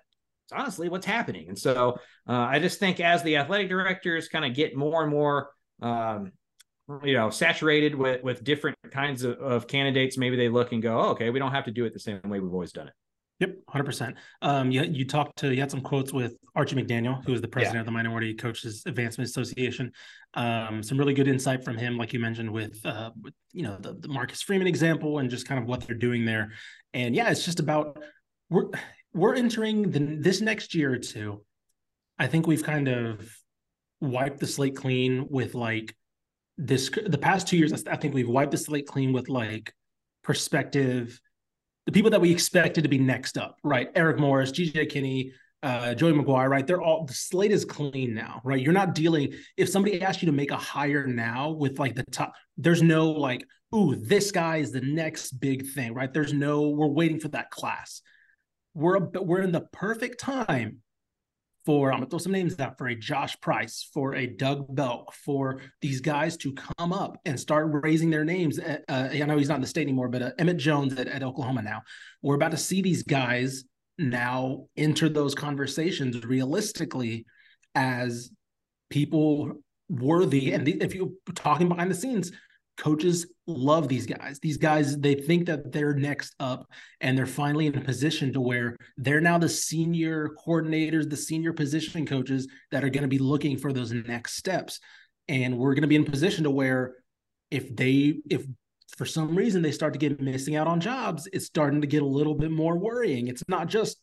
honestly 0.52 0.88
what's 0.88 1.06
happening. 1.06 1.48
And 1.48 1.58
so 1.58 1.98
uh, 2.28 2.32
I 2.32 2.58
just 2.58 2.78
think 2.78 3.00
as 3.00 3.22
the 3.22 3.36
athletic 3.36 3.68
directors 3.68 4.28
kind 4.28 4.44
of 4.44 4.54
get 4.54 4.76
more 4.76 5.02
and 5.02 5.10
more, 5.10 5.50
um, 5.82 6.32
you 7.04 7.14
know, 7.14 7.30
saturated 7.30 7.94
with 7.94 8.22
with 8.22 8.44
different 8.44 8.76
kinds 8.90 9.24
of, 9.24 9.38
of 9.38 9.66
candidates, 9.66 10.16
maybe 10.16 10.36
they 10.36 10.48
look 10.48 10.72
and 10.72 10.82
go, 10.82 11.00
oh, 11.00 11.08
okay, 11.10 11.30
we 11.30 11.38
don't 11.38 11.52
have 11.52 11.64
to 11.66 11.70
do 11.72 11.84
it 11.84 11.92
the 11.92 12.00
same 12.00 12.20
way 12.24 12.40
we've 12.40 12.52
always 12.52 12.72
done 12.72 12.88
it. 12.88 12.94
Yep, 13.40 13.56
hundred 13.68 13.84
percent. 13.84 14.16
Um, 14.42 14.72
you 14.72 14.82
you 14.82 15.06
talked 15.06 15.38
to 15.38 15.54
you 15.54 15.60
had 15.60 15.70
some 15.70 15.80
quotes 15.80 16.12
with 16.12 16.36
Archie 16.56 16.74
McDaniel, 16.74 17.24
who 17.24 17.32
is 17.32 17.40
the 17.40 17.46
president 17.46 17.76
yeah. 17.76 17.80
of 17.80 17.86
the 17.86 17.92
Minority 17.92 18.34
Coaches 18.34 18.82
Advancement 18.84 19.28
Association. 19.30 19.92
Um, 20.34 20.82
some 20.82 20.98
really 20.98 21.14
good 21.14 21.28
insight 21.28 21.64
from 21.64 21.76
him, 21.76 21.96
like 21.96 22.12
you 22.12 22.18
mentioned, 22.18 22.50
with, 22.50 22.84
uh, 22.84 23.12
with 23.22 23.34
you 23.52 23.62
know 23.62 23.78
the, 23.78 23.94
the 23.94 24.08
Marcus 24.08 24.42
Freeman 24.42 24.66
example 24.66 25.18
and 25.18 25.30
just 25.30 25.46
kind 25.46 25.60
of 25.60 25.68
what 25.68 25.86
they're 25.86 25.96
doing 25.96 26.24
there. 26.24 26.50
And 26.94 27.14
yeah, 27.14 27.30
it's 27.30 27.44
just 27.44 27.60
about 27.60 28.02
we're 28.50 28.70
we're 29.12 29.36
entering 29.36 29.90
the, 29.92 30.00
this 30.00 30.40
next 30.40 30.74
year 30.74 30.92
or 30.92 30.98
two. 30.98 31.44
I 32.18 32.26
think 32.26 32.48
we've 32.48 32.64
kind 32.64 32.88
of 32.88 33.32
wiped 34.00 34.40
the 34.40 34.48
slate 34.48 34.74
clean 34.74 35.28
with 35.30 35.54
like 35.54 35.94
this. 36.56 36.90
The 36.90 37.18
past 37.18 37.46
two 37.46 37.56
years, 37.56 37.72
I 37.86 37.96
think 37.96 38.14
we've 38.14 38.28
wiped 38.28 38.50
the 38.50 38.58
slate 38.58 38.88
clean 38.88 39.12
with 39.12 39.28
like 39.28 39.72
perspective 40.24 41.20
the 41.88 41.92
people 41.92 42.10
that 42.10 42.20
we 42.20 42.30
expected 42.30 42.82
to 42.82 42.88
be 42.88 42.98
next 42.98 43.38
up, 43.38 43.56
right? 43.64 43.88
Eric 43.94 44.18
Morris, 44.18 44.52
GJ 44.52 44.90
Kinne, 44.90 45.32
uh, 45.62 45.94
Joey 45.94 46.12
McGuire, 46.12 46.50
right? 46.50 46.66
They're 46.66 46.82
all 46.82 47.06
the 47.06 47.14
slate 47.14 47.50
is 47.50 47.64
clean 47.64 48.12
now, 48.12 48.42
right? 48.44 48.60
You're 48.60 48.74
not 48.74 48.94
dealing. 48.94 49.32
If 49.56 49.70
somebody 49.70 50.02
asks 50.02 50.20
you 50.22 50.26
to 50.26 50.32
make 50.32 50.50
a 50.50 50.56
hire 50.58 51.06
now 51.06 51.48
with 51.48 51.78
like 51.78 51.94
the 51.94 52.04
top, 52.10 52.34
there's 52.58 52.82
no 52.82 53.08
like, 53.08 53.42
ooh, 53.74 53.94
this 53.94 54.30
guy 54.30 54.58
is 54.58 54.70
the 54.70 54.82
next 54.82 55.40
big 55.40 55.66
thing, 55.70 55.94
right? 55.94 56.12
There's 56.12 56.34
no, 56.34 56.68
we're 56.68 56.88
waiting 56.88 57.20
for 57.20 57.28
that 57.28 57.50
class. 57.50 58.02
We're 58.74 58.98
we're 58.98 59.40
in 59.40 59.52
the 59.52 59.66
perfect 59.72 60.20
time 60.20 60.82
for 61.68 61.92
I'm 61.92 61.98
gonna 61.98 62.08
throw 62.08 62.18
some 62.18 62.32
names 62.32 62.58
out 62.60 62.78
for 62.78 62.88
a 62.88 62.94
Josh 62.94 63.38
Price, 63.42 63.86
for 63.92 64.14
a 64.14 64.26
Doug 64.26 64.74
Belk, 64.74 65.12
for 65.12 65.60
these 65.82 66.00
guys 66.00 66.38
to 66.38 66.54
come 66.54 66.94
up 66.94 67.18
and 67.26 67.38
start 67.38 67.68
raising 67.84 68.08
their 68.08 68.24
names. 68.24 68.58
Uh, 68.58 68.78
I 68.88 69.18
know 69.18 69.36
he's 69.36 69.50
not 69.50 69.56
in 69.56 69.60
the 69.60 69.66
state 69.66 69.82
anymore, 69.82 70.08
but 70.08 70.22
uh, 70.22 70.30
Emmett 70.38 70.56
Jones 70.56 70.94
at, 70.94 71.08
at 71.08 71.22
Oklahoma 71.22 71.60
now. 71.60 71.82
We're 72.22 72.36
about 72.36 72.52
to 72.52 72.56
see 72.56 72.80
these 72.80 73.02
guys 73.02 73.64
now 73.98 74.64
enter 74.78 75.10
those 75.10 75.34
conversations 75.34 76.24
realistically 76.24 77.26
as 77.74 78.30
people 78.88 79.52
worthy. 79.90 80.52
And 80.52 80.66
the, 80.66 80.82
if 80.82 80.94
you're 80.94 81.10
talking 81.34 81.68
behind 81.68 81.90
the 81.90 81.96
scenes, 81.96 82.32
coaches 82.78 83.26
love 83.46 83.88
these 83.88 84.06
guys. 84.06 84.38
These 84.40 84.56
guys, 84.56 84.96
they 84.98 85.14
think 85.14 85.46
that 85.46 85.72
they're 85.72 85.94
next 85.94 86.34
up 86.40 86.66
and 87.00 87.16
they're 87.16 87.26
finally 87.26 87.66
in 87.66 87.76
a 87.76 87.80
position 87.80 88.32
to 88.32 88.40
where 88.40 88.76
they're 88.96 89.20
now 89.20 89.38
the 89.38 89.48
senior 89.48 90.30
coordinators, 90.46 91.10
the 91.10 91.16
senior 91.16 91.52
position 91.52 92.06
coaches 92.06 92.46
that 92.70 92.84
are 92.84 92.88
going 92.88 93.02
to 93.02 93.08
be 93.08 93.18
looking 93.18 93.56
for 93.56 93.72
those 93.72 93.92
next 93.92 94.36
steps. 94.36 94.80
And 95.28 95.58
we're 95.58 95.74
going 95.74 95.82
to 95.82 95.88
be 95.88 95.96
in 95.96 96.06
a 96.06 96.10
position 96.10 96.44
to 96.44 96.50
where 96.50 96.94
if 97.50 97.74
they, 97.74 98.20
if 98.30 98.46
for 98.96 99.04
some 99.04 99.34
reason 99.34 99.60
they 99.60 99.72
start 99.72 99.92
to 99.92 99.98
get 99.98 100.20
missing 100.20 100.56
out 100.56 100.66
on 100.66 100.80
jobs, 100.80 101.28
it's 101.32 101.46
starting 101.46 101.80
to 101.80 101.86
get 101.86 102.02
a 102.02 102.06
little 102.06 102.34
bit 102.34 102.50
more 102.50 102.78
worrying. 102.78 103.28
It's 103.28 103.42
not 103.48 103.66
just 103.66 103.98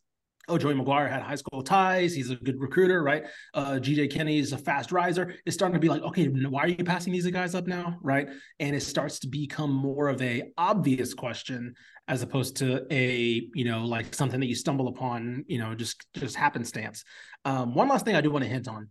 oh, 0.48 0.58
Joey 0.58 0.74
McGuire 0.74 1.10
had 1.10 1.22
high 1.22 1.36
school 1.36 1.62
ties. 1.62 2.14
He's 2.14 2.30
a 2.30 2.36
good 2.36 2.60
recruiter, 2.60 3.04
right? 3.04 3.26
Uh, 3.54 3.74
GJ 3.74 4.12
Kinne 4.12 4.40
is 4.40 4.54
a 4.54 4.58
fast 4.58 4.92
riser. 4.92 5.36
It's 5.46 5.56
starting 5.56 5.74
to 5.74 5.80
be 5.80 5.90
like, 5.90 6.02
okay, 6.04 6.26
why 6.26 6.62
are 6.62 6.68
you 6.68 6.84
passing 6.84 7.14
these 7.14 7.28
guys 7.28 7.56
up 7.56 7.68
now, 7.68 7.98
right? 8.02 8.28
And 8.60 8.76
it 8.76 8.82
starts 8.82 9.20
to 9.20 9.28
become 9.28 9.72
more 9.72 10.08
of 10.08 10.22
a 10.22 10.52
obvious 10.58 11.14
question 11.14 11.76
as 12.08 12.22
opposed 12.22 12.58
to 12.58 12.86
a, 12.92 13.48
you 13.54 13.66
know, 13.66 13.86
like 13.86 14.14
something 14.14 14.40
that 14.40 14.48
you 14.48 14.56
stumble 14.56 14.88
upon, 14.88 15.44
you 15.48 15.58
know, 15.58 15.74
just 15.74 16.06
just 16.14 16.36
happenstance. 16.36 17.04
Um, 17.46 17.74
one 17.74 17.88
last 17.88 18.06
thing 18.06 18.16
I 18.16 18.22
do 18.22 18.32
want 18.32 18.44
to 18.44 18.50
hint 18.50 18.68
on 18.68 18.90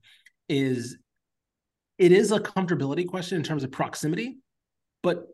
is 0.48 0.98
it 1.98 2.12
is 2.12 2.32
a 2.32 2.40
comfortability 2.40 3.06
question 3.06 3.36
in 3.36 3.44
terms 3.44 3.62
of 3.62 3.70
proximity, 3.70 4.38
but 5.02 5.26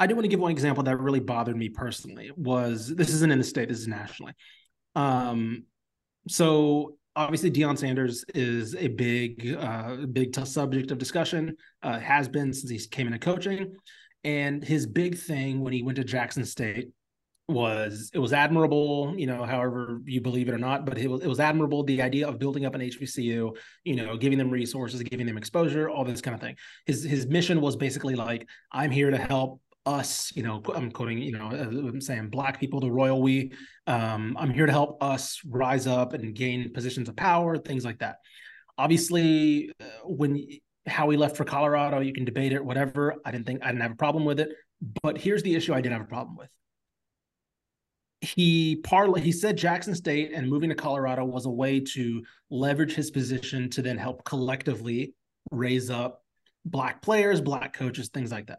I 0.00 0.06
do 0.06 0.14
want 0.14 0.24
to 0.24 0.28
give 0.28 0.40
one 0.40 0.50
example 0.50 0.84
that 0.84 0.98
really 1.00 1.20
bothered 1.20 1.56
me 1.56 1.68
personally. 1.68 2.30
Was 2.36 2.94
this 2.94 3.10
isn't 3.10 3.32
in 3.32 3.38
the 3.38 3.44
state, 3.44 3.68
this 3.68 3.78
is 3.78 3.88
nationally. 3.88 4.32
Um, 4.98 5.62
so 6.28 6.96
obviously 7.14 7.52
Deion 7.52 7.78
Sanders 7.78 8.24
is 8.34 8.74
a 8.74 8.88
big, 8.88 9.56
uh, 9.58 9.96
big 10.12 10.32
t- 10.32 10.44
subject 10.44 10.90
of 10.90 10.98
discussion. 10.98 11.56
Uh, 11.82 12.00
has 12.00 12.28
been 12.28 12.52
since 12.52 12.68
he 12.70 12.88
came 12.88 13.06
into 13.06 13.18
coaching, 13.20 13.76
and 14.24 14.64
his 14.64 14.86
big 14.86 15.16
thing 15.16 15.60
when 15.60 15.72
he 15.72 15.82
went 15.82 15.96
to 15.96 16.04
Jackson 16.04 16.44
State 16.44 16.90
was 17.46 18.10
it 18.12 18.18
was 18.18 18.32
admirable, 18.32 19.14
you 19.16 19.26
know, 19.26 19.44
however 19.44 20.00
you 20.04 20.20
believe 20.20 20.48
it 20.48 20.52
or 20.52 20.58
not, 20.58 20.84
but 20.84 20.98
it 20.98 21.08
was 21.08 21.22
it 21.22 21.28
was 21.28 21.40
admirable 21.40 21.84
the 21.84 22.02
idea 22.02 22.28
of 22.28 22.40
building 22.40 22.66
up 22.66 22.74
an 22.74 22.80
HBCU, 22.80 23.56
you 23.84 23.96
know, 23.96 24.16
giving 24.16 24.36
them 24.36 24.50
resources, 24.50 25.02
giving 25.04 25.26
them 25.26 25.38
exposure, 25.38 25.88
all 25.88 26.04
this 26.04 26.20
kind 26.20 26.34
of 26.34 26.40
thing. 26.40 26.56
His 26.86 27.04
his 27.04 27.26
mission 27.26 27.60
was 27.60 27.76
basically 27.76 28.16
like 28.16 28.46
I'm 28.72 28.90
here 28.90 29.10
to 29.10 29.16
help 29.16 29.62
us, 29.88 30.30
you 30.34 30.42
know, 30.42 30.62
I'm 30.74 30.90
quoting, 30.90 31.18
you 31.18 31.32
know, 31.32 31.46
uh, 31.46 31.88
I'm 31.88 32.00
saying 32.00 32.28
black 32.28 32.60
people, 32.60 32.78
the 32.78 32.90
royal 32.90 33.22
we. 33.22 33.52
Um, 33.86 34.36
I'm 34.38 34.52
here 34.52 34.66
to 34.66 34.72
help 34.72 35.02
us 35.02 35.40
rise 35.46 35.86
up 35.86 36.12
and 36.12 36.34
gain 36.34 36.72
positions 36.74 37.08
of 37.08 37.16
power, 37.16 37.56
things 37.56 37.86
like 37.86 38.00
that. 38.00 38.16
Obviously, 38.76 39.72
uh, 39.80 39.84
when 40.04 40.46
how 40.86 41.08
he 41.08 41.16
left 41.16 41.36
for 41.36 41.44
Colorado, 41.44 42.00
you 42.00 42.12
can 42.12 42.26
debate 42.26 42.52
it, 42.52 42.62
whatever. 42.62 43.14
I 43.24 43.30
didn't 43.30 43.46
think 43.46 43.62
I 43.62 43.68
didn't 43.68 43.80
have 43.80 43.92
a 43.92 43.96
problem 43.96 44.26
with 44.26 44.40
it, 44.40 44.50
but 45.02 45.16
here's 45.16 45.42
the 45.42 45.54
issue 45.54 45.72
I 45.72 45.80
did 45.80 45.92
have 45.92 46.02
a 46.02 46.04
problem 46.06 46.36
with. 46.36 46.50
He 48.20 48.76
parlay 48.76 49.22
he 49.22 49.32
said 49.32 49.56
Jackson 49.56 49.94
State 49.94 50.32
and 50.34 50.50
moving 50.50 50.68
to 50.68 50.74
Colorado 50.74 51.24
was 51.24 51.46
a 51.46 51.50
way 51.50 51.80
to 51.80 52.22
leverage 52.50 52.94
his 52.94 53.10
position 53.10 53.70
to 53.70 53.80
then 53.80 53.96
help 53.96 54.22
collectively 54.24 55.14
raise 55.50 55.88
up 55.88 56.22
black 56.64 57.00
players, 57.00 57.40
black 57.40 57.72
coaches, 57.72 58.10
things 58.10 58.30
like 58.30 58.48
that. 58.48 58.58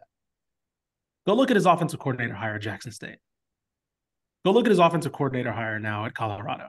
Go 1.26 1.34
look 1.34 1.50
at 1.50 1.56
his 1.56 1.66
offensive 1.66 2.00
coordinator 2.00 2.34
hire 2.34 2.54
at 2.54 2.62
Jackson 2.62 2.92
State. 2.92 3.18
Go 4.44 4.52
look 4.52 4.66
at 4.66 4.70
his 4.70 4.78
offensive 4.78 5.12
coordinator 5.12 5.52
hire 5.52 5.78
now 5.78 6.06
at 6.06 6.14
Colorado. 6.14 6.68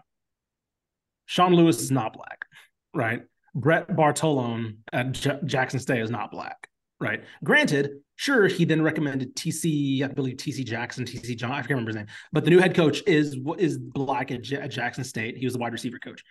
Sean 1.26 1.54
Lewis 1.54 1.82
is 1.82 1.92
not 1.92 2.14
black, 2.14 2.46
right? 2.94 3.22
Brett 3.56 3.90
Bartolone 3.90 4.78
at 4.92 5.14
J- 5.14 5.40
Jackson 5.46 5.80
State 5.80 6.02
is 6.02 6.10
not 6.10 6.32
black, 6.32 6.68
right? 7.00 7.24
Granted, 7.44 7.92
sure, 8.18 8.48
he 8.48 8.66
then 8.66 8.82
recommended 8.82 9.36
TC, 9.36 10.04
I 10.04 10.08
believe 10.08 10.38
TC 10.38 10.66
Jackson, 10.66 11.06
TC 11.06 11.38
John, 11.38 11.52
I 11.52 11.58
can't 11.58 11.70
remember 11.70 11.90
his 11.90 11.96
name, 11.96 12.08
but 12.34 12.44
the 12.44 12.50
new 12.50 12.60
head 12.60 12.76
coach 12.76 13.02
is 13.08 13.38
is 13.58 13.78
black 13.78 14.32
at, 14.32 14.42
J- 14.42 14.58
at 14.58 14.72
Jackson 14.72 15.04
State. 15.04 15.38
He 15.38 15.46
was 15.46 15.54
the 15.54 15.60
wide 15.60 15.74
receiver 15.74 16.00
coach. 16.00 16.24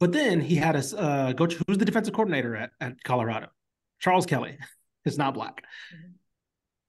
But 0.00 0.10
then 0.10 0.40
he 0.40 0.56
had 0.56 0.74
a 0.74 0.98
uh, 0.98 1.32
coach 1.34 1.54
who's 1.66 1.78
the 1.78 1.84
defensive 1.84 2.12
coordinator 2.12 2.56
at, 2.56 2.70
at 2.80 3.02
Colorado? 3.04 3.46
Charles 4.00 4.26
Kelly 4.26 4.58
is 5.04 5.16
not 5.16 5.34
black. 5.34 5.62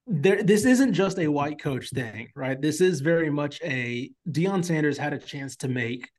There 0.06 0.44
this 0.44 0.66
isn't 0.66 0.94
just 0.94 1.18
a 1.18 1.28
white 1.28 1.62
coach 1.62 1.90
thing, 1.90 2.30
right? 2.36 2.62
This 2.62 2.82
is 2.82 3.00
very 3.00 3.30
much 3.30 3.62
a 3.64 4.12
Deion 4.30 4.64
Sanders 4.64 4.98
had 4.98 5.14
a 5.14 5.18
chance 5.18 5.56
to 5.58 5.70
make 5.70 6.10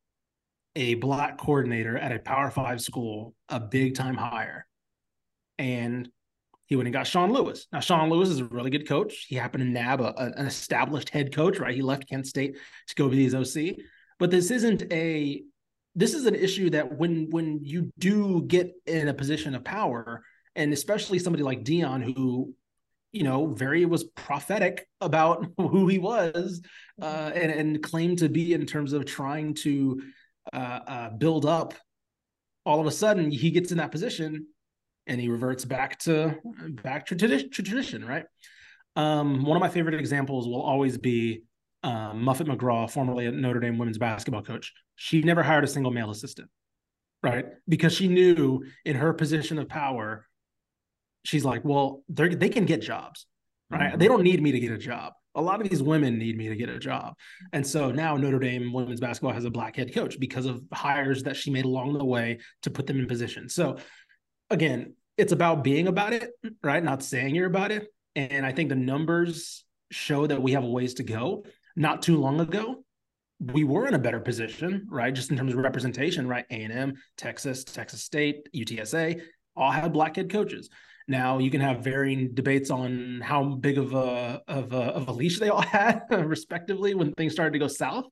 a 0.74 0.94
black 0.94 1.38
coordinator 1.38 1.96
at 1.96 2.12
a 2.12 2.18
Power 2.18 2.50
Five 2.50 2.80
school 2.80 3.34
a 3.48 3.60
big 3.60 3.94
time 3.94 4.16
hire, 4.16 4.66
and 5.58 6.08
he 6.66 6.76
went 6.76 6.86
and 6.86 6.94
got 6.94 7.06
Sean 7.06 7.30
Lewis. 7.30 7.66
Now 7.72 7.80
Sean 7.80 8.08
Lewis 8.08 8.30
is 8.30 8.40
a 8.40 8.46
really 8.46 8.70
good 8.70 8.88
coach. 8.88 9.26
He 9.28 9.36
happened 9.36 9.64
to 9.64 9.70
nab 9.70 10.00
a, 10.00 10.14
a, 10.16 10.32
an 10.36 10.46
established 10.46 11.10
head 11.10 11.34
coach, 11.34 11.58
right? 11.58 11.74
He 11.74 11.82
left 11.82 12.08
Kent 12.08 12.26
State 12.26 12.56
to 12.88 12.94
go 12.94 13.10
be 13.10 13.22
his 13.22 13.34
OC, 13.34 13.76
but 14.18 14.30
this 14.30 14.50
isn't 14.50 14.90
a 14.92 15.42
this 15.94 16.14
is 16.14 16.24
an 16.24 16.34
issue 16.34 16.70
that 16.70 16.96
when 16.96 17.28
when 17.30 17.60
you 17.62 17.92
do 17.98 18.42
get 18.42 18.72
in 18.86 19.08
a 19.08 19.14
position 19.14 19.54
of 19.54 19.62
power, 19.62 20.22
and 20.56 20.72
especially 20.72 21.18
somebody 21.18 21.42
like 21.42 21.64
Deion, 21.64 22.02
who 22.02 22.54
you 23.14 23.22
know, 23.22 23.46
very 23.46 23.84
was 23.84 24.04
prophetic 24.04 24.88
about 25.00 25.46
who 25.56 25.86
he 25.86 25.98
was 25.98 26.60
uh, 27.00 27.30
and, 27.32 27.52
and 27.52 27.82
claimed 27.82 28.18
to 28.18 28.28
be 28.28 28.52
in 28.52 28.66
terms 28.66 28.92
of 28.92 29.06
trying 29.06 29.54
to 29.54 30.02
uh, 30.52 30.80
uh, 30.86 31.10
build 31.10 31.46
up. 31.46 31.74
All 32.66 32.80
of 32.80 32.86
a 32.86 32.90
sudden, 32.90 33.30
he 33.30 33.50
gets 33.50 33.70
in 33.70 33.78
that 33.78 33.92
position 33.92 34.48
and 35.06 35.20
he 35.20 35.28
reverts 35.28 35.64
back 35.64 35.98
to 36.00 36.34
back 36.82 37.06
to 37.06 37.14
tradition, 37.14 37.50
tradition 37.50 38.04
right? 38.04 38.24
Um, 38.96 39.44
one 39.44 39.56
of 39.56 39.60
my 39.60 39.68
favorite 39.68 39.94
examples 39.94 40.48
will 40.48 40.62
always 40.62 40.98
be 40.98 41.44
um, 41.84 42.22
Muffet 42.22 42.46
McGraw, 42.46 42.90
formerly 42.90 43.26
a 43.26 43.32
Notre 43.32 43.60
Dame 43.60 43.78
women's 43.78 43.98
basketball 43.98 44.42
coach. 44.42 44.72
She 44.96 45.22
never 45.22 45.42
hired 45.42 45.64
a 45.64 45.68
single 45.68 45.92
male 45.92 46.10
assistant, 46.10 46.48
right? 47.22 47.46
Because 47.68 47.92
she 47.92 48.08
knew 48.08 48.64
in 48.84 48.96
her 48.96 49.12
position 49.12 49.58
of 49.58 49.68
power 49.68 50.26
she's 51.24 51.44
like, 51.44 51.64
well, 51.64 52.02
they 52.08 52.28
they 52.28 52.48
can 52.48 52.64
get 52.64 52.80
jobs, 52.80 53.26
right? 53.70 53.90
Mm-hmm. 53.90 53.98
They 53.98 54.06
don't 54.06 54.22
need 54.22 54.42
me 54.42 54.52
to 54.52 54.60
get 54.60 54.70
a 54.70 54.78
job. 54.78 55.12
A 55.34 55.42
lot 55.42 55.60
of 55.60 55.68
these 55.68 55.82
women 55.82 56.16
need 56.16 56.38
me 56.38 56.48
to 56.48 56.54
get 56.54 56.68
a 56.68 56.78
job. 56.78 57.14
And 57.52 57.66
so 57.66 57.90
now 57.90 58.16
Notre 58.16 58.38
Dame 58.38 58.72
women's 58.72 59.00
basketball 59.00 59.32
has 59.32 59.44
a 59.44 59.50
black 59.50 59.74
head 59.74 59.92
coach 59.92 60.20
because 60.20 60.46
of 60.46 60.62
hires 60.72 61.24
that 61.24 61.34
she 61.34 61.50
made 61.50 61.64
along 61.64 61.94
the 61.94 62.04
way 62.04 62.38
to 62.62 62.70
put 62.70 62.86
them 62.86 63.00
in 63.00 63.06
position. 63.06 63.48
So 63.48 63.78
again, 64.48 64.94
it's 65.16 65.32
about 65.32 65.64
being 65.64 65.88
about 65.88 66.12
it, 66.12 66.30
right? 66.62 66.82
Not 66.82 67.02
saying 67.02 67.34
you're 67.34 67.46
about 67.46 67.72
it. 67.72 67.88
And 68.14 68.46
I 68.46 68.52
think 68.52 68.68
the 68.68 68.76
numbers 68.76 69.64
show 69.90 70.26
that 70.26 70.40
we 70.40 70.52
have 70.52 70.62
a 70.62 70.68
ways 70.68 70.94
to 70.94 71.02
go. 71.02 71.44
Not 71.74 72.02
too 72.02 72.20
long 72.20 72.38
ago, 72.40 72.84
we 73.40 73.64
were 73.64 73.88
in 73.88 73.94
a 73.94 73.98
better 73.98 74.20
position, 74.20 74.86
right? 74.88 75.12
Just 75.12 75.32
in 75.32 75.36
terms 75.36 75.52
of 75.52 75.58
representation, 75.58 76.28
right? 76.28 76.44
A&M, 76.50 76.94
Texas, 77.16 77.64
Texas 77.64 78.04
State, 78.04 78.48
UTSA 78.54 79.20
all 79.56 79.70
had 79.70 79.92
black 79.92 80.16
head 80.16 80.30
coaches. 80.30 80.68
Now 81.06 81.38
you 81.38 81.50
can 81.50 81.60
have 81.60 81.84
varying 81.84 82.34
debates 82.34 82.70
on 82.70 83.20
how 83.22 83.44
big 83.44 83.78
of 83.78 83.94
a 83.94 84.42
of 84.48 84.72
a, 84.72 84.82
of 84.82 85.08
a 85.08 85.12
leash 85.12 85.38
they 85.38 85.48
all 85.48 85.60
had, 85.78 86.02
respectively, 86.10 86.94
when 86.94 87.12
things 87.12 87.32
started 87.32 87.52
to 87.52 87.58
go 87.58 87.68
south. 87.68 88.06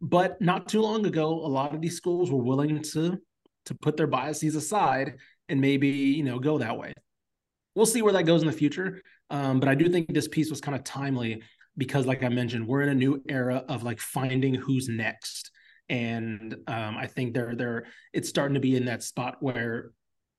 But 0.00 0.40
not 0.40 0.68
too 0.68 0.82
long 0.82 1.06
ago, 1.06 1.28
a 1.28 1.48
lot 1.48 1.74
of 1.74 1.80
these 1.80 1.96
schools 1.96 2.30
were 2.30 2.42
willing 2.42 2.82
to 2.92 3.18
to 3.66 3.74
put 3.74 3.96
their 3.96 4.06
biases 4.06 4.56
aside 4.56 5.14
and 5.48 5.60
maybe 5.60 5.88
you 5.88 6.22
know 6.22 6.38
go 6.38 6.58
that 6.58 6.76
way. 6.76 6.92
We'll 7.74 7.86
see 7.86 8.02
where 8.02 8.12
that 8.12 8.24
goes 8.24 8.42
in 8.42 8.46
the 8.46 8.52
future. 8.52 9.02
Um, 9.30 9.58
but 9.58 9.68
I 9.68 9.74
do 9.74 9.88
think 9.88 10.12
this 10.12 10.28
piece 10.28 10.50
was 10.50 10.60
kind 10.60 10.76
of 10.76 10.84
timely 10.84 11.42
because, 11.76 12.06
like 12.06 12.22
I 12.22 12.28
mentioned, 12.28 12.68
we're 12.68 12.82
in 12.82 12.90
a 12.90 12.94
new 12.94 13.22
era 13.28 13.64
of 13.68 13.82
like 13.82 13.98
finding 13.98 14.54
who's 14.54 14.88
next 14.88 15.50
and 15.88 16.54
um, 16.66 16.96
I 16.96 17.06
think 17.06 17.34
they're 17.34 17.54
they're 17.54 17.84
it's 18.12 18.28
starting 18.28 18.54
to 18.54 18.60
be 18.60 18.76
in 18.76 18.86
that 18.86 19.02
spot 19.02 19.36
where 19.40 19.90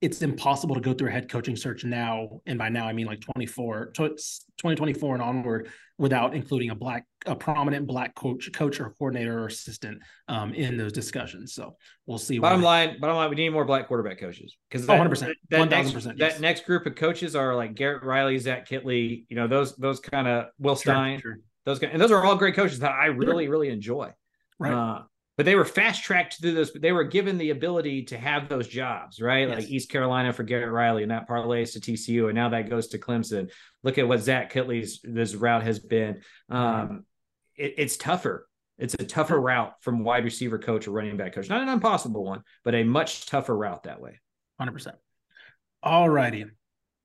it's 0.06 0.22
impossible 0.22 0.76
to 0.76 0.82
go 0.82 0.94
through 0.94 1.10
a 1.10 1.12
head 1.12 1.30
coaching 1.30 1.56
search 1.56 1.84
now 1.84 2.30
and 2.46 2.58
by 2.60 2.70
now 2.70 2.88
i 2.88 2.94
mean 2.94 3.08
like 3.08 3.20
24 3.22 3.88
2024 3.88 5.16
and 5.16 5.24
onward 5.24 5.70
without 5.98 6.36
including 6.36 6.70
a 6.70 6.76
black 6.76 7.06
a 7.26 7.36
prominent 7.36 7.88
black 7.88 8.14
coach 8.16 8.52
coach 8.54 8.80
or 8.80 8.90
coordinator 8.92 9.40
or 9.40 9.48
assistant 9.48 10.02
um, 10.28 10.54
in 10.54 10.78
those 10.78 10.92
discussions. 10.92 11.54
So 11.54 11.76
we'll 12.06 12.18
see 12.18 12.38
bottom 12.38 12.62
line 12.62 13.00
bottom 13.00 13.16
line 13.16 13.30
we 13.30 13.36
need 13.36 13.50
more 13.50 13.66
black 13.66 13.88
quarterback 13.88 14.20
coaches 14.20 14.58
because 14.70 14.86
100% 14.86 15.34
that, 15.50 15.70
1000% 15.70 15.70
next, 15.70 15.94
yes. 15.94 16.34
that 16.34 16.42
next 16.42 16.66
group 16.66 16.86
of 16.86 16.96
coaches 16.96 17.36
are 17.36 17.56
like 17.56 17.76
garrett 17.76 18.04
riley 18.04 18.38
zach 18.38 18.68
kittley 18.68 19.26
you 19.30 19.36
know 19.36 19.48
those 19.48 19.76
those 19.78 20.00
kind 20.00 20.28
of 20.28 20.48
will 20.60 20.76
stein 20.76 21.20
sure, 21.20 21.34
sure. 21.34 21.40
those 21.66 21.82
and 21.82 22.02
those 22.02 22.12
are 22.12 22.24
all 22.24 22.36
great 22.36 22.56
coaches 22.56 22.80
that 22.80 22.92
i 22.92 23.06
really 23.08 23.48
really 23.48 23.70
enjoy. 23.70 24.12
Right. 24.60 24.74
Uh, 24.74 25.04
but 25.38 25.46
they 25.46 25.56
were 25.56 25.66
fast 25.66 26.04
tracked 26.04 26.40
through 26.40 26.54
this. 26.54 26.72
They 26.72 26.92
were 26.92 27.04
given 27.04 27.38
the 27.38 27.50
ability 27.50 28.04
to 28.06 28.18
have 28.18 28.48
those 28.48 28.68
jobs, 28.68 29.22
right? 29.22 29.48
Yes. 29.48 29.60
Like 29.60 29.70
East 29.70 29.90
Carolina 29.90 30.32
for 30.32 30.44
Garrett 30.44 30.72
Riley, 30.72 31.04
and 31.04 31.12
that 31.12 31.28
parlays 31.28 31.74
to 31.74 31.80
TCU, 31.80 32.26
and 32.26 32.36
now 32.36 32.50
that 32.50 32.70
goes 32.70 32.88
to 32.90 33.00
Clemson. 33.00 33.52
Look 33.84 33.98
at 33.98 34.08
what 34.08 34.22
Zach 34.22 34.52
Kittley's 34.52 35.02
this 35.04 35.36
route 35.36 35.64
has 35.64 35.80
been. 35.80 36.22
Um, 36.50 37.06
it, 37.56 37.76
it's 37.78 37.98
tougher. 37.98 38.48
It's 38.78 38.94
a 38.94 39.06
tougher 39.06 39.40
route 39.40 39.74
from 39.82 40.04
wide 40.04 40.26
receiver 40.26 40.58
coach 40.58 40.88
or 40.88 40.92
running 40.92 41.18
back 41.18 41.34
coach. 41.34 41.50
Not 41.50 41.62
an 41.62 41.70
impossible 41.70 42.24
one, 42.24 42.44
but 42.64 42.76
a 42.76 42.84
much 42.84 43.26
tougher 43.26 43.56
route 43.56 43.84
that 43.84 44.02
way. 44.02 44.20
Hundred 44.58 44.74
percent. 44.74 44.96
All 45.84 46.10
righty. 46.10 46.46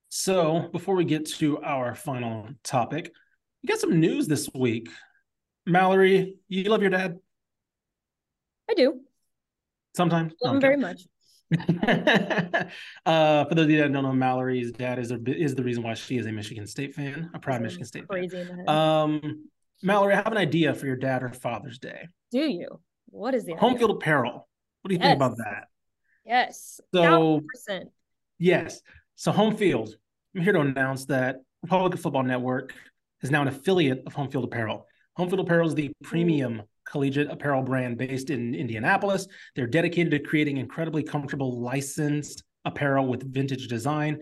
So 0.08 0.68
before 0.72 0.96
we 0.96 1.04
get 1.04 1.26
to 1.26 1.60
our 1.62 1.94
final 1.94 2.48
topic, 2.64 3.12
you 3.62 3.68
got 3.68 3.78
some 3.78 4.00
news 4.00 4.26
this 4.26 4.48
week. 4.54 4.88
Mallory, 5.66 6.36
you 6.48 6.64
love 6.64 6.80
your 6.80 6.90
dad. 6.90 7.18
I 8.70 8.74
do. 8.74 9.00
Sometimes. 9.96 10.32
Love 10.42 10.54
him 10.54 10.60
very 10.60 10.76
much. 10.76 11.02
uh, 13.04 13.44
for 13.44 13.54
those 13.56 13.64
of 13.64 13.70
you 13.70 13.78
that 13.78 13.92
don't 13.92 14.04
know, 14.04 14.12
Mallory's 14.12 14.70
dad 14.70 15.00
is 15.00 15.10
a, 15.10 15.18
is 15.26 15.56
the 15.56 15.64
reason 15.64 15.82
why 15.82 15.94
she 15.94 16.16
is 16.16 16.26
a 16.26 16.32
Michigan 16.32 16.66
State 16.66 16.94
fan, 16.94 17.28
a 17.34 17.40
proud 17.40 17.60
Michigan 17.62 17.84
State 17.84 18.06
crazy 18.06 18.44
fan. 18.44 18.68
Um, 18.68 19.48
Mallory, 19.82 20.12
I 20.12 20.16
have 20.16 20.28
an 20.28 20.38
idea 20.38 20.72
for 20.74 20.86
your 20.86 20.94
dad 20.94 21.24
or 21.24 21.30
Father's 21.30 21.80
Day. 21.80 22.06
Do 22.30 22.38
you? 22.38 22.80
What 23.06 23.34
is 23.34 23.44
the 23.44 23.54
home 23.54 23.76
field 23.76 23.90
apparel? 23.90 24.48
What 24.82 24.88
do 24.88 24.94
you 24.94 25.00
yes. 25.00 25.08
think 25.08 25.16
about 25.16 25.36
that? 25.38 25.64
Yes. 26.24 26.80
So, 26.94 27.40
100%. 27.68 27.86
yes. 28.38 28.80
So, 29.16 29.32
home 29.32 29.56
field. 29.56 29.96
I'm 30.36 30.42
here 30.42 30.52
to 30.52 30.60
announce 30.60 31.06
that 31.06 31.38
Republic 31.62 31.94
of 31.94 32.00
Football 32.00 32.22
Network 32.22 32.72
is 33.22 33.32
now 33.32 33.42
an 33.42 33.48
affiliate 33.48 34.04
of 34.06 34.12
Home 34.12 34.30
Field 34.30 34.44
Apparel. 34.44 34.86
Home 35.16 35.28
Field 35.28 35.40
Apparel 35.40 35.66
is 35.66 35.74
the 35.74 35.90
premium 36.04 36.62
collegiate 36.90 37.30
apparel 37.30 37.62
brand 37.62 37.96
based 37.96 38.30
in 38.30 38.54
Indianapolis. 38.54 39.26
They're 39.54 39.66
dedicated 39.66 40.10
to 40.10 40.18
creating 40.18 40.56
incredibly 40.56 41.02
comfortable 41.02 41.60
licensed 41.60 42.42
apparel 42.64 43.06
with 43.06 43.32
vintage 43.32 43.68
design. 43.68 44.20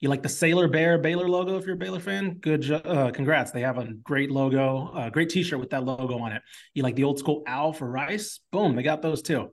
You 0.00 0.08
like 0.08 0.22
the 0.22 0.28
Sailor 0.30 0.66
Bear 0.68 0.96
Baylor 0.96 1.28
logo 1.28 1.58
if 1.58 1.66
you're 1.66 1.74
a 1.74 1.78
Baylor 1.78 2.00
fan? 2.00 2.38
Good, 2.40 2.70
uh, 2.70 3.10
congrats. 3.10 3.50
They 3.50 3.60
have 3.60 3.76
a 3.76 3.92
great 4.02 4.30
logo, 4.30 4.90
a 4.94 5.10
great 5.10 5.28
T-shirt 5.28 5.60
with 5.60 5.70
that 5.70 5.84
logo 5.84 6.18
on 6.18 6.32
it. 6.32 6.42
You 6.72 6.82
like 6.82 6.96
the 6.96 7.04
old 7.04 7.18
school 7.18 7.42
owl 7.46 7.72
for 7.72 7.90
Rice? 7.90 8.40
Boom, 8.50 8.76
they 8.76 8.82
got 8.82 9.02
those 9.02 9.20
too. 9.20 9.50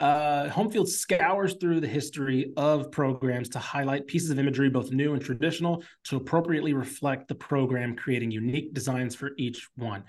Uh, 0.00 0.48
Homefield 0.50 0.86
scours 0.86 1.56
through 1.60 1.80
the 1.80 1.88
history 1.88 2.52
of 2.56 2.92
programs 2.92 3.48
to 3.48 3.58
highlight 3.58 4.06
pieces 4.06 4.30
of 4.30 4.38
imagery, 4.38 4.70
both 4.70 4.92
new 4.92 5.14
and 5.14 5.22
traditional, 5.22 5.82
to 6.04 6.16
appropriately 6.16 6.72
reflect 6.72 7.26
the 7.26 7.34
program, 7.34 7.96
creating 7.96 8.30
unique 8.30 8.72
designs 8.72 9.16
for 9.16 9.32
each 9.36 9.68
one. 9.74 10.04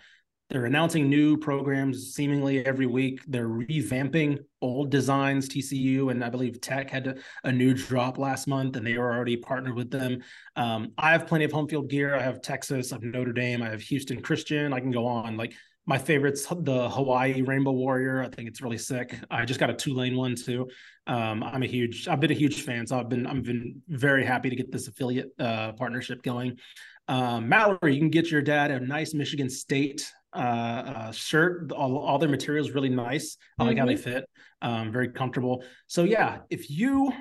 They're 0.50 0.66
announcing 0.66 1.10
new 1.10 1.38
programs 1.38 2.14
seemingly 2.16 2.66
every 2.66 2.88
week. 2.88 3.22
They're 3.28 3.48
revamping 3.48 4.40
old 4.64 4.90
designs. 4.90 5.48
TCU 5.48 6.10
and 6.10 6.24
I 6.24 6.30
believe 6.30 6.60
Tech 6.60 6.90
had 6.90 7.20
a, 7.44 7.52
new 7.52 7.74
drop 7.74 8.18
last 8.18 8.48
month, 8.48 8.76
and 8.76 8.86
they 8.86 8.98
were 8.98 9.14
already 9.14 9.38
partnered 9.38 9.76
with 9.76 9.92
them. 9.92 10.24
Um, 10.56 10.92
I 10.98 11.12
have 11.12 11.28
plenty 11.28 11.46
of 11.46 11.52
home 11.52 11.68
field 11.68 11.90
gear. 11.90 12.16
I 12.16 12.22
have 12.22 12.42
Texas, 12.42 12.92
I 12.92 12.96
have 12.96 13.04
Notre 13.04 13.34
Dame, 13.34 13.62
I 13.62 13.70
have 13.70 13.82
Houston 13.82 14.22
Christian. 14.22 14.74
I 14.74 14.80
can 14.80 14.92
go 14.92 15.06
on. 15.06 15.38
Like 15.38 15.54
my 15.86 15.98
favorites, 15.98 16.48
the 16.48 16.90
Hawaii 16.90 17.42
Rainbow 17.42 17.72
Warrior. 17.72 18.22
I 18.24 18.30
think 18.30 18.48
it's 18.48 18.62
really 18.62 18.78
sick. 18.78 19.16
I 19.30 19.46
just 19.46 19.60
got 19.60 19.70
a 19.70 19.74
Tulane 19.74 20.16
one 20.16 20.36
too. 20.36 20.68
Um, 21.06 21.44
I'm 21.44 21.62
a 21.62 21.68
huge. 21.68 22.08
I've 22.08 22.20
been 22.20 22.32
a 22.32 22.36
huge 22.36 22.62
fan, 22.64 22.88
so 22.88 23.00
I've 23.00 23.10
been. 23.10 23.28
I've 23.28 23.44
been 23.44 23.82
very 23.88 24.26
happy 24.26 24.50
to 24.50 24.56
get 24.56 24.72
this 24.72 24.88
affiliate 24.88 25.32
uh, 25.40 25.74
partnership 25.74 26.24
going. 26.24 26.58
Um, 27.08 27.50
Mallory, 27.50 27.96
you 27.96 28.00
can 28.00 28.12
get 28.12 28.30
your 28.30 28.42
dad 28.42 28.70
a 28.72 28.80
nice 28.80 29.14
Michigan 29.14 29.50
State 29.50 30.12
uh, 30.34 30.38
uh, 30.40 31.12
shirt. 31.12 31.72
All, 31.72 31.98
all 31.98 32.18
their 32.18 32.30
materials 32.30 32.72
really 32.72 32.90
nice. 32.90 33.38
I 33.58 33.64
like 33.64 33.72
mm-hmm. 33.72 33.80
how 33.80 33.86
they 33.86 33.94
mm-hmm. 33.94 34.04
fit. 34.04 34.30
Um, 34.62 34.92
very 34.92 35.10
comfortable. 35.10 35.64
So 35.88 36.04
yeah, 36.04 36.40
if 36.50 36.70
you 36.70 37.12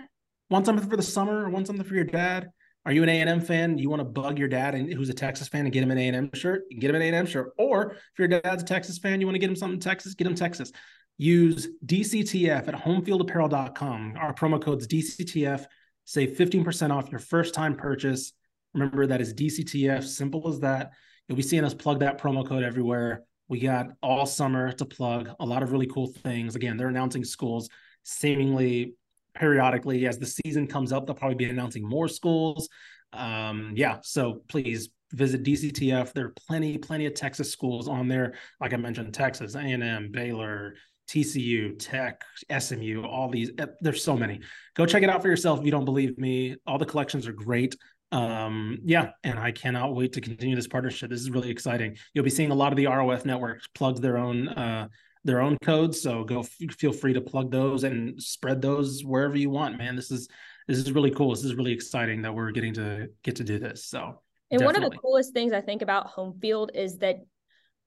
want 0.51 0.67
something 0.67 0.89
for 0.89 0.97
the 0.97 1.03
summer 1.03 1.45
or 1.45 1.51
want 1.51 1.67
something 1.67 1.85
for 1.85 1.95
your 1.95 2.05
dad, 2.05 2.51
are 2.87 2.93
you 2.93 3.03
an 3.03 3.09
A&M 3.09 3.41
fan? 3.41 3.77
You 3.77 3.91
want 3.91 4.01
to 4.01 4.05
bug 4.05 4.39
your 4.39 4.49
dad 4.49 4.75
and 4.75 4.93
who's 4.93 5.11
a 5.11 5.15
Texas 5.15 5.47
fan 5.49 5.67
and 5.67 5.73
get 5.73 5.83
him 5.83 5.91
an 5.91 5.99
A&M 5.99 6.31
shirt? 6.33 6.63
Get 6.79 6.91
him 6.91 6.97
an 6.97 7.03
A&M 7.03 7.27
shirt. 7.27 7.53
Or 7.59 7.93
if 7.93 8.19
your 8.19 8.29
dad's 8.29 8.63
a 8.63 8.67
Texas 8.67 8.99
fan, 8.99 9.21
you 9.21 9.27
want 9.27 9.35
to 9.35 9.41
get 9.41 9.51
him 9.51 9.57
something 9.57 9.79
Texas, 9.81 10.15
get 10.15 10.27
him 10.27 10.35
Texas. 10.35 10.73
Use 11.19 11.69
DCTF 11.85 12.69
at 12.69 12.75
homefieldapparel.com. 12.75 14.15
Our 14.17 14.33
promo 14.33 14.63
code's 14.63 14.87
DCTF. 14.87 15.67
Save 16.05 16.31
15% 16.31 16.91
off 16.91 17.11
your 17.11 17.19
first 17.19 17.53
time 17.53 17.75
purchase. 17.75 18.33
Remember 18.73 19.07
that 19.07 19.21
is 19.21 19.35
DCTF. 19.35 20.05
Simple 20.05 20.49
as 20.49 20.61
that. 20.61 20.93
You'll 21.29 21.37
be 21.37 21.43
seeing 21.43 21.65
us 21.65 21.75
plug 21.75 22.01
that 22.01 22.21
promo 22.21 22.47
code 22.47 22.63
everywhere. 22.63 23.23
We 23.49 23.61
got 23.61 23.89
all 24.03 24.27
summer 24.27 24.73
to 24.73 24.85
plug 24.85 25.31
a 25.41 25.47
lot 25.47 25.63
of 25.63 25.73
really 25.73 25.87
cool 25.87 26.09
things. 26.09 26.57
Again, 26.57 26.77
they're 26.77 26.89
announcing 26.89 27.25
schools 27.25 27.69
seemingly 28.03 28.95
periodically 29.35 30.07
as 30.07 30.19
the 30.19 30.27
season 30.27 30.67
comes 30.67 30.93
up. 30.93 31.07
They'll 31.07 31.15
probably 31.15 31.37
be 31.37 31.49
announcing 31.49 31.87
more 31.87 32.09
schools. 32.09 32.69
Um, 33.13 33.73
yeah, 33.77 33.99
so 34.03 34.43
please 34.49 34.91
visit 35.13 35.43
DCTF. 35.43 36.13
There 36.13 36.27
are 36.27 36.35
plenty, 36.47 36.77
plenty 36.79 37.07
of 37.07 37.15
Texas 37.15 37.51
schools 37.51 37.89
on 37.89 38.09
there. 38.09 38.35
Like 38.61 38.75
I 38.75 38.77
mentioned, 38.77 39.15
Texas, 39.15 39.55
A&M, 39.55 40.11
Baylor, 40.13 40.75
TCU, 41.09 41.75
Tech, 41.79 42.23
SMU, 42.59 43.03
all 43.03 43.31
these. 43.31 43.51
Eh, 43.59 43.67
there's 43.81 44.05
so 44.05 44.17
many. 44.17 44.41
Go 44.75 44.85
check 44.85 45.03
it 45.03 45.09
out 45.09 45.23
for 45.23 45.29
yourself 45.29 45.61
if 45.61 45.65
you 45.65 45.71
don't 45.71 45.87
believe 45.87 46.19
me. 46.19 46.57
All 46.67 46.79
the 46.79 46.87
collections 46.87 47.27
are 47.27 47.33
great. 47.33 47.77
Um, 48.11 48.79
yeah, 48.85 49.11
and 49.23 49.39
I 49.39 49.53
cannot 49.53 49.95
wait 49.95 50.15
to 50.15 50.21
continue 50.21 50.57
this 50.57 50.67
partnership. 50.67 51.11
This 51.11 51.21
is 51.21 51.31
really 51.31 51.51
exciting. 51.51 51.97
You'll 52.15 52.25
be 52.25 52.31
seeing 52.31 52.51
a 52.51 52.55
lot 52.55 52.73
of 52.73 52.77
the 52.77 52.87
ROF 52.87 53.25
networks 53.25 53.67
plug 53.75 54.01
their 54.01 54.17
own 54.17 54.49
uh, 54.49 54.89
their 55.25 55.41
own 55.41 55.59
codes. 55.63 56.01
So 56.01 56.25
go 56.25 56.41
f- 56.41 56.75
feel 56.79 56.93
free 56.93 57.13
to 57.13 57.21
plug 57.21 57.51
those 57.51 57.85
and 57.85 58.21
spread 58.23 58.63
those 58.63 59.03
wherever 59.05 59.37
you 59.37 59.51
want, 59.51 59.77
man. 59.77 59.95
This 59.97 60.11
is 60.11 60.29
this 60.67 60.79
is 60.79 60.93
really 60.93 61.11
cool. 61.11 61.31
This 61.31 61.45
is 61.45 61.55
really 61.55 61.73
exciting 61.73 62.23
that 62.23 62.35
we're 62.35 62.51
getting 62.51 62.75
to 62.75 63.09
get 63.23 63.37
to 63.37 63.45
do 63.45 63.59
this. 63.59 63.87
So 63.87 64.21
and 64.51 64.61
definitely. 64.61 64.67
one 64.67 64.77
of 64.77 64.91
the 64.91 64.99
coolest 64.99 65.33
things 65.33 65.53
I 65.53 65.61
think 65.61 65.83
about 65.83 66.07
home 66.07 66.39
field 66.41 66.71
is 66.75 66.99
that 66.99 67.17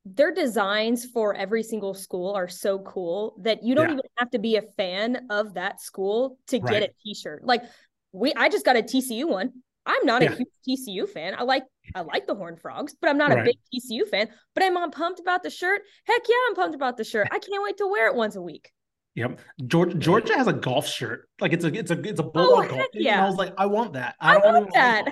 their 0.05 0.33
designs 0.33 1.05
for 1.05 1.35
every 1.35 1.61
single 1.61 1.93
school 1.93 2.33
are 2.33 2.47
so 2.47 2.79
cool 2.79 3.35
that 3.41 3.63
you 3.63 3.75
don't 3.75 3.89
yeah. 3.89 3.93
even 3.93 4.05
have 4.17 4.31
to 4.31 4.39
be 4.39 4.57
a 4.57 4.61
fan 4.61 5.27
of 5.29 5.53
that 5.53 5.79
school 5.79 6.37
to 6.47 6.59
right. 6.59 6.71
get 6.71 6.83
a 6.83 6.89
t-shirt. 7.03 7.43
Like 7.43 7.63
we 8.11 8.33
I 8.33 8.49
just 8.49 8.65
got 8.65 8.77
a 8.77 8.81
TCU 8.81 9.27
one. 9.27 9.51
I'm 9.85 10.05
not 10.05 10.21
yeah. 10.21 10.33
a 10.33 10.35
huge 10.35 10.87
TCU 10.87 11.09
fan. 11.09 11.35
I 11.37 11.43
like 11.43 11.63
I 11.95 12.01
like 12.01 12.27
the 12.27 12.35
Horned 12.35 12.59
Frogs, 12.59 12.95
but 12.99 13.09
I'm 13.09 13.17
not 13.17 13.31
right. 13.31 13.39
a 13.39 13.43
big 13.43 13.57
TCU 13.73 14.07
fan. 14.07 14.29
But 14.53 14.63
I'm 14.63 14.91
pumped 14.91 15.19
about 15.19 15.43
the 15.43 15.49
shirt. 15.49 15.81
Heck 16.05 16.21
yeah, 16.29 16.35
I'm 16.47 16.55
pumped 16.55 16.75
about 16.75 16.97
the 16.97 17.03
shirt. 17.03 17.27
I 17.31 17.39
can't 17.39 17.63
wait 17.63 17.77
to 17.77 17.87
wear 17.87 18.07
it 18.07 18.15
once 18.15 18.35
a 18.35 18.41
week. 18.41 18.71
Yep. 19.15 19.39
Georgia, 19.67 19.97
Georgia 19.97 20.37
has 20.37 20.47
a 20.47 20.53
golf 20.53 20.87
shirt. 20.87 21.27
Like 21.39 21.53
it's 21.53 21.65
a 21.65 21.73
it's 21.73 21.91
a 21.91 21.99
it's 22.01 22.19
a 22.19 22.23
bulldog 22.23 22.71
oh, 22.71 22.75
golf. 22.75 22.87
Yeah. 22.93 23.13
And 23.13 23.21
I 23.21 23.25
was 23.25 23.35
like, 23.35 23.53
I 23.57 23.65
want 23.65 23.93
that. 23.93 24.15
I, 24.19 24.37
I 24.37 24.51
love 24.51 24.67
that. 24.73 25.05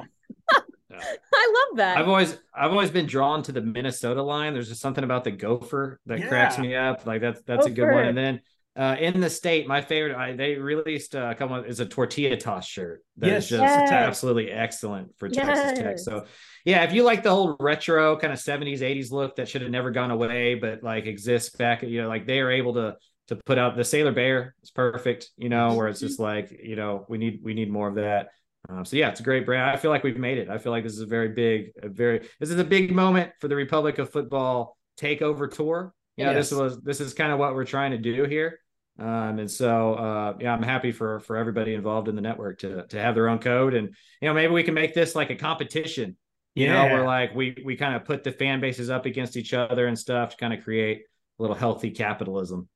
I 0.91 1.67
love 1.69 1.77
that. 1.77 1.97
I've 1.97 2.07
always 2.07 2.37
I've 2.53 2.71
always 2.71 2.91
been 2.91 3.05
drawn 3.05 3.43
to 3.43 3.51
the 3.51 3.61
Minnesota 3.61 4.21
line. 4.21 4.53
There's 4.53 4.69
just 4.69 4.81
something 4.81 5.03
about 5.03 5.23
the 5.23 5.31
gopher 5.31 5.99
that 6.05 6.19
yeah. 6.19 6.27
cracks 6.27 6.57
me 6.57 6.75
up. 6.75 7.05
Like 7.05 7.21
that's 7.21 7.41
that's 7.41 7.67
gopher. 7.67 7.71
a 7.71 7.75
good 7.75 7.93
one. 7.93 8.05
And 8.05 8.17
then 8.17 8.41
uh, 8.75 8.95
in 8.99 9.19
the 9.19 9.29
state, 9.29 9.67
my 9.67 9.81
favorite, 9.81 10.15
I, 10.15 10.35
they 10.35 10.55
released 10.55 11.15
uh, 11.15 11.29
a 11.31 11.35
couple 11.35 11.57
of, 11.57 11.65
is 11.65 11.79
a 11.79 11.85
tortilla 11.85 12.37
toss 12.37 12.67
shirt. 12.67 13.03
That's 13.17 13.49
yes. 13.49 13.49
just 13.49 13.61
yes. 13.61 13.91
absolutely 13.91 14.51
excellent 14.51 15.17
for 15.17 15.27
Texas. 15.27 15.79
Tech. 15.79 15.99
So, 15.99 16.25
yeah, 16.65 16.83
if 16.83 16.93
you 16.93 17.03
like 17.03 17.23
the 17.23 17.31
whole 17.31 17.57
retro 17.59 18.17
kind 18.17 18.31
of 18.31 18.39
70s, 18.39 18.79
80s 18.79 19.11
look 19.11 19.35
that 19.35 19.49
should 19.49 19.63
have 19.63 19.71
never 19.71 19.91
gone 19.91 20.11
away, 20.11 20.55
but 20.55 20.83
like 20.83 21.07
exists 21.07 21.55
back, 21.55 21.81
you 21.81 22.01
know, 22.01 22.07
like 22.07 22.25
they 22.25 22.39
are 22.39 22.51
able 22.51 22.73
to 22.75 22.95
to 23.27 23.35
put 23.35 23.59
out 23.59 23.75
the 23.75 23.83
Sailor 23.83 24.11
Bear. 24.11 24.55
It's 24.61 24.71
perfect, 24.71 25.29
you 25.37 25.49
know, 25.49 25.75
where 25.75 25.87
it's 25.87 25.99
just 25.99 26.19
like, 26.19 26.51
you 26.63 26.75
know, 26.75 27.05
we 27.09 27.17
need 27.17 27.41
we 27.43 27.53
need 27.53 27.71
more 27.71 27.87
of 27.87 27.95
that. 27.95 28.29
Um, 28.67 28.85
so 28.85 28.97
yeah, 28.97 29.09
it's 29.09 29.19
a 29.19 29.23
great 29.23 29.45
brand. 29.45 29.69
I 29.69 29.77
feel 29.77 29.91
like 29.91 30.03
we've 30.03 30.17
made 30.17 30.37
it. 30.37 30.49
I 30.49 30.57
feel 30.57 30.71
like 30.71 30.83
this 30.83 30.93
is 30.93 31.01
a 31.01 31.05
very 31.05 31.29
big, 31.29 31.71
a 31.81 31.89
very 31.89 32.27
this 32.39 32.49
is 32.49 32.59
a 32.59 32.63
big 32.63 32.91
moment 32.91 33.31
for 33.39 33.47
the 33.47 33.55
Republic 33.55 33.99
of 33.99 34.09
Football 34.09 34.77
takeover 34.99 35.49
tour. 35.49 35.93
You 36.19 36.25
know, 36.25 36.31
yes. 36.31 36.49
this 36.49 36.59
was 36.59 36.81
this 36.81 36.99
is 36.99 37.13
kind 37.13 37.31
of 37.31 37.39
what 37.39 37.55
we're 37.55 37.63
trying 37.63 37.91
to 37.91 37.97
do 37.97 38.25
here. 38.25 38.59
Um, 38.99 39.39
and 39.39 39.49
so 39.49 39.93
uh, 39.93 40.33
yeah, 40.41 40.53
I'm 40.53 40.61
happy 40.61 40.91
for 40.91 41.21
for 41.21 41.37
everybody 41.37 41.73
involved 41.73 42.09
in 42.09 42.15
the 42.15 42.21
network 42.21 42.59
to 42.59 42.85
to 42.87 43.01
have 43.01 43.15
their 43.15 43.29
own 43.29 43.39
code, 43.39 43.73
and 43.73 43.95
you 44.21 44.27
know 44.27 44.33
maybe 44.33 44.51
we 44.51 44.63
can 44.63 44.73
make 44.73 44.93
this 44.93 45.15
like 45.15 45.29
a 45.29 45.35
competition. 45.35 46.17
You 46.55 46.65
yeah. 46.65 46.73
know, 46.73 46.93
where 46.93 47.05
like 47.05 47.33
we 47.33 47.55
we 47.63 47.77
kind 47.77 47.95
of 47.95 48.03
put 48.03 48.25
the 48.25 48.33
fan 48.33 48.59
bases 48.59 48.89
up 48.89 49.05
against 49.05 49.37
each 49.37 49.53
other 49.53 49.87
and 49.87 49.97
stuff 49.97 50.31
to 50.31 50.35
kind 50.35 50.53
of 50.53 50.61
create 50.61 51.03
a 51.39 51.41
little 51.41 51.55
healthy 51.55 51.91
capitalism. 51.91 52.67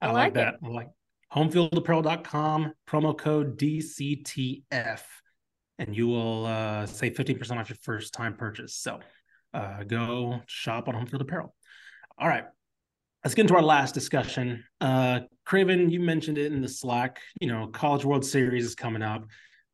I, 0.00 0.08
I 0.08 0.10
like, 0.10 0.34
that. 0.34 0.54
I 0.64 0.68
like 0.68 0.88
homefieldapparel.com 1.32 2.72
promo 2.88 3.16
code 3.16 3.56
DCTF, 3.56 5.02
and 5.78 5.96
you 5.96 6.08
will 6.08 6.46
uh, 6.46 6.86
save 6.86 7.14
15% 7.14 7.58
off 7.58 7.68
your 7.68 7.78
first 7.82 8.12
time 8.12 8.34
purchase. 8.34 8.74
So 8.74 8.98
uh, 9.54 9.84
go 9.84 10.40
shop 10.46 10.88
on 10.88 10.94
Homefield 10.94 11.20
Apparel. 11.20 11.54
All 12.18 12.26
right 12.26 12.46
let's 13.24 13.34
get 13.34 13.42
into 13.42 13.56
our 13.56 13.62
last 13.62 13.94
discussion. 13.94 14.64
Uh, 14.80 15.20
Craven, 15.44 15.90
you 15.90 16.00
mentioned 16.00 16.38
it 16.38 16.52
in 16.52 16.60
the 16.60 16.68
Slack. 16.68 17.20
You 17.40 17.48
know, 17.48 17.68
College 17.68 18.04
World 18.04 18.24
Series 18.24 18.64
is 18.64 18.74
coming 18.74 19.02
up. 19.02 19.26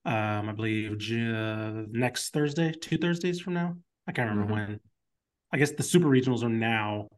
Um, 0.05 0.49
I 0.49 0.53
believe 0.53 0.93
uh, 1.13 1.83
next 1.91 2.31
Thursday, 2.31 2.73
two 2.73 2.99
Thursdays 2.99 3.41
from 3.41 3.55
now. 3.55 3.77
I 4.07 4.13
can't 4.13 4.29
remember 4.29 4.53
mm-hmm. 4.53 4.71
when. 4.71 4.81
I 5.53 5.57
guess 5.57 5.71
the 5.73 5.83
Super 5.83 6.09
Regionals 6.09 6.43
are 6.43 6.49
now. 6.49 7.09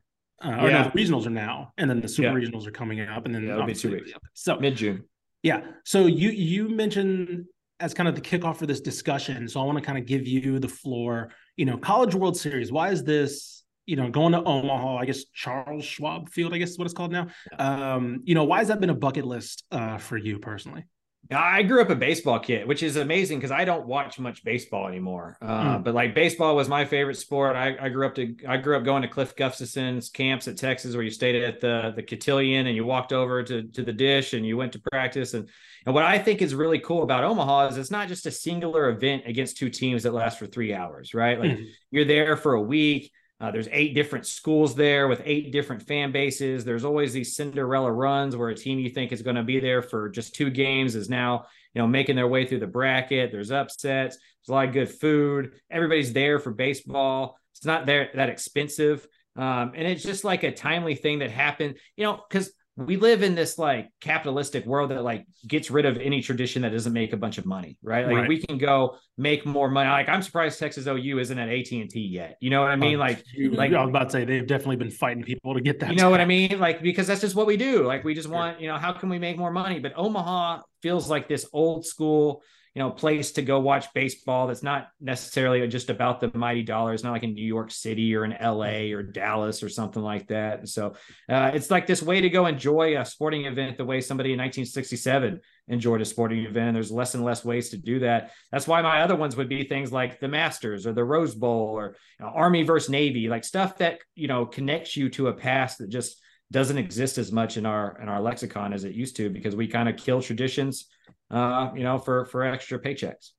Uh, 0.44 0.48
yeah. 0.48 0.64
Or 0.64 0.70
no, 0.70 0.82
the 0.84 0.90
regionals 0.90 1.26
are 1.26 1.30
now, 1.30 1.72
and 1.78 1.88
then 1.88 2.00
the 2.00 2.08
Super 2.08 2.38
yeah. 2.38 2.46
Regionals 2.46 2.66
are 2.66 2.70
coming 2.70 3.00
up, 3.00 3.24
and 3.24 3.34
then 3.34 3.44
yeah, 3.44 3.54
it'll 3.54 3.66
be 3.66 3.74
two 3.74 3.92
weeks. 3.92 4.12
So 4.34 4.58
mid 4.58 4.76
June. 4.76 5.04
Yeah. 5.42 5.62
So 5.84 6.06
you 6.06 6.30
you 6.30 6.68
mentioned 6.68 7.46
as 7.80 7.94
kind 7.94 8.08
of 8.08 8.14
the 8.14 8.20
kickoff 8.20 8.56
for 8.56 8.66
this 8.66 8.80
discussion. 8.80 9.48
So 9.48 9.60
I 9.60 9.64
want 9.64 9.78
to 9.78 9.84
kind 9.84 9.98
of 9.98 10.06
give 10.06 10.26
you 10.26 10.58
the 10.58 10.68
floor. 10.68 11.30
You 11.56 11.64
know, 11.64 11.78
College 11.78 12.14
World 12.14 12.36
Series. 12.36 12.70
Why 12.70 12.90
is 12.90 13.04
this 13.04 13.64
you 13.86 13.96
know, 13.96 14.10
going 14.10 14.32
to 14.32 14.42
Omaha, 14.42 14.98
I 14.98 15.04
guess 15.04 15.24
Charles 15.32 15.84
Schwab 15.84 16.28
Field, 16.28 16.52
I 16.52 16.58
guess 16.58 16.70
is 16.70 16.78
what 16.78 16.84
it's 16.84 16.94
called 16.94 17.12
now. 17.12 17.28
Um, 17.58 18.20
you 18.24 18.34
know, 18.34 18.44
why 18.44 18.58
has 18.58 18.68
that 18.68 18.80
been 18.80 18.90
a 18.90 18.94
bucket 18.94 19.24
list 19.24 19.64
uh, 19.70 19.98
for 19.98 20.16
you 20.16 20.38
personally? 20.38 20.84
I 21.30 21.62
grew 21.64 21.82
up 21.82 21.90
a 21.90 21.96
baseball 21.96 22.38
kid, 22.38 22.68
which 22.68 22.82
is 22.82 22.96
amazing 22.96 23.38
because 23.38 23.50
I 23.50 23.64
don't 23.64 23.86
watch 23.86 24.18
much 24.18 24.44
baseball 24.44 24.86
anymore. 24.86 25.36
Uh, 25.42 25.78
mm. 25.78 25.84
But 25.84 25.94
like 25.94 26.14
baseball 26.14 26.54
was 26.54 26.68
my 26.68 26.84
favorite 26.84 27.16
sport. 27.16 27.56
I, 27.56 27.76
I, 27.80 27.88
grew 27.88 28.06
up 28.06 28.14
to 28.16 28.36
I 28.46 28.58
grew 28.58 28.76
up 28.76 28.84
going 28.84 29.02
to 29.02 29.08
Cliff 29.08 29.34
Gustafson's 29.34 30.08
camps 30.08 30.46
at 30.46 30.56
Texas, 30.56 30.94
where 30.94 31.02
you 31.02 31.10
stayed 31.10 31.42
at 31.42 31.60
the 31.60 31.92
the 31.96 32.02
cotillion 32.02 32.68
and 32.68 32.76
you 32.76 32.84
walked 32.84 33.12
over 33.12 33.42
to 33.42 33.64
to 33.64 33.82
the 33.82 33.92
Disch 33.92 34.34
and 34.34 34.46
you 34.46 34.56
went 34.56 34.72
to 34.74 34.80
practice. 34.92 35.34
And 35.34 35.48
and 35.84 35.94
what 35.94 36.04
I 36.04 36.18
think 36.18 36.42
is 36.42 36.54
really 36.54 36.78
cool 36.78 37.02
about 37.02 37.24
Omaha 37.24 37.68
is 37.68 37.76
it's 37.76 37.90
not 37.90 38.08
just 38.08 38.26
a 38.26 38.30
singular 38.30 38.88
event 38.90 39.24
against 39.26 39.56
two 39.56 39.70
teams 39.70 40.04
that 40.04 40.14
last 40.14 40.38
for 40.38 40.46
three 40.46 40.74
hours, 40.74 41.12
right? 41.12 41.40
Like 41.40 41.52
mm. 41.52 41.66
you're 41.90 42.04
there 42.04 42.36
for 42.36 42.54
a 42.54 42.62
week 42.62 43.10
uh, 43.38 43.50
there's 43.50 43.68
eight 43.70 43.94
different 43.94 44.26
schools 44.26 44.74
there 44.74 45.08
with 45.08 45.20
eight 45.24 45.52
different 45.52 45.82
fan 45.82 46.10
bases. 46.10 46.64
There's 46.64 46.84
always 46.84 47.12
these 47.12 47.36
Cinderella 47.36 47.92
runs 47.92 48.34
where 48.34 48.48
a 48.48 48.54
team 48.54 48.78
you 48.78 48.88
think 48.88 49.12
is 49.12 49.22
going 49.22 49.36
to 49.36 49.42
be 49.42 49.60
there 49.60 49.82
for 49.82 50.08
just 50.08 50.34
two 50.34 50.48
games 50.48 50.94
is 50.94 51.10
now, 51.10 51.44
you 51.74 51.82
know, 51.82 51.86
making 51.86 52.16
their 52.16 52.28
way 52.28 52.46
through 52.46 52.60
the 52.60 52.66
bracket. 52.66 53.32
There's 53.32 53.50
upsets. 53.50 54.16
There's 54.16 54.48
a 54.48 54.52
lot 54.52 54.68
of 54.68 54.72
good 54.72 54.90
food. 54.90 55.52
Everybody's 55.70 56.14
there 56.14 56.38
for 56.38 56.50
baseball. 56.50 57.38
It's 57.54 57.66
not 57.66 57.84
there 57.84 58.08
that 58.14 58.30
expensive. 58.30 59.06
Um, 59.36 59.72
and 59.74 59.86
it's 59.86 60.02
just 60.02 60.24
like 60.24 60.42
a 60.42 60.52
timely 60.52 60.94
thing 60.94 61.18
that 61.18 61.30
happened, 61.30 61.76
you 61.94 62.04
know, 62.04 62.22
because 62.26 62.50
we 62.76 62.98
live 62.98 63.22
in 63.22 63.34
this 63.34 63.58
like 63.58 63.88
capitalistic 64.02 64.66
world 64.66 64.90
that 64.90 65.02
like 65.02 65.26
gets 65.46 65.70
rid 65.70 65.86
of 65.86 65.96
any 65.96 66.20
tradition 66.20 66.60
that 66.62 66.72
doesn't 66.72 66.92
make 66.92 67.14
a 67.14 67.16
bunch 67.16 67.38
of 67.38 67.46
money, 67.46 67.78
right? 67.82 68.06
Like 68.06 68.16
right. 68.16 68.28
we 68.28 68.38
can 68.38 68.58
go 68.58 68.98
make 69.16 69.46
more 69.46 69.70
money. 69.70 69.88
Like 69.88 70.10
I'm 70.10 70.20
surprised 70.20 70.58
Texas 70.58 70.86
OU 70.86 71.18
isn't 71.18 71.38
at 71.38 71.48
AT 71.48 71.70
and 71.72 71.88
T 71.88 72.00
yet. 72.00 72.36
You 72.40 72.50
know 72.50 72.60
what 72.60 72.70
I 72.70 72.76
mean? 72.76 72.96
Oh, 72.96 72.98
like, 72.98 73.24
like 73.34 73.72
I 73.72 73.80
was 73.80 73.88
about 73.88 74.04
to 74.04 74.10
say 74.10 74.24
they've 74.26 74.46
definitely 74.46 74.76
been 74.76 74.90
fighting 74.90 75.22
people 75.22 75.54
to 75.54 75.62
get 75.62 75.80
that. 75.80 75.90
You 75.90 75.96
know 75.96 76.10
what 76.10 76.20
I 76.20 76.26
mean? 76.26 76.60
Like 76.60 76.82
because 76.82 77.06
that's 77.06 77.22
just 77.22 77.34
what 77.34 77.46
we 77.46 77.56
do. 77.56 77.86
Like 77.86 78.04
we 78.04 78.14
just 78.14 78.28
want, 78.28 78.60
you 78.60 78.68
know, 78.68 78.76
how 78.76 78.92
can 78.92 79.08
we 79.08 79.18
make 79.18 79.38
more 79.38 79.50
money? 79.50 79.78
But 79.78 79.94
Omaha 79.96 80.60
feels 80.82 81.08
like 81.08 81.28
this 81.28 81.48
old 81.54 81.86
school 81.86 82.42
you 82.76 82.82
know 82.82 82.90
place 82.90 83.32
to 83.32 83.42
go 83.42 83.58
watch 83.58 83.86
baseball 83.94 84.46
that's 84.46 84.62
not 84.62 84.88
necessarily 85.00 85.66
just 85.66 85.90
about 85.90 86.20
the 86.20 86.30
mighty 86.34 86.62
dollars 86.62 87.02
not 87.02 87.12
like 87.12 87.22
in 87.24 87.32
new 87.32 87.44
york 87.44 87.70
city 87.70 88.14
or 88.14 88.24
in 88.24 88.36
la 88.40 88.94
or 88.94 89.02
dallas 89.02 89.62
or 89.62 89.68
something 89.68 90.02
like 90.02 90.28
that. 90.28 90.60
And 90.60 90.68
so 90.68 90.94
uh, 91.28 91.50
it's 91.54 91.70
like 91.70 91.86
this 91.86 92.02
way 92.02 92.20
to 92.20 92.28
go 92.28 92.46
enjoy 92.46 92.98
a 92.98 93.04
sporting 93.04 93.46
event 93.46 93.76
the 93.76 93.84
way 93.84 94.00
somebody 94.00 94.32
in 94.32 94.38
1967 94.38 95.40
enjoyed 95.68 96.00
a 96.00 96.04
sporting 96.04 96.44
event. 96.44 96.68
And 96.68 96.76
there's 96.76 96.92
less 96.92 97.14
and 97.14 97.24
less 97.24 97.44
ways 97.44 97.70
to 97.70 97.76
do 97.76 98.00
that. 98.00 98.32
That's 98.52 98.68
why 98.68 98.82
my 98.82 99.02
other 99.02 99.16
ones 99.16 99.36
would 99.36 99.48
be 99.48 99.64
things 99.64 99.92
like 99.92 100.20
the 100.20 100.28
masters 100.28 100.86
or 100.86 100.92
the 100.92 101.04
rose 101.04 101.34
bowl 101.34 101.78
or 101.78 101.96
you 102.18 102.26
know, 102.26 102.32
army 102.32 102.62
versus 102.62 102.90
navy 102.90 103.28
like 103.28 103.44
stuff 103.44 103.78
that 103.78 104.00
you 104.14 104.28
know 104.28 104.46
connects 104.46 104.96
you 104.96 105.08
to 105.10 105.28
a 105.28 105.32
past 105.32 105.78
that 105.78 105.88
just 105.88 106.20
doesn't 106.52 106.78
exist 106.78 107.18
as 107.18 107.32
much 107.32 107.56
in 107.56 107.66
our 107.66 107.98
in 108.00 108.08
our 108.08 108.20
lexicon 108.20 108.72
as 108.72 108.84
it 108.84 108.94
used 108.94 109.16
to 109.16 109.30
because 109.30 109.56
we 109.56 109.66
kind 109.66 109.88
of 109.88 109.96
kill 109.96 110.22
traditions 110.22 110.86
uh, 111.30 111.70
you 111.74 111.82
know, 111.82 111.98
for 111.98 112.24
for 112.26 112.44
extra 112.44 112.78
paychecks. 112.78 113.32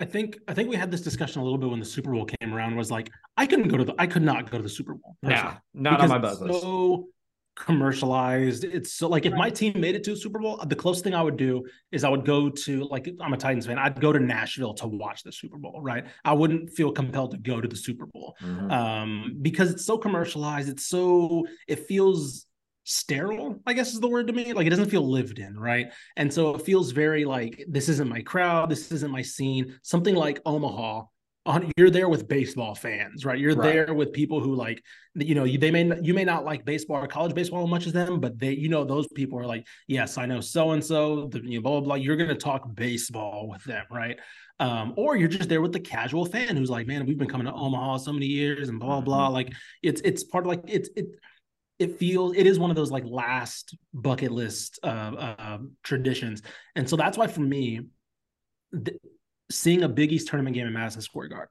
I 0.00 0.04
think 0.04 0.38
I 0.48 0.54
think 0.54 0.68
we 0.68 0.76
had 0.76 0.90
this 0.90 1.00
discussion 1.00 1.40
a 1.40 1.44
little 1.44 1.58
bit 1.58 1.70
when 1.70 1.78
the 1.78 1.84
Super 1.84 2.12
Bowl 2.12 2.24
came 2.24 2.52
around. 2.52 2.76
Was 2.76 2.90
like 2.90 3.10
I 3.36 3.46
couldn't 3.46 3.68
go 3.68 3.76
to 3.76 3.84
the 3.84 3.94
I 3.98 4.06
could 4.06 4.22
not 4.22 4.50
go 4.50 4.58
to 4.58 4.62
the 4.62 4.68
Super 4.68 4.94
Bowl. 4.94 5.16
Yeah, 5.22 5.56
not 5.72 6.00
on 6.00 6.08
my 6.08 6.18
bucket 6.18 6.42
list. 6.42 6.62
So 6.62 7.08
commercialized. 7.56 8.64
It's 8.64 8.92
so 8.92 9.08
like 9.08 9.26
if 9.26 9.32
my 9.32 9.50
team 9.50 9.80
made 9.80 9.94
it 9.94 10.04
to 10.04 10.12
a 10.12 10.16
Super 10.16 10.38
Bowl, 10.38 10.62
the 10.66 10.76
closest 10.76 11.04
thing 11.04 11.14
I 11.14 11.22
would 11.22 11.36
do 11.36 11.64
is 11.92 12.04
I 12.04 12.08
would 12.08 12.24
go 12.24 12.48
to 12.50 12.84
like 12.84 13.08
I'm 13.20 13.32
a 13.32 13.36
Titans 13.36 13.66
fan. 13.66 13.78
I'd 13.78 14.00
go 14.00 14.12
to 14.12 14.18
Nashville 14.18 14.74
to 14.74 14.86
watch 14.86 15.22
the 15.22 15.32
Super 15.32 15.56
Bowl. 15.56 15.80
Right? 15.80 16.06
I 16.24 16.32
wouldn't 16.32 16.70
feel 16.70 16.92
compelled 16.92 17.32
to 17.32 17.38
go 17.38 17.60
to 17.60 17.68
the 17.68 17.76
Super 17.76 18.06
Bowl 18.06 18.36
mm-hmm. 18.42 18.70
um, 18.70 19.38
because 19.40 19.70
it's 19.70 19.84
so 19.84 19.98
commercialized. 19.98 20.68
It's 20.68 20.86
so 20.86 21.46
it 21.68 21.86
feels 21.86 22.46
sterile, 22.84 23.60
I 23.66 23.72
guess 23.72 23.94
is 23.94 24.00
the 24.00 24.08
word 24.08 24.26
to 24.28 24.32
me. 24.32 24.52
Like 24.52 24.66
it 24.66 24.70
doesn't 24.70 24.90
feel 24.90 25.08
lived 25.08 25.38
in, 25.38 25.58
right? 25.58 25.86
And 26.16 26.32
so 26.32 26.54
it 26.54 26.62
feels 26.62 26.92
very 26.92 27.24
like 27.24 27.64
this 27.68 27.88
isn't 27.88 28.08
my 28.08 28.22
crowd, 28.22 28.70
this 28.70 28.92
isn't 28.92 29.10
my 29.10 29.22
scene. 29.22 29.78
Something 29.82 30.14
like 30.14 30.40
Omaha 30.44 31.04
you're 31.76 31.90
there 31.90 32.08
with 32.08 32.26
baseball 32.26 32.74
fans, 32.74 33.24
right? 33.24 33.38
You're 33.38 33.54
Right. 33.54 33.86
there 33.86 33.94
with 33.94 34.12
people 34.12 34.40
who 34.40 34.54
like, 34.54 34.82
you 35.14 35.34
know, 35.34 35.44
you, 35.44 35.58
they 35.58 35.70
may 35.70 36.00
you 36.02 36.14
may 36.14 36.24
not 36.24 36.44
like 36.44 36.64
baseball 36.64 37.04
or 37.04 37.06
college 37.06 37.34
baseball 37.34 37.64
as 37.64 37.70
much 37.70 37.86
as 37.86 37.92
them, 37.92 38.18
but 38.18 38.38
they, 38.38 38.52
you 38.52 38.68
know, 38.68 38.84
those 38.84 39.06
people 39.08 39.38
are 39.38 39.46
like, 39.46 39.66
yes, 39.86 40.16
I 40.16 40.24
know 40.24 40.40
so 40.40 40.70
and 40.70 40.82
so, 40.82 41.26
the 41.26 41.40
you 41.40 41.58
know, 41.58 41.62
blah 41.62 41.72
blah 41.72 41.80
blah. 41.80 41.94
You're 41.96 42.16
gonna 42.16 42.34
talk 42.34 42.74
baseball 42.74 43.48
with 43.48 43.62
them, 43.64 43.84
right? 43.90 44.18
Um, 44.58 44.94
or 44.96 45.16
you're 45.16 45.28
just 45.28 45.48
there 45.48 45.60
with 45.60 45.72
the 45.72 45.80
casual 45.80 46.24
fan 46.24 46.56
who's 46.56 46.70
like, 46.70 46.86
man, 46.86 47.04
we've 47.04 47.18
been 47.18 47.28
coming 47.28 47.46
to 47.46 47.52
Omaha 47.52 47.98
so 47.98 48.12
many 48.12 48.26
years 48.26 48.70
and 48.70 48.80
blah 48.80 49.00
blah 49.00 49.26
blah. 49.26 49.28
Like, 49.28 49.52
it's 49.82 50.00
it's 50.00 50.24
part 50.24 50.44
of 50.44 50.48
like 50.48 50.62
it's 50.66 50.88
it 50.96 51.06
it 51.78 51.98
feels 51.98 52.34
it 52.36 52.46
is 52.46 52.58
one 52.58 52.70
of 52.70 52.76
those 52.76 52.90
like 52.90 53.04
last 53.04 53.76
bucket 53.92 54.30
list 54.30 54.78
uh, 54.82 54.86
uh 54.86 55.58
traditions, 55.82 56.42
and 56.74 56.88
so 56.88 56.96
that's 56.96 57.18
why 57.18 57.26
for 57.26 57.40
me, 57.40 57.80
th- 58.72 58.98
seeing 59.50 59.82
a 59.82 59.88
Big 59.88 60.12
East 60.12 60.28
tournament 60.28 60.54
game 60.54 60.66
in 60.66 60.72
Madison 60.72 61.02
Square 61.02 61.28
Garden, 61.28 61.48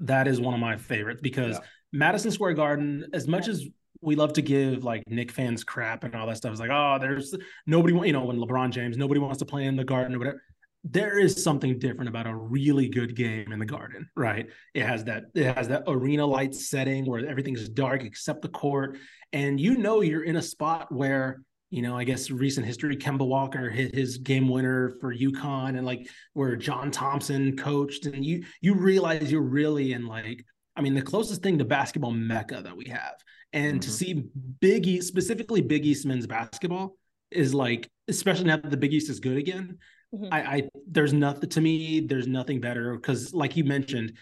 that 0.00 0.28
is 0.28 0.40
one 0.40 0.54
of 0.54 0.60
my 0.60 0.76
favorites 0.76 1.20
because 1.22 1.54
Yeah. 1.56 1.66
Madison 1.92 2.30
Square 2.30 2.54
Garden, 2.54 3.06
as 3.12 3.26
much 3.26 3.48
as 3.48 3.64
we 4.00 4.14
love 4.14 4.32
to 4.34 4.42
give 4.42 4.84
like 4.84 5.02
Knick 5.08 5.32
fans 5.32 5.64
crap 5.64 6.04
and 6.04 6.14
all 6.14 6.26
that 6.26 6.36
stuff, 6.36 6.52
it's 6.52 6.60
like, 6.60 6.70
oh, 6.70 6.98
there's 7.00 7.34
nobody, 7.66 7.94
you 8.06 8.12
know, 8.12 8.24
when 8.24 8.36
LeBron 8.36 8.70
James, 8.70 8.96
nobody 8.96 9.18
wants 9.20 9.38
to 9.38 9.44
play 9.46 9.64
in 9.64 9.74
the 9.74 9.84
Garden 9.84 10.14
or 10.14 10.18
whatever. 10.18 10.42
There 10.84 11.18
is 11.18 11.42
something 11.42 11.78
different 11.78 12.08
about 12.08 12.26
a 12.28 12.34
really 12.34 12.88
good 12.88 13.16
game 13.16 13.52
in 13.52 13.58
the 13.58 13.66
Garden, 13.66 14.08
right? 14.16 14.48
It 14.74 14.84
has 14.84 15.04
that, 15.04 15.24
it 15.34 15.52
has 15.52 15.66
that 15.68 15.82
arena 15.88 16.24
light 16.24 16.54
setting 16.54 17.04
where 17.06 17.26
everything's 17.26 17.68
dark 17.68 18.04
except 18.04 18.42
the 18.42 18.48
court, 18.48 18.96
and 19.32 19.58
you 19.58 19.76
know 19.76 20.02
you're 20.02 20.22
in 20.22 20.36
a 20.36 20.42
spot 20.42 20.92
where 20.92 21.42
you 21.70 21.82
know, 21.82 21.96
I 21.96 22.04
guess 22.04 22.30
recent 22.30 22.66
history, 22.66 22.96
Kemba 22.96 23.26
Walker 23.26 23.68
hit 23.68 23.94
his 23.94 24.18
game 24.18 24.48
winner 24.48 24.90
for 25.00 25.14
UConn 25.14 25.76
and 25.76 25.84
like 25.84 26.08
where 26.32 26.56
John 26.56 26.90
Thompson 26.90 27.56
coached. 27.56 28.06
And 28.06 28.24
you 28.24 28.44
you 28.60 28.74
realize 28.74 29.30
you're 29.30 29.42
really 29.42 29.92
in 29.92 30.06
like, 30.06 30.44
I 30.76 30.80
mean, 30.80 30.94
the 30.94 31.02
closest 31.02 31.42
thing 31.42 31.58
to 31.58 31.64
basketball 31.64 32.12
mecca 32.12 32.62
that 32.62 32.76
we 32.76 32.86
have. 32.86 33.14
And 33.52 33.82
to 33.82 33.88
Mhm. 33.88 33.92
see 33.92 34.24
Big 34.60 34.86
East, 34.86 35.08
specifically 35.08 35.60
Big 35.60 35.84
East 35.84 36.06
men's 36.06 36.26
basketball, 36.26 36.96
is 37.30 37.52
like, 37.54 37.90
especially 38.08 38.44
now 38.46 38.56
that 38.56 38.70
the 38.70 38.76
Big 38.76 38.92
East 38.94 39.10
is 39.10 39.20
good 39.20 39.36
again. 39.36 39.78
Mhm. 40.14 40.28
I, 40.32 40.40
I 40.56 40.68
there's 40.86 41.12
nothing 41.12 41.50
to 41.50 41.60
me, 41.60 42.00
there's 42.00 42.26
nothing 42.26 42.60
better 42.60 42.94
because 42.94 43.34
like 43.34 43.56
you 43.56 43.64
mentioned, 43.64 44.16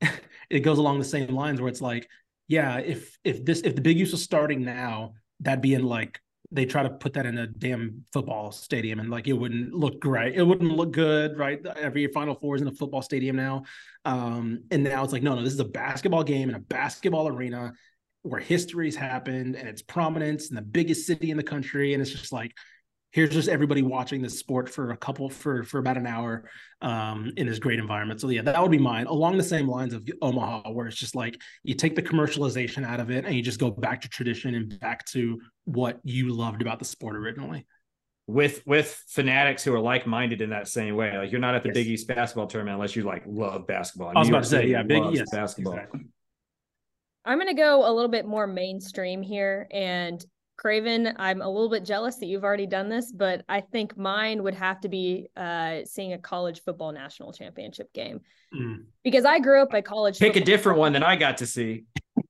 it 0.50 0.60
goes 0.60 0.78
along 0.78 0.98
the 0.98 1.04
same 1.04 1.34
lines 1.34 1.60
where 1.60 1.68
it's 1.68 1.80
like, 1.80 2.08
yeah, 2.48 2.78
if 2.78 3.16
if 3.22 3.44
this 3.44 3.60
if 3.60 3.76
the 3.76 3.82
Big 3.82 4.00
East 4.00 4.12
was 4.12 4.22
starting 4.22 4.64
now, 4.64 5.14
that'd 5.40 5.60
be 5.62 5.74
in 5.74 5.84
like 5.84 6.20
they 6.50 6.64
try 6.64 6.82
to 6.82 6.90
put 6.90 7.12
that 7.12 7.26
in 7.26 7.36
a 7.38 7.46
damn 7.46 8.04
football 8.12 8.50
stadium 8.50 9.00
and 9.00 9.10
like 9.10 9.28
it 9.28 9.34
wouldn't 9.34 9.74
look 9.74 10.00
great. 10.00 10.34
It 10.34 10.42
wouldn't 10.42 10.72
look 10.72 10.92
good, 10.92 11.36
right? 11.36 11.64
Every 11.76 12.06
Final 12.06 12.34
Four 12.34 12.56
is 12.56 12.62
in 12.62 12.68
a 12.68 12.72
football 12.72 13.02
stadium 13.02 13.36
now. 13.36 13.64
Um, 14.04 14.64
and 14.70 14.82
now 14.82 15.04
it's 15.04 15.12
like, 15.12 15.22
no, 15.22 15.34
no, 15.34 15.42
this 15.42 15.52
is 15.52 15.60
a 15.60 15.64
basketball 15.66 16.24
game 16.24 16.48
in 16.48 16.54
a 16.54 16.60
basketball 16.60 17.28
arena 17.28 17.74
where 18.22 18.40
history's 18.40 18.96
happened 18.96 19.56
and 19.56 19.68
it's 19.68 19.82
prominence 19.82 20.48
in 20.48 20.56
the 20.56 20.62
biggest 20.62 21.06
city 21.06 21.30
in 21.30 21.36
the 21.36 21.42
country. 21.42 21.92
And 21.92 22.00
it's 22.00 22.10
just 22.10 22.32
like, 22.32 22.52
here's 23.10 23.30
just 23.30 23.48
everybody 23.48 23.82
watching 23.82 24.20
this 24.20 24.38
sport 24.38 24.68
for 24.68 24.90
a 24.90 24.96
couple 24.96 25.30
for 25.30 25.62
for 25.64 25.78
about 25.78 25.96
an 25.96 26.06
hour 26.06 26.48
um 26.82 27.32
in 27.36 27.46
this 27.46 27.58
great 27.58 27.78
environment 27.78 28.20
so 28.20 28.28
yeah 28.28 28.42
that 28.42 28.60
would 28.60 28.70
be 28.70 28.78
mine 28.78 29.06
along 29.06 29.36
the 29.36 29.42
same 29.42 29.66
lines 29.68 29.94
of 29.94 30.06
omaha 30.22 30.70
where 30.70 30.86
it's 30.86 30.96
just 30.96 31.14
like 31.14 31.40
you 31.62 31.74
take 31.74 31.94
the 31.96 32.02
commercialization 32.02 32.84
out 32.84 33.00
of 33.00 33.10
it 33.10 33.24
and 33.24 33.34
you 33.34 33.42
just 33.42 33.58
go 33.58 33.70
back 33.70 34.00
to 34.02 34.08
tradition 34.08 34.54
and 34.54 34.78
back 34.80 35.04
to 35.06 35.40
what 35.64 35.98
you 36.04 36.28
loved 36.34 36.60
about 36.62 36.78
the 36.78 36.84
sport 36.84 37.16
originally 37.16 37.66
with 38.26 38.62
with 38.66 39.02
fanatics 39.08 39.64
who 39.64 39.74
are 39.74 39.80
like 39.80 40.06
minded 40.06 40.42
in 40.42 40.50
that 40.50 40.68
same 40.68 40.94
way. 40.96 41.16
Like 41.16 41.32
you're 41.32 41.40
not 41.40 41.54
at 41.54 41.62
the 41.62 41.70
Yes. 41.70 41.74
Big 41.76 41.86
East 41.86 42.08
basketball 42.08 42.46
tournament 42.46 42.74
unless 42.74 42.94
you 42.94 43.02
like 43.02 43.22
love 43.26 43.66
basketball. 43.66 44.12
i 44.14 44.18
was 44.18 44.28
New 44.28 44.34
about 44.34 44.44
to 44.44 44.50
say 44.50 44.56
City 44.58 44.68
yeah 44.72 44.82
big 44.82 45.02
loves 45.02 45.18
yes 45.18 45.30
basketball. 45.32 45.72
exactly. 45.72 46.00
I'm 47.24 47.38
going 47.38 47.48
to 47.48 47.54
go 47.54 47.90
a 47.90 47.92
little 47.92 48.10
bit 48.10 48.26
more 48.26 48.46
mainstream 48.46 49.22
here. 49.22 49.66
And 49.70 50.22
Craven, 50.58 51.14
I'm 51.16 51.40
a 51.40 51.48
little 51.48 51.70
bit 51.70 51.84
jealous 51.84 52.16
that 52.16 52.26
you've 52.26 52.42
already 52.44 52.66
done 52.66 52.88
this, 52.88 53.12
but 53.12 53.44
I 53.48 53.60
think 53.60 53.96
mine 53.96 54.42
would 54.42 54.54
have 54.54 54.80
to 54.80 54.88
be 54.88 55.28
uh, 55.36 55.78
seeing 55.84 56.12
a 56.12 56.18
college 56.18 56.62
football 56.64 56.92
national 56.92 57.32
championship 57.32 57.92
game 57.92 58.20
Mm. 58.54 58.84
because 59.04 59.26
I 59.26 59.40
grew 59.40 59.60
up 59.60 59.74
a 59.74 59.82
college. 59.82 60.18
Pick 60.18 60.36
a 60.36 60.40
different 60.40 60.78
one 60.78 60.94
than 60.94 61.02
I 61.02 61.16
got 61.16 61.36
to 61.38 61.46
see. 61.46 61.84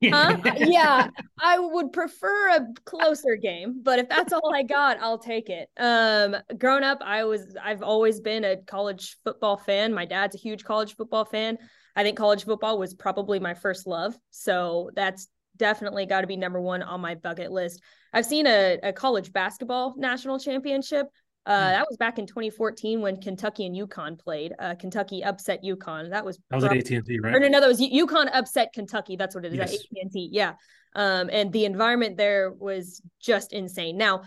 Huh? 0.05 0.37
yeah, 0.57 1.09
I 1.41 1.59
would 1.61 1.93
prefer 1.93 2.57
a 2.57 2.67
closer 2.85 3.37
game, 3.37 3.81
but 3.83 4.01
if 4.01 4.09
that's 4.09 4.33
all 4.33 4.53
I 4.53 4.65
got, 4.65 4.99
I'll 5.01 5.19
take 5.19 5.49
it. 5.49 5.69
Um, 5.79 6.37
growing 6.59 6.83
up, 6.83 6.99
I 7.03 7.23
was 7.25 7.57
I've 7.63 7.83
always 7.83 8.21
been 8.21 8.45
a 8.45 8.57
college 8.57 9.17
football 9.25 9.57
fan. 9.57 9.95
My 9.95 10.05
dad's 10.07 10.35
a 10.35 10.39
huge 10.39 10.65
college 10.65 10.97
football 10.97 11.25
fan. 11.25 11.57
I 11.97 12.03
think 12.03 12.19
college 12.19 12.45
football 12.45 12.79
was 12.79 12.95
probably 12.95 13.39
my 13.39 13.55
first 13.55 13.87
love, 13.87 14.17
so 14.31 14.91
that's 14.95 15.29
definitely 15.57 16.07
got 16.07 16.21
to 16.23 16.27
be 16.27 16.37
number 16.37 16.61
one 16.61 16.83
on 16.83 17.01
my 17.01 17.15
bucket 17.15 17.51
list. 17.53 17.81
I've 18.13 18.27
seen 18.27 18.47
a, 18.47 18.79
a 18.83 18.93
college 18.93 19.33
basketball 19.33 19.95
national 19.97 20.39
championship. 20.39 21.07
Uh, 21.47 21.51
Hmm. 21.69 21.71
that 21.73 21.87
was 21.89 21.97
back 21.97 22.19
in 22.19 22.27
2014 22.27 23.01
when 23.01 23.19
Kentucky 23.21 23.65
and 23.65 23.75
UConn 23.75 24.19
played. 24.19 24.53
Uh, 24.59 24.75
Kentucky 24.75 25.25
upset 25.25 25.63
UConn. 25.65 26.11
That 26.11 26.25
was 26.25 26.39
that 26.51 26.57
was 26.57 26.65
at 26.65 26.77
AT&T 26.77 27.21
right 27.23 27.35
or 27.35 27.41
no, 27.41 27.49
no, 27.49 27.61
that 27.61 27.67
was 27.69 27.81
U- 27.81 28.07
UConn 28.07 28.29
upset 28.35 28.73
Kentucky. 28.75 29.17
That's 29.17 29.35
what 29.35 29.47
it 29.47 29.55
is 29.55 29.61
at 29.61 29.71
Yes. 29.71 29.81
AT&T. 30.05 30.29
Yeah. 30.33 30.55
Um, 30.95 31.31
and 31.33 31.51
the 31.53 31.65
environment 31.65 32.17
there 32.19 32.51
was 32.53 33.01
just 33.21 33.53
insane. 33.55 33.97
Now, 33.97 34.23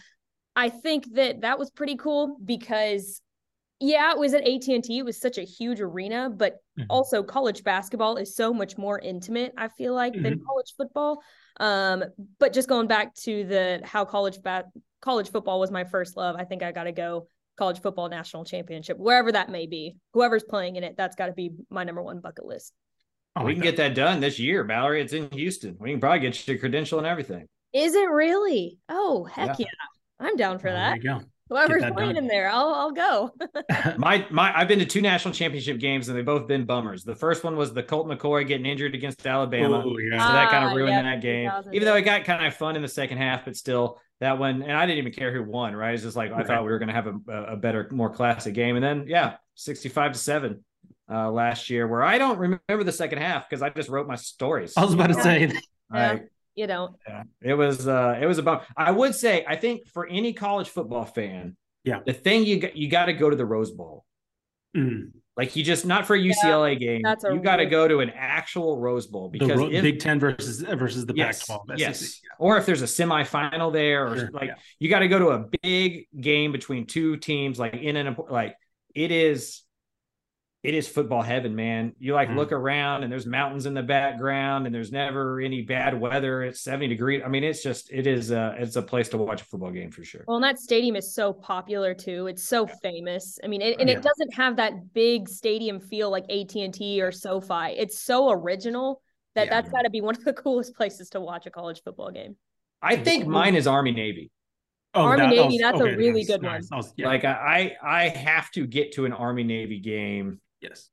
I 0.55 0.69
think 0.69 1.13
that 1.13 1.41
that 1.41 1.59
was 1.59 1.69
pretty 1.69 1.95
cool 1.95 2.37
because, 2.43 3.21
yeah, 3.81 4.11
it 4.11 4.17
was 4.19 4.33
at 4.33 4.47
AT&T. 4.47 4.97
It 4.99 5.03
was 5.03 5.19
such 5.19 5.37
a 5.37 5.43
huge 5.43 5.81
arena, 5.81 6.29
but 6.29 6.57
Mhm. 6.79 6.85
also 6.89 7.23
college 7.23 7.63
basketball 7.63 8.15
is 8.17 8.35
so 8.35 8.53
much 8.53 8.77
more 8.77 8.99
intimate. 8.99 9.53
I 9.57 9.67
feel 9.69 9.93
like 9.93 10.13
than 10.13 10.39
Mhm. 10.39 10.45
college 10.45 10.73
football. 10.77 11.21
Um, 11.59 12.03
but 12.39 12.53
just 12.53 12.69
going 12.69 12.87
back 12.87 13.13
to 13.15 13.43
the 13.43 13.81
how 13.83 14.05
college 14.05 14.41
ba- 14.41 14.71
college 15.01 15.29
football 15.29 15.59
was 15.59 15.71
my 15.71 15.83
first 15.83 16.15
love. 16.15 16.35
I 16.37 16.45
think 16.45 16.63
I 16.63 16.71
got 16.71 16.83
to 16.85 16.91
go 16.91 17.27
college 17.57 17.81
football 17.81 18.07
national 18.07 18.45
championship, 18.45 18.97
wherever 18.97 19.31
that 19.31 19.49
may 19.49 19.65
be. 19.67 19.97
Whoever's 20.13 20.43
playing 20.43 20.77
in 20.77 20.83
it, 20.83 20.95
that's 20.95 21.15
got 21.15 21.25
to 21.27 21.33
be 21.33 21.51
my 21.69 21.83
number 21.83 22.01
one 22.01 22.19
bucket 22.19 22.45
list. 22.45 22.73
I 23.35 23.43
we 23.43 23.53
can 23.53 23.61
that. 23.61 23.65
get 23.65 23.77
that 23.77 23.95
done 23.95 24.19
this 24.19 24.39
year, 24.39 24.63
Mallory. 24.63 25.01
It's 25.01 25.13
in 25.13 25.29
Houston. 25.31 25.75
We 25.79 25.91
can 25.91 25.99
probably 25.99 26.19
get 26.19 26.47
your 26.47 26.57
credential 26.57 26.97
and 26.99 27.07
everything. 27.07 27.47
Is 27.73 27.95
it 27.95 28.09
really? 28.09 28.77
Oh, 28.89 29.23
heck 29.25 29.57
yeah. 29.59 29.65
I'm 30.19 30.35
down 30.35 30.59
for 30.59 30.69
Oh, 30.69 30.73
that. 30.73 30.99
there 31.01 31.13
you 31.13 31.19
go 31.19 31.25
Whoever's 31.51 31.81
that 31.83 31.93
playing 31.93 32.15
in 32.17 32.27
there, 32.27 32.49
I'll 32.49 32.73
I'll 32.73 32.91
go. 32.91 33.31
My 33.97 34.25
my 34.31 34.57
I've 34.57 34.67
been 34.67 34.79
to 34.79 34.85
two 34.85 35.01
national 35.01 35.33
championship 35.33 35.79
games 35.79 36.07
and 36.09 36.17
they've 36.17 36.25
both 36.25 36.47
been 36.47 36.65
bummers. 36.65 37.03
The 37.03 37.13
first 37.15 37.43
one 37.43 37.55
was 37.55 37.73
the 37.73 37.83
Colt 37.83 38.07
McCoy 38.07 38.47
getting 38.47 38.65
injured 38.65 38.95
against 38.95 39.27
Alabama. 39.27 39.83
oh 39.85 39.97
yeah 39.99 40.25
So 40.25 40.33
that 40.33 40.49
kind 40.49 40.65
Ah, 40.65 40.69
of 40.71 40.75
ruined 40.77 40.91
yeah, 40.95 41.01
that 41.03 41.21
game. 41.21 41.51
Even 41.73 41.85
though 41.85 41.95
it 41.95 42.01
got 42.01 42.23
kind 42.25 42.45
of 42.45 42.55
fun 42.55 42.75
in 42.75 42.81
the 42.81 42.87
second 42.87 43.19
half, 43.19 43.45
but 43.45 43.55
still 43.55 43.99
that 44.19 44.39
one, 44.39 44.61
and 44.61 44.71
I 44.71 44.85
didn't 44.85 44.99
even 44.99 45.13
care 45.13 45.33
who 45.33 45.43
won, 45.43 45.75
right? 45.75 45.93
It's 45.93 46.03
just 46.03 46.15
like 46.15 46.31
I 46.31 46.43
thought 46.43 46.63
we 46.63 46.71
were 46.71 46.79
gonna 46.79 46.93
have 46.93 47.07
a, 47.07 47.43
a 47.53 47.57
better, 47.57 47.87
more 47.91 48.09
classic 48.09 48.53
game. 48.53 48.75
And 48.75 48.83
then 48.83 49.05
yeah, 49.07 49.35
65 49.55 50.13
to 50.13 50.19
7 50.19 50.63
uh 51.11 51.29
last 51.29 51.69
year, 51.69 51.87
where 51.87 52.03
I 52.03 52.17
don't 52.17 52.37
remember 52.37 52.83
the 52.85 52.91
second 52.91 53.19
half 53.19 53.49
because 53.49 53.61
I 53.61 53.69
just 53.69 53.89
wrote 53.89 54.07
my 54.07 54.15
stories. 54.15 54.73
i 54.77 54.83
was 54.85 54.93
about 54.93 55.07
to 55.07 55.15
Yeah. 55.15 55.23
say 55.23 55.51
Yeah. 55.93 56.11
Like, 56.13 56.30
You 56.55 56.67
don't. 56.67 56.95
yeah, 57.07 57.23
it 57.41 57.53
was 57.53 57.87
uh 57.87 58.17
it 58.21 58.25
was 58.25 58.37
about. 58.37 58.63
I 58.75 58.91
would 58.91 59.15
say 59.15 59.45
I 59.47 59.55
think 59.55 59.87
for 59.87 60.05
any 60.07 60.33
college 60.33 60.69
football 60.69 61.05
fan, 61.05 61.55
Yeah. 61.83 61.99
the 62.05 62.13
thing 62.13 62.43
you 62.45 62.59
got 62.59 62.75
you 62.75 62.89
got 62.89 63.05
to 63.05 63.13
go 63.13 63.29
to 63.29 63.35
the 63.35 63.45
Rose 63.45 63.71
Bowl. 63.71 64.05
mm, 64.75 65.11
Like 65.37 65.55
you 65.55 65.63
just 65.63 65.85
not 65.85 66.05
for 66.05 66.15
a 66.15 66.19
UCLA 66.19 66.77
game. 66.77 67.01
that's 67.03 67.23
You 67.23 67.39
got 67.39 67.57
to 67.57 67.65
go 67.65 67.87
to 67.87 67.99
an 68.01 68.09
actual 68.13 68.77
Rose 68.79 69.07
Bowl 69.07 69.29
the 69.29 69.39
because 69.39 69.57
ro- 69.57 69.69
if, 69.69 69.81
big 69.81 69.99
10 69.99 70.19
versus 70.19 70.59
versus 70.61 71.05
the 71.05 71.13
yes, 71.15 71.39
pac 71.47 71.63
12 71.65 71.79
yes, 71.79 72.19
or 72.37 72.57
if 72.57 72.65
there's 72.65 72.81
a 72.81 72.85
semifinal 72.85 73.71
there, 73.71 74.07
or 74.07 74.17
Sure, 74.17 74.29
like 74.33 74.47
yeah. 74.49 74.55
you 74.79 74.89
got 74.89 74.99
to 74.99 75.07
go 75.07 75.19
to 75.19 75.27
a 75.29 75.45
big 75.63 76.07
game 76.19 76.51
between 76.51 76.85
two 76.85 77.15
teams, 77.17 77.59
like 77.59 77.75
in 77.75 77.95
an 77.95 78.13
impo- 78.13 78.29
like 78.29 78.55
it 78.93 79.11
is. 79.11 79.63
It 80.63 80.75
is 80.75 80.87
football 80.87 81.23
heaven, 81.23 81.55
man. 81.55 81.95
You 81.97 82.13
like 82.13 82.29
Mhm. 82.29 82.35
look 82.35 82.51
around 82.51 83.01
and 83.01 83.11
there's 83.11 83.25
mountains 83.25 83.65
in 83.65 83.73
the 83.73 83.81
background 83.81 84.67
and 84.67 84.75
there's 84.75 84.91
never 84.91 85.39
any 85.41 85.63
bad 85.63 85.99
weather. 85.99 86.43
It's 86.43 86.61
70 86.61 86.87
degrees. 86.87 87.23
I 87.25 87.29
mean, 87.29 87.43
it's 87.43 87.63
just 87.63 87.91
it 87.91 88.05
is 88.05 88.29
a 88.29 88.55
it's 88.59 88.75
a 88.75 88.81
place 88.83 89.09
to 89.09 89.17
watch 89.17 89.41
a 89.41 89.45
football 89.45 89.71
game 89.71 89.89
for 89.89 90.03
sure. 90.03 90.23
Well, 90.27 90.37
and 90.37 90.43
that 90.43 90.59
stadium 90.59 90.95
is 90.95 91.15
so 91.15 91.33
popular 91.33 91.95
too. 91.95 92.27
It's 92.27 92.43
so 92.43 92.67
famous. 92.67 93.39
I 93.43 93.47
mean, 93.47 93.61
it, 93.61 93.79
and 93.79 93.89
Yeah. 93.89 93.97
it 93.97 94.03
doesn't 94.03 94.35
have 94.35 94.57
that 94.57 94.93
big 94.93 95.27
stadium 95.27 95.79
feel 95.79 96.11
like 96.11 96.25
AT 96.29 96.63
and 96.63 96.71
T 96.73 97.01
or 97.01 97.11
SoFi. 97.11 97.71
It's 97.77 97.99
so 97.99 98.29
original 98.29 99.01
that 99.33 99.45
Yeah. 99.45 99.49
that's 99.61 99.71
got 99.71 99.81
to 99.81 99.89
be 99.89 100.01
one 100.01 100.15
of 100.15 100.23
the 100.23 100.33
coolest 100.43 100.75
places 100.75 101.09
to 101.11 101.21
watch 101.21 101.47
a 101.47 101.49
college 101.49 101.81
football 101.83 102.11
game. 102.11 102.35
I 102.83 102.97
think 102.97 103.25
mine 103.25 103.55
is 103.55 103.65
Army 103.65 103.93
Navy. 103.93 104.29
Oh, 104.93 105.03
Army 105.05 105.17
that- 105.21 105.29
that 105.29 105.35
Navy, 105.35 105.47
was- 105.47 105.59
that's 105.59 105.79
a 105.79 105.97
really 105.97 106.19
nice, 106.19 106.27
good 106.27 106.41
nice. 106.43 106.51
one. 106.51 106.67
That 106.69 106.75
was- 106.77 106.93
yeah, 106.97 107.07
Like 107.07 107.25
I 107.25 107.75
I 107.81 108.09
have 108.09 108.51
to 108.51 108.67
get 108.67 108.91
to 108.93 109.05
an 109.05 109.13
Army 109.13 109.43
Navy 109.43 109.79
game 109.79 110.39
yes. 110.61 110.89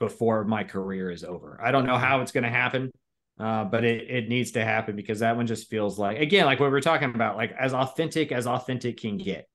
before 0.00 0.44
my 0.44 0.64
career 0.64 1.10
is 1.10 1.24
over. 1.24 1.60
I 1.62 1.70
don't 1.70 1.86
know 1.86 1.98
how 1.98 2.20
it's 2.20 2.32
going 2.32 2.44
to 2.44 2.50
happen, 2.50 2.90
uh, 3.38 3.64
but 3.64 3.84
it, 3.84 4.10
it 4.10 4.28
needs 4.28 4.52
to 4.52 4.64
happen 4.64 4.96
because 4.96 5.20
that 5.20 5.36
one 5.36 5.46
just 5.46 5.68
feels 5.68 5.98
like 5.98 6.18
again 6.18 6.46
like 6.46 6.60
what 6.60 6.70
we 6.70 6.76
are 6.76 6.80
talking 6.80 7.14
about, 7.14 7.36
like 7.36 7.52
as 7.58 7.74
authentic 7.74 8.32
as 8.32 8.46
authentic 8.46 9.00
can 9.00 9.18
get. 9.18 9.48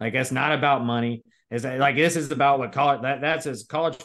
Like 0.00 0.14
it's 0.14 0.32
not 0.32 0.52
about 0.52 0.84
money. 0.84 1.22
Is 1.50 1.64
like 1.64 1.94
this 1.94 2.16
is 2.16 2.30
about 2.32 2.58
what 2.58 2.72
college 2.72 3.02
that 3.02 3.20
that's 3.20 3.46
as 3.46 3.64
college 3.64 3.96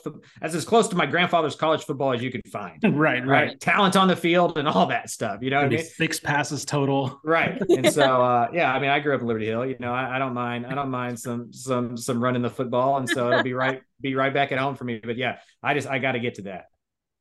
that's 0.41 0.53
as 0.53 0.65
close 0.65 0.89
to 0.89 0.95
my 0.95 1.05
grandfather's 1.05 1.55
college 1.55 1.83
football 1.83 2.13
as 2.13 2.21
you 2.21 2.31
could 2.31 2.47
find. 2.51 2.77
right, 2.83 3.25
right, 3.25 3.27
right. 3.27 3.59
Talent 3.59 3.95
on 3.95 4.07
the 4.07 4.15
field 4.15 4.57
and 4.57 4.67
all 4.67 4.85
that 4.87 5.09
stuff. 5.09 5.39
You 5.41 5.49
know 5.49 5.57
what 5.57 5.67
I 5.67 5.69
mean? 5.69 5.83
Six 5.83 6.19
passes 6.19 6.65
total. 6.65 7.19
Right. 7.23 7.61
And 7.69 7.91
so 7.93 8.21
uh 8.21 8.49
yeah, 8.53 8.73
I 8.73 8.79
mean 8.79 8.89
I 8.89 8.99
grew 8.99 9.15
up 9.15 9.21
in 9.21 9.27
Liberty 9.27 9.45
Hill. 9.45 9.65
You 9.65 9.77
know, 9.79 9.93
I, 9.93 10.17
I 10.17 10.19
don't 10.19 10.33
mind 10.33 10.67
I 10.67 10.75
don't 10.75 10.91
mind 10.91 11.17
some 11.17 11.53
some 11.53 11.95
some 11.95 12.21
running 12.21 12.41
the 12.41 12.49
football. 12.49 12.97
And 12.97 13.09
so 13.09 13.31
it'll 13.31 13.43
be 13.43 13.53
right 13.53 13.81
be 14.01 14.15
right 14.15 14.33
back 14.33 14.51
at 14.51 14.59
home 14.59 14.75
for 14.75 14.83
me. 14.83 14.99
But 15.01 15.17
yeah, 15.17 15.37
I 15.63 15.73
just 15.73 15.87
I 15.87 15.97
gotta 15.99 16.19
get 16.19 16.35
to 16.35 16.41
that. 16.43 16.65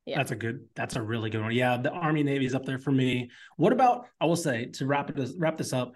Yeah. 0.09 0.17
That's 0.17 0.31
a 0.31 0.37
good. 0.37 0.65
That's 0.75 0.97
a 0.97 1.03
really 1.03 1.29
good 1.29 1.43
one. 1.43 1.53
Yeah, 1.53 1.77
the 1.77 1.91
Army 1.91 2.23
Navy's 2.23 2.55
up 2.55 2.65
there 2.65 2.79
for 2.79 2.91
me. 2.91 3.31
What 3.57 3.75
about? 3.75 4.07
I 4.19 4.25
will 4.25 4.37
say 4.37 4.67
to 4.75 4.87
wrap 4.87 5.11
it 5.11 5.31
wrap 5.37 5.59
this 5.59 5.75
up. 5.75 5.93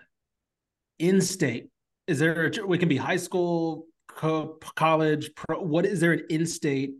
In 0.98 1.22
state, 1.22 1.70
is 2.06 2.18
there? 2.18 2.52
A, 2.54 2.66
we 2.66 2.76
can 2.76 2.90
be 2.90 2.98
high 2.98 3.16
school, 3.16 3.86
co- 4.16 4.58
college, 4.76 5.34
pro. 5.34 5.60
What 5.60 5.86
is 5.86 6.00
there 6.00 6.12
an 6.12 6.24
in 6.30 6.46
state? 6.46 6.94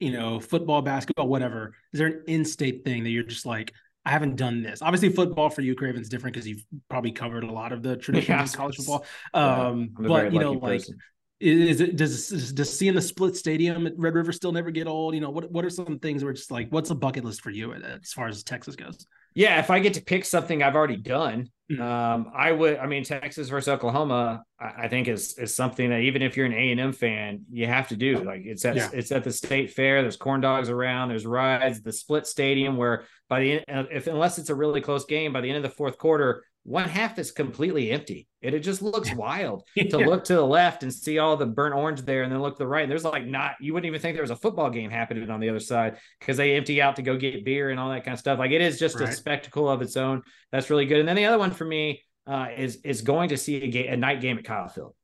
You 0.00 0.12
know, 0.12 0.40
football, 0.40 0.82
basketball, 0.82 1.28
whatever. 1.28 1.74
Is 1.92 1.98
there 1.98 2.08
an 2.08 2.22
in 2.26 2.44
state 2.44 2.84
thing 2.84 3.04
that 3.04 3.10
you're 3.10 3.22
just 3.22 3.46
like? 3.46 3.72
I 4.04 4.10
haven't 4.10 4.36
done 4.36 4.62
this. 4.62 4.82
Obviously, 4.82 5.08
football 5.08 5.50
for 5.50 5.62
you, 5.62 5.74
Craven's 5.74 6.08
different 6.08 6.34
because 6.34 6.46
you've 6.46 6.64
probably 6.88 7.10
covered 7.10 7.42
a 7.42 7.50
lot 7.50 7.72
of 7.72 7.82
the 7.82 7.96
traditional 7.96 8.38
yeah. 8.38 8.46
college 8.46 8.76
football. 8.76 9.04
Um, 9.34 9.90
but 9.98 10.32
you 10.32 10.38
know, 10.38 10.52
like 10.52 10.82
person 10.82 10.98
is 11.40 11.80
it 11.80 11.96
does 11.96 12.52
does 12.52 12.78
seeing 12.78 12.94
the 12.94 13.02
split 13.02 13.36
stadium 13.36 13.86
at 13.86 13.98
Red 13.98 14.14
River 14.14 14.32
still 14.32 14.52
never 14.52 14.70
get 14.70 14.86
old? 14.86 15.14
You 15.14 15.20
know, 15.20 15.30
what 15.30 15.50
what 15.50 15.64
are 15.64 15.70
some 15.70 15.98
things 15.98 16.24
where 16.24 16.30
it's 16.30 16.42
just 16.42 16.50
like, 16.50 16.68
what's 16.70 16.90
a 16.90 16.94
bucket 16.94 17.24
list 17.24 17.42
for 17.42 17.50
you 17.50 17.74
as 17.74 18.12
far 18.12 18.28
as 18.28 18.42
Texas 18.42 18.76
goes? 18.76 19.06
Yeah, 19.34 19.58
if 19.58 19.70
I 19.70 19.80
get 19.80 19.94
to 19.94 20.02
pick 20.02 20.24
something 20.24 20.62
I've 20.62 20.74
already 20.74 20.96
done, 20.96 21.50
mm-hmm. 21.70 21.82
um, 21.82 22.32
I 22.34 22.52
would. 22.52 22.78
I 22.78 22.86
mean, 22.86 23.04
Texas 23.04 23.48
versus 23.48 23.68
Oklahoma, 23.68 24.42
I, 24.60 24.84
I, 24.84 24.88
think 24.88 25.08
is 25.08 25.38
is 25.38 25.54
something 25.54 25.90
that 25.90 26.00
even 26.00 26.22
if 26.22 26.36
you're 26.36 26.46
an 26.46 26.52
A 26.52 26.70
and 26.70 26.80
M 26.80 26.92
fan, 26.92 27.42
you 27.50 27.66
have 27.66 27.88
to 27.88 27.96
do. 27.96 28.18
Like 28.22 28.42
it's 28.44 28.64
at 28.64 28.76
yeah. 28.76 28.90
it's 28.92 29.12
at 29.12 29.24
the 29.24 29.32
state 29.32 29.72
fair. 29.72 30.02
There's 30.02 30.16
corn 30.16 30.40
dogs 30.40 30.68
around. 30.68 31.08
There's 31.08 31.26
rides. 31.26 31.82
The 31.82 31.92
split 31.92 32.26
stadium 32.26 32.76
where 32.76 33.04
by 33.28 33.40
the 33.40 33.68
end, 33.68 33.88
if 33.90 34.06
unless 34.06 34.38
it's 34.38 34.50
a 34.50 34.54
really 34.54 34.80
close 34.80 35.04
game, 35.04 35.32
by 35.32 35.40
the 35.40 35.48
end 35.48 35.56
of 35.56 35.62
the 35.62 35.76
fourth 35.76 35.98
quarter, 35.98 36.44
one 36.66 36.88
half 36.88 37.16
is 37.20 37.30
completely 37.30 37.92
empty. 37.92 38.26
It, 38.42 38.52
it 38.52 38.60
just 38.60 38.82
looks 38.82 39.12
wild 39.14 39.62
to 39.78 39.98
look 39.98 40.24
to 40.24 40.34
the 40.34 40.44
left 40.44 40.82
and 40.82 40.92
see 40.92 41.18
all 41.18 41.36
the 41.36 41.46
burnt 41.46 41.76
orange 41.76 42.02
there, 42.02 42.24
and 42.24 42.32
then 42.32 42.42
look 42.42 42.56
to 42.56 42.64
the 42.64 42.66
right. 42.66 42.82
And 42.82 42.90
there's 42.90 43.04
like 43.04 43.24
not 43.24 43.54
you 43.60 43.72
wouldn't 43.72 43.86
even 43.86 44.00
think 44.00 44.16
there 44.16 44.22
was 44.22 44.32
a 44.32 44.36
football 44.36 44.68
game 44.68 44.90
happening 44.90 45.30
on 45.30 45.38
the 45.38 45.48
other 45.48 45.60
side 45.60 45.98
because 46.18 46.36
they 46.36 46.56
empty 46.56 46.82
out 46.82 46.96
to 46.96 47.02
go 47.02 47.16
get 47.16 47.44
beer 47.44 47.70
and 47.70 47.78
all 47.78 47.90
that 47.90 48.04
kind 48.04 48.14
of 48.14 48.18
stuff. 48.18 48.40
Like 48.40 48.50
it 48.50 48.60
is 48.60 48.80
just 48.80 48.98
right. 48.98 49.08
a 49.08 49.12
spectacle 49.12 49.70
of 49.70 49.80
its 49.80 49.96
own. 49.96 50.22
That's 50.50 50.68
really 50.68 50.86
good. 50.86 50.98
And 50.98 51.08
then 51.08 51.16
the 51.16 51.26
other 51.26 51.38
one 51.38 51.52
for 51.52 51.64
me 51.64 52.02
uh, 52.26 52.48
is 52.56 52.80
is 52.82 53.02
going 53.02 53.28
to 53.28 53.36
see 53.36 53.62
a, 53.62 53.68
game, 53.68 53.92
a 53.92 53.96
night 53.96 54.20
game 54.20 54.36
at 54.36 54.44
Kyle 54.44 54.68
Field. 54.68 54.94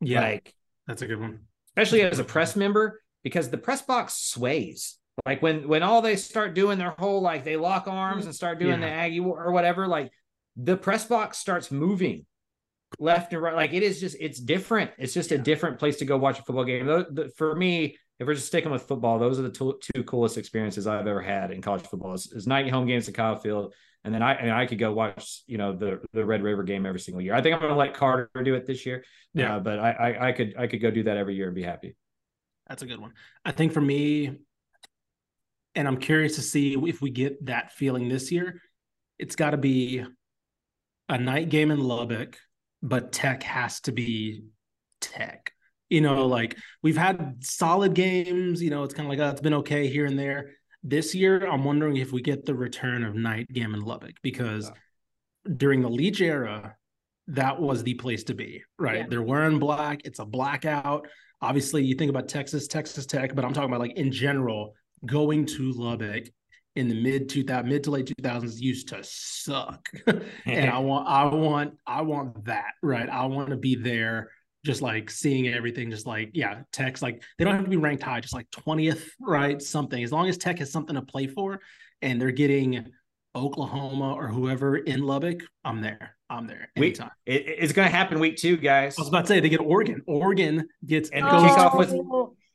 Yeah, 0.00 0.22
like 0.22 0.54
that's 0.86 1.02
a 1.02 1.06
good 1.06 1.20
one, 1.20 1.40
especially 1.68 2.02
as 2.02 2.18
a 2.18 2.24
press 2.24 2.56
member 2.56 3.02
because 3.22 3.50
the 3.50 3.58
press 3.58 3.82
box 3.82 4.14
sways. 4.14 4.96
Like 5.26 5.42
when 5.42 5.68
when 5.68 5.82
all 5.82 6.00
they 6.00 6.16
start 6.16 6.54
doing 6.54 6.78
their 6.78 6.94
whole 6.98 7.20
like 7.20 7.44
they 7.44 7.56
lock 7.56 7.86
arms 7.86 8.24
and 8.24 8.34
start 8.34 8.58
doing 8.58 8.80
yeah. 8.80 8.88
the 8.88 8.92
Aggie 8.92 9.20
or 9.20 9.52
whatever, 9.52 9.86
like 9.86 10.10
the 10.56 10.76
press 10.76 11.04
box 11.04 11.38
starts 11.38 11.70
moving 11.70 12.26
left 12.98 13.32
and 13.32 13.42
right. 13.42 13.54
Like 13.54 13.72
it 13.72 13.82
is 13.82 14.00
just, 14.00 14.16
it's 14.20 14.40
different. 14.40 14.90
It's 14.98 15.14
just 15.14 15.32
a 15.32 15.38
different 15.38 15.78
place 15.78 15.96
to 15.98 16.04
go 16.04 16.16
watch 16.16 16.38
a 16.38 16.42
football 16.42 16.64
game. 16.64 17.04
For 17.36 17.54
me, 17.54 17.96
if 18.18 18.26
we're 18.26 18.34
just 18.34 18.46
sticking 18.46 18.70
with 18.70 18.82
football, 18.82 19.18
those 19.18 19.38
are 19.38 19.42
the 19.42 19.50
two, 19.50 19.78
two 19.94 20.02
coolest 20.04 20.38
experiences 20.38 20.86
I've 20.86 21.06
ever 21.06 21.20
had 21.20 21.50
in 21.50 21.60
college 21.60 21.82
football. 21.82 22.14
Is, 22.14 22.32
is 22.32 22.46
night 22.46 22.70
home 22.70 22.86
games 22.86 23.08
at 23.08 23.14
Kyle 23.14 23.36
Field, 23.36 23.74
and 24.04 24.14
then 24.14 24.22
I 24.22 24.34
and 24.34 24.50
I 24.50 24.64
could 24.64 24.78
go 24.78 24.92
watch 24.92 25.42
you 25.46 25.58
know 25.58 25.74
the 25.74 26.00
the 26.14 26.24
Red 26.24 26.42
River 26.42 26.62
game 26.62 26.86
every 26.86 27.00
single 27.00 27.20
year. 27.20 27.34
I 27.34 27.42
think 27.42 27.54
I'm 27.54 27.60
going 27.60 27.72
to 27.72 27.78
let 27.78 27.92
Carter 27.92 28.30
do 28.42 28.54
it 28.54 28.66
this 28.66 28.86
year. 28.86 29.04
Yeah, 29.34 29.56
uh, 29.56 29.60
but 29.60 29.78
I, 29.78 29.90
I 29.90 30.28
I 30.28 30.32
could 30.32 30.54
I 30.56 30.66
could 30.66 30.80
go 30.80 30.90
do 30.90 31.02
that 31.02 31.18
every 31.18 31.34
year 31.34 31.46
and 31.46 31.54
be 31.54 31.62
happy. 31.62 31.94
That's 32.68 32.82
a 32.82 32.86
good 32.86 33.00
one. 33.00 33.12
I 33.44 33.52
think 33.52 33.72
for 33.72 33.82
me, 33.82 34.38
and 35.74 35.86
I'm 35.86 35.98
curious 35.98 36.36
to 36.36 36.42
see 36.42 36.74
if 36.88 37.02
we 37.02 37.10
get 37.10 37.44
that 37.46 37.72
feeling 37.72 38.08
this 38.08 38.32
year. 38.32 38.62
It's 39.18 39.36
got 39.36 39.50
to 39.50 39.56
be 39.58 40.04
a 41.08 41.18
night 41.18 41.48
game 41.48 41.70
in 41.70 41.80
Lubbock, 41.80 42.38
but 42.82 43.12
Tech 43.12 43.42
has 43.42 43.80
to 43.82 43.92
be 43.92 44.44
Tech. 45.00 45.52
You 45.88 46.00
know, 46.00 46.26
like 46.26 46.56
we've 46.82 46.96
had 46.96 47.44
solid 47.44 47.94
games. 47.94 48.62
You 48.62 48.70
know, 48.70 48.82
it's 48.82 48.94
kind 48.94 49.06
of 49.06 49.10
like 49.10 49.20
oh, 49.20 49.30
it's 49.30 49.40
been 49.40 49.54
okay 49.54 49.86
here 49.86 50.06
and 50.06 50.18
there. 50.18 50.50
This 50.82 51.14
year, 51.14 51.46
I'm 51.46 51.64
wondering 51.64 51.96
if 51.96 52.12
we 52.12 52.22
get 52.22 52.44
the 52.44 52.54
return 52.54 53.04
of 53.04 53.14
night 53.14 53.48
game 53.52 53.74
in 53.74 53.80
Lubbock 53.80 54.16
because 54.22 54.68
yeah. 54.68 55.52
during 55.56 55.82
the 55.82 55.88
Leach 55.88 56.20
era, 56.20 56.76
that 57.28 57.60
was 57.60 57.82
the 57.82 57.94
place 57.94 58.24
to 58.24 58.34
be. 58.34 58.62
Right? 58.78 58.98
Yeah. 58.98 59.06
They're 59.08 59.22
wearing 59.22 59.58
black. 59.58 60.02
It's 60.04 60.18
a 60.18 60.24
blackout. 60.24 61.06
Obviously, 61.40 61.84
you 61.84 61.94
think 61.94 62.10
about 62.10 62.28
Texas, 62.28 62.66
Texas 62.66 63.06
Tech, 63.06 63.34
but 63.34 63.44
I'm 63.44 63.52
talking 63.52 63.70
about 63.70 63.80
like 63.80 63.96
in 63.96 64.10
general, 64.10 64.74
going 65.04 65.46
to 65.46 65.72
Lubbock 65.72 66.28
in 66.76 66.88
the 66.88 66.94
mid 66.94 67.28
2000 67.28 67.68
mid 67.68 67.84
to 67.84 67.90
late 67.90 68.06
2000s 68.06 68.60
used 68.60 68.88
to 68.88 68.98
suck. 69.02 69.88
And 70.46 70.70
i 70.70 70.78
want 70.90 71.08
i 71.08 71.24
want 71.24 71.74
i 71.86 72.02
want 72.02 72.44
that 72.44 72.74
right? 72.82 73.08
I 73.08 73.26
want 73.26 73.50
to 73.50 73.56
be 73.56 73.74
there 73.74 74.30
just 74.64 74.82
like 74.82 75.10
seeing 75.10 75.48
everything 75.48 75.90
just 75.90 76.06
like 76.06 76.30
yeah 76.34 76.62
tech's 76.72 77.02
like 77.02 77.22
they 77.38 77.44
don't 77.44 77.54
have 77.54 77.64
to 77.64 77.70
be 77.70 77.76
ranked 77.76 78.02
high 78.02 78.20
just 78.20 78.34
like 78.34 78.50
20th 78.50 79.02
right 79.20 79.60
something. 79.60 80.02
As 80.02 80.12
long 80.12 80.28
as 80.28 80.38
tech 80.38 80.58
has 80.58 80.70
something 80.70 80.94
to 80.94 81.02
play 81.02 81.26
for 81.26 81.60
and 82.02 82.20
they're 82.20 82.30
getting 82.30 82.86
oklahoma 83.34 84.14
or 84.14 84.28
whoever 84.28 84.76
in 84.76 85.02
lubbock 85.02 85.42
i'm 85.64 85.80
there. 85.80 86.16
I'm 86.28 86.48
there 86.48 86.70
anytime. 86.74 87.10
Week, 87.24 87.36
it, 87.36 87.54
it's 87.58 87.72
going 87.72 87.88
to 87.88 87.94
happen 87.94 88.18
week 88.18 88.36
two 88.36 88.56
guys. 88.56 88.98
I 88.98 89.02
was 89.02 89.08
about 89.08 89.20
to 89.22 89.26
say 89.28 89.38
they 89.38 89.48
get 89.48 89.60
oregon. 89.60 90.02
Oregon 90.08 90.68
gets 90.84 91.08
and 91.10 91.24
oh. 91.24 91.40
kick 91.40 91.56
off 91.56 91.76
with 91.76 91.94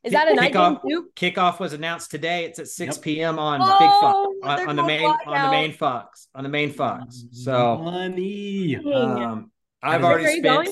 is 0.04 0.14
that 0.14 0.28
a 0.28 0.34
night 0.34 0.54
kickoff, 0.54 0.82
game 0.82 0.90
too? 0.90 1.10
Kickoff 1.16 1.60
was 1.60 1.74
announced 1.74 2.12
today. 2.12 2.46
It's 2.46 2.60
at 2.60 2.68
6 2.68 2.96
yep. 2.96 3.04
p.m. 3.04 3.40
on 3.40 3.62
oh, 3.62 3.80
Big 3.80 3.90
Fox 3.90 4.62
on, 4.62 4.70
on 4.70 4.76
the 4.76 4.84
main 4.84 5.06
on 5.06 5.46
the 5.46 5.52
main 5.52 5.74
Fox 5.74 6.28
on 6.34 6.44
the 6.44 6.50
main 6.50 6.72
Fox. 6.72 7.26
So 7.32 7.78
money. 7.78 8.78
Um, 8.78 9.52
I've 9.84 10.04
already 10.04 10.40
spent. 10.40 10.44
Going? 10.44 10.72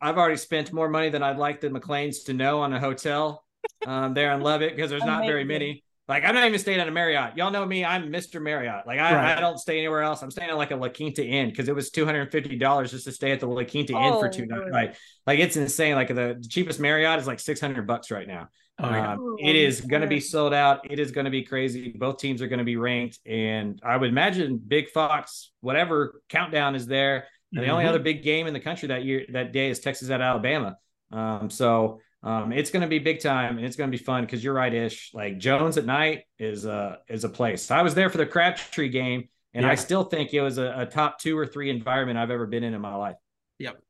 I've 0.00 0.18
already 0.18 0.36
spent 0.36 0.72
more 0.72 0.88
money 0.88 1.08
than 1.08 1.22
I'd 1.22 1.38
like 1.38 1.60
the 1.60 1.68
McLeans 1.68 2.24
to 2.24 2.34
know 2.34 2.60
on 2.60 2.72
a 2.72 2.80
hotel 2.80 3.44
um, 3.86 4.14
there 4.14 4.32
in 4.32 4.40
Lubbock 4.40 4.74
because 4.74 4.90
there's 4.90 5.04
not 5.04 5.26
very 5.26 5.44
many. 5.44 5.82
Like 6.08 6.24
I'm 6.24 6.34
not 6.34 6.46
even 6.46 6.58
staying 6.58 6.78
at 6.78 6.86
a 6.86 6.92
Marriott. 6.92 7.36
Y'all 7.36 7.50
know 7.50 7.66
me. 7.66 7.84
I'm 7.84 8.12
Mr. 8.12 8.40
Marriott. 8.40 8.86
Like 8.86 9.00
I, 9.00 9.12
right. 9.12 9.38
I 9.38 9.40
don't 9.40 9.58
stay 9.58 9.78
anywhere 9.78 10.02
else. 10.02 10.22
I'm 10.22 10.30
staying 10.30 10.50
at 10.50 10.56
like 10.56 10.70
a 10.70 10.76
La 10.76 10.88
Quinta 10.88 11.24
Inn 11.24 11.50
because 11.50 11.68
it 11.68 11.74
was 11.74 11.90
two 11.90 12.04
hundred 12.04 12.20
and 12.22 12.30
fifty 12.30 12.56
dollars 12.56 12.92
just 12.92 13.06
to 13.06 13.12
stay 13.12 13.32
at 13.32 13.40
the 13.40 13.46
La 13.46 13.64
Quinta 13.64 13.92
oh, 13.94 14.06
Inn 14.06 14.20
for 14.20 14.28
two 14.28 14.46
nights. 14.46 14.70
Like, 14.70 14.96
like 15.26 15.40
it's 15.40 15.56
insane. 15.56 15.96
Like 15.96 16.08
the 16.08 16.42
cheapest 16.48 16.78
Marriott 16.78 17.18
is 17.18 17.26
like 17.26 17.40
six 17.40 17.60
hundred 17.60 17.88
bucks 17.88 18.12
right 18.12 18.28
now. 18.28 18.48
Oh, 18.78 18.90
yeah. 18.90 19.12
um, 19.14 19.36
it 19.40 19.56
is 19.56 19.80
going 19.80 20.02
to 20.02 20.08
be 20.08 20.20
sold 20.20 20.52
out. 20.52 20.90
It 20.90 21.00
is 21.00 21.10
going 21.10 21.24
to 21.24 21.30
be 21.30 21.42
crazy. 21.42 21.94
Both 21.96 22.18
teams 22.18 22.42
are 22.42 22.46
going 22.46 22.58
to 22.58 22.64
be 22.64 22.76
ranked, 22.76 23.18
and 23.26 23.80
I 23.82 23.96
would 23.96 24.10
imagine 24.10 24.58
Big 24.58 24.90
Fox, 24.90 25.50
whatever 25.60 26.20
countdown 26.28 26.74
is 26.74 26.86
there. 26.86 27.26
Mm-hmm. 27.54 27.64
The 27.64 27.70
only 27.70 27.84
mm-hmm. 27.84 27.88
other 27.88 27.98
big 28.00 28.22
game 28.22 28.46
in 28.46 28.52
the 28.52 28.60
country 28.60 28.88
that 28.88 29.04
year 29.04 29.24
that 29.32 29.52
day 29.52 29.70
is 29.70 29.80
Texas 29.80 30.10
at 30.10 30.20
Alabama. 30.20 30.76
Um, 31.10 31.48
so 31.48 32.00
um, 32.26 32.52
it's 32.52 32.70
going 32.70 32.82
to 32.82 32.88
be 32.88 32.98
big 32.98 33.20
time 33.20 33.56
and 33.56 33.64
it's 33.64 33.76
going 33.76 33.88
to 33.88 33.96
be 33.96 34.02
fun 34.02 34.24
because 34.24 34.42
you're 34.42 34.52
right, 34.52 34.74
Ish. 34.74 35.12
Like 35.14 35.38
Jones 35.38 35.78
at 35.78 35.86
night 35.86 36.24
is 36.40 36.64
a 36.64 36.98
is 37.08 37.22
a 37.22 37.28
place. 37.28 37.70
I 37.70 37.82
was 37.82 37.94
there 37.94 38.10
for 38.10 38.18
the 38.18 38.26
Crabtree 38.26 38.88
game, 38.88 39.28
and 39.54 39.64
yeah. 39.64 39.70
I 39.70 39.76
still 39.76 40.02
think 40.02 40.34
it 40.34 40.40
was 40.40 40.58
a, 40.58 40.74
a, 40.76 40.86
top 40.86 41.20
two 41.20 41.38
or 41.38 41.46
three 41.46 41.70
environment 41.70 42.18
I've 42.18 42.32
ever 42.32 42.46
been 42.46 42.64
in 42.64 42.74
in 42.74 42.80
my 42.80 42.96
life. 42.96 43.14
Yep. 43.60 43.80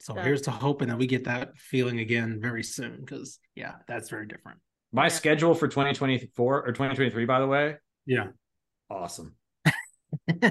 So 0.00 0.14
here's 0.14 0.40
to 0.42 0.50
hoping 0.50 0.88
that 0.88 0.96
we 0.96 1.06
get 1.06 1.24
that 1.24 1.58
feeling 1.58 1.98
again 1.98 2.38
very 2.40 2.62
soon 2.62 3.00
because 3.00 3.38
yeah, 3.54 3.74
that's 3.86 4.08
very 4.08 4.26
different. 4.26 4.60
My 4.90 5.04
yeah. 5.04 5.08
schedule 5.08 5.54
for 5.54 5.68
2024 5.68 6.62
or 6.62 6.72
2023, 6.72 7.26
by 7.26 7.40
the 7.40 7.46
way. 7.46 7.76
Yeah. 8.06 8.28
Awesome. 8.88 9.34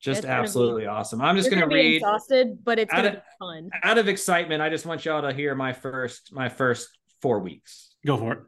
just 0.00 0.18
it's 0.18 0.26
absolutely 0.26 0.82
be, 0.82 0.86
awesome. 0.86 1.20
I'm 1.20 1.36
just 1.36 1.50
going 1.50 1.60
to 1.60 1.74
read 1.74 1.96
exhausted, 1.96 2.64
but 2.64 2.78
it's 2.78 2.92
going 2.92 3.04
to 3.04 3.10
be 3.12 3.18
fun. 3.38 3.70
Out 3.82 3.98
of 3.98 4.08
excitement, 4.08 4.62
I 4.62 4.68
just 4.68 4.86
want 4.86 5.04
y'all 5.04 5.22
to 5.22 5.32
hear 5.32 5.54
my 5.54 5.72
first 5.72 6.32
my 6.32 6.48
first 6.48 6.88
four 7.20 7.40
weeks. 7.40 7.94
Go 8.06 8.16
for 8.16 8.32
it. 8.32 8.38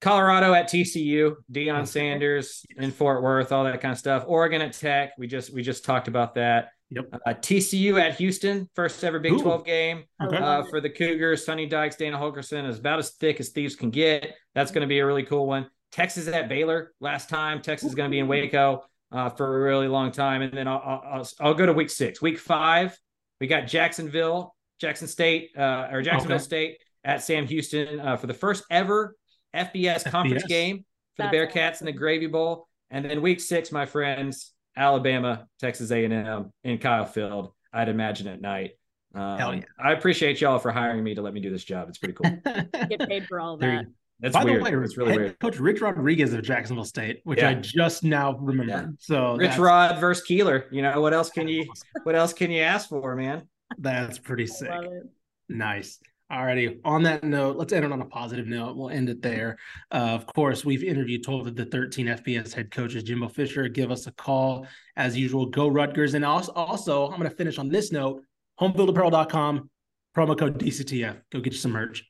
Colorado 0.00 0.52
at 0.52 0.68
TCU, 0.68 1.36
Deion 1.50 1.86
Sanders 1.86 2.64
in 2.76 2.92
Fort 2.92 3.22
Worth, 3.22 3.50
all 3.50 3.64
that 3.64 3.80
kind 3.80 3.92
of 3.92 3.98
stuff. 3.98 4.24
Oregon 4.26 4.62
at 4.62 4.72
Tech, 4.72 5.12
we 5.18 5.26
just 5.26 5.52
we 5.52 5.62
just 5.62 5.84
talked 5.84 6.06
about 6.06 6.34
that. 6.34 6.68
Yep. 6.90 7.06
Uh, 7.12 7.34
TCU 7.34 8.00
at 8.00 8.14
Houston, 8.16 8.70
first 8.76 9.02
ever 9.02 9.18
Big 9.18 9.32
Ooh. 9.32 9.42
12 9.42 9.64
game 9.64 10.04
okay. 10.22 10.36
uh, 10.36 10.62
for 10.70 10.80
the 10.80 10.90
Cougars. 10.90 11.44
Sonny 11.44 11.66
Dykes, 11.66 11.96
Dana 11.96 12.16
Holgorsen 12.16 12.68
is 12.68 12.78
about 12.78 13.00
as 13.00 13.10
thick 13.12 13.40
as 13.40 13.48
thieves 13.48 13.74
can 13.74 13.90
get. 13.90 14.36
That's 14.54 14.70
going 14.70 14.82
to 14.82 14.86
be 14.86 15.00
a 15.00 15.06
really 15.06 15.24
cool 15.24 15.48
one. 15.48 15.68
Texas 15.90 16.28
at 16.28 16.48
Baylor 16.48 16.92
last 17.00 17.28
time. 17.28 17.60
Texas 17.60 17.88
is 17.88 17.94
going 17.96 18.08
to 18.08 18.14
be 18.14 18.20
in 18.20 18.28
Waco 18.28 18.84
uh, 19.16 19.30
for 19.30 19.56
a 19.56 19.60
really 19.72 19.88
long 19.88 20.12
time. 20.12 20.42
And 20.42 20.52
then 20.52 20.68
I'll, 20.68 21.02
I'll, 21.04 21.28
I'll, 21.40 21.54
go 21.54 21.66
to 21.66 21.72
week 21.72 21.90
six. 21.90 22.20
Week 22.20 22.38
five, 22.38 22.96
we 23.40 23.46
got 23.46 23.66
Jacksonville, 23.66 24.54
Jackson 24.78 25.08
State, 25.08 25.50
uh, 25.56 25.88
or 25.90 26.02
Jacksonville 26.02 26.36
okay. 26.36 26.44
State 26.44 26.78
at 27.04 27.22
Sam 27.22 27.46
Houston 27.46 27.98
uh, 27.98 28.16
for 28.16 28.26
the 28.26 28.34
first 28.34 28.64
ever 28.70 29.16
FBS, 29.54 29.72
FBS. 29.72 30.10
conference 30.10 30.44
game 30.44 30.84
for 31.16 31.22
That's 31.22 31.32
the 31.32 31.38
Bearcats 31.38 31.72
awesome. 31.74 31.88
in 31.88 31.94
the 31.94 31.98
Gravy 31.98 32.26
Bowl. 32.26 32.68
And 32.90 33.04
then 33.04 33.22
week 33.22 33.40
six, 33.40 33.72
my 33.72 33.86
friends, 33.86 34.52
Alabama, 34.76 35.46
Texas 35.58 35.90
A&M 35.90 36.52
in 36.62 36.78
Kyle 36.78 37.06
Field. 37.06 37.52
I'd 37.72 37.88
imagine 37.88 38.28
at 38.28 38.40
night. 38.40 38.72
Um, 39.14 39.38
Hell 39.38 39.54
yeah. 39.54 39.62
I 39.82 39.92
appreciate 39.92 40.40
y'all 40.42 40.58
for 40.58 40.70
hiring 40.70 41.02
me 41.02 41.14
to 41.14 41.22
let 41.22 41.32
me 41.32 41.40
do 41.40 41.50
this 41.50 41.64
job. 41.64 41.88
It's 41.88 41.98
pretty 41.98 42.14
cool. 42.14 42.30
Get 42.88 43.08
paid 43.08 43.26
for 43.26 43.40
all 43.40 43.54
of 43.54 43.60
There 43.60 43.76
that. 43.76 43.84
you- 43.86 43.92
That's 44.20 44.32
By 44.32 44.44
weird. 44.44 44.64
the 44.64 44.76
way, 44.76 44.84
it's 44.84 44.96
really 44.96 45.12
head 45.12 45.20
weird. 45.20 45.40
coach 45.40 45.58
Rich 45.58 45.80
Rodriguez 45.82 46.32
of 46.32 46.42
Jacksonville 46.42 46.84
State, 46.84 47.20
which 47.24 47.42
I 47.42 47.54
just 47.54 48.02
now 48.02 48.36
remembered. 48.38 48.68
Yeah. 48.68 48.86
So 48.98 49.36
Rich 49.36 49.50
that's, 49.50 49.58
Rod 49.60 50.00
versus 50.00 50.24
Keeler. 50.24 50.66
You 50.70 50.82
know 50.82 51.00
what 51.00 51.12
else 51.12 51.28
can 51.28 51.48
you 51.48 51.66
what 52.04 52.14
else 52.14 52.32
can 52.32 52.50
you 52.50 52.62
ask 52.62 52.88
for, 52.88 53.14
man? 53.14 53.46
that's 53.78 54.18
pretty 54.18 54.46
sick. 54.46 54.70
love 54.70 54.84
it. 54.84 55.02
Nice. 55.48 55.98
Alrighty. 56.32 56.80
On 56.84 57.04
that 57.04 57.22
note, 57.22 57.56
let's 57.56 57.72
end 57.72 57.84
it 57.84 57.92
on 57.92 58.00
a 58.00 58.06
positive 58.06 58.46
note. 58.46 58.76
We'll 58.76 58.90
end 58.90 59.08
it 59.08 59.22
there. 59.22 59.58
Uh, 59.92 60.10
of 60.14 60.26
course, 60.26 60.64
we've 60.64 60.82
interviewed 60.82 61.22
12 61.22 61.48
of 61.48 61.56
the 61.56 61.66
13 61.66 62.06
FBS 62.06 62.52
head 62.52 62.72
coaches. 62.72 63.04
Jimbo 63.04 63.28
Fisher, 63.28 63.68
give 63.68 63.92
us 63.92 64.08
a 64.08 64.12
call 64.12 64.66
as 64.96 65.16
usual. 65.16 65.46
Go 65.46 65.68
Rutgers. 65.68 66.14
And 66.14 66.24
also, 66.24 66.52
also 66.52 67.04
I'm 67.10 67.18
going 67.18 67.30
to 67.30 67.36
finish 67.36 67.58
on 67.58 67.68
this 67.68 67.92
note 67.92 68.22
homefieldapparel.com, 68.60 69.70
promo 70.16 70.36
code 70.36 70.58
DCTF. 70.58 71.20
Go 71.30 71.40
get 71.40 71.52
you 71.52 71.58
some 71.58 71.72
merch. 71.72 72.04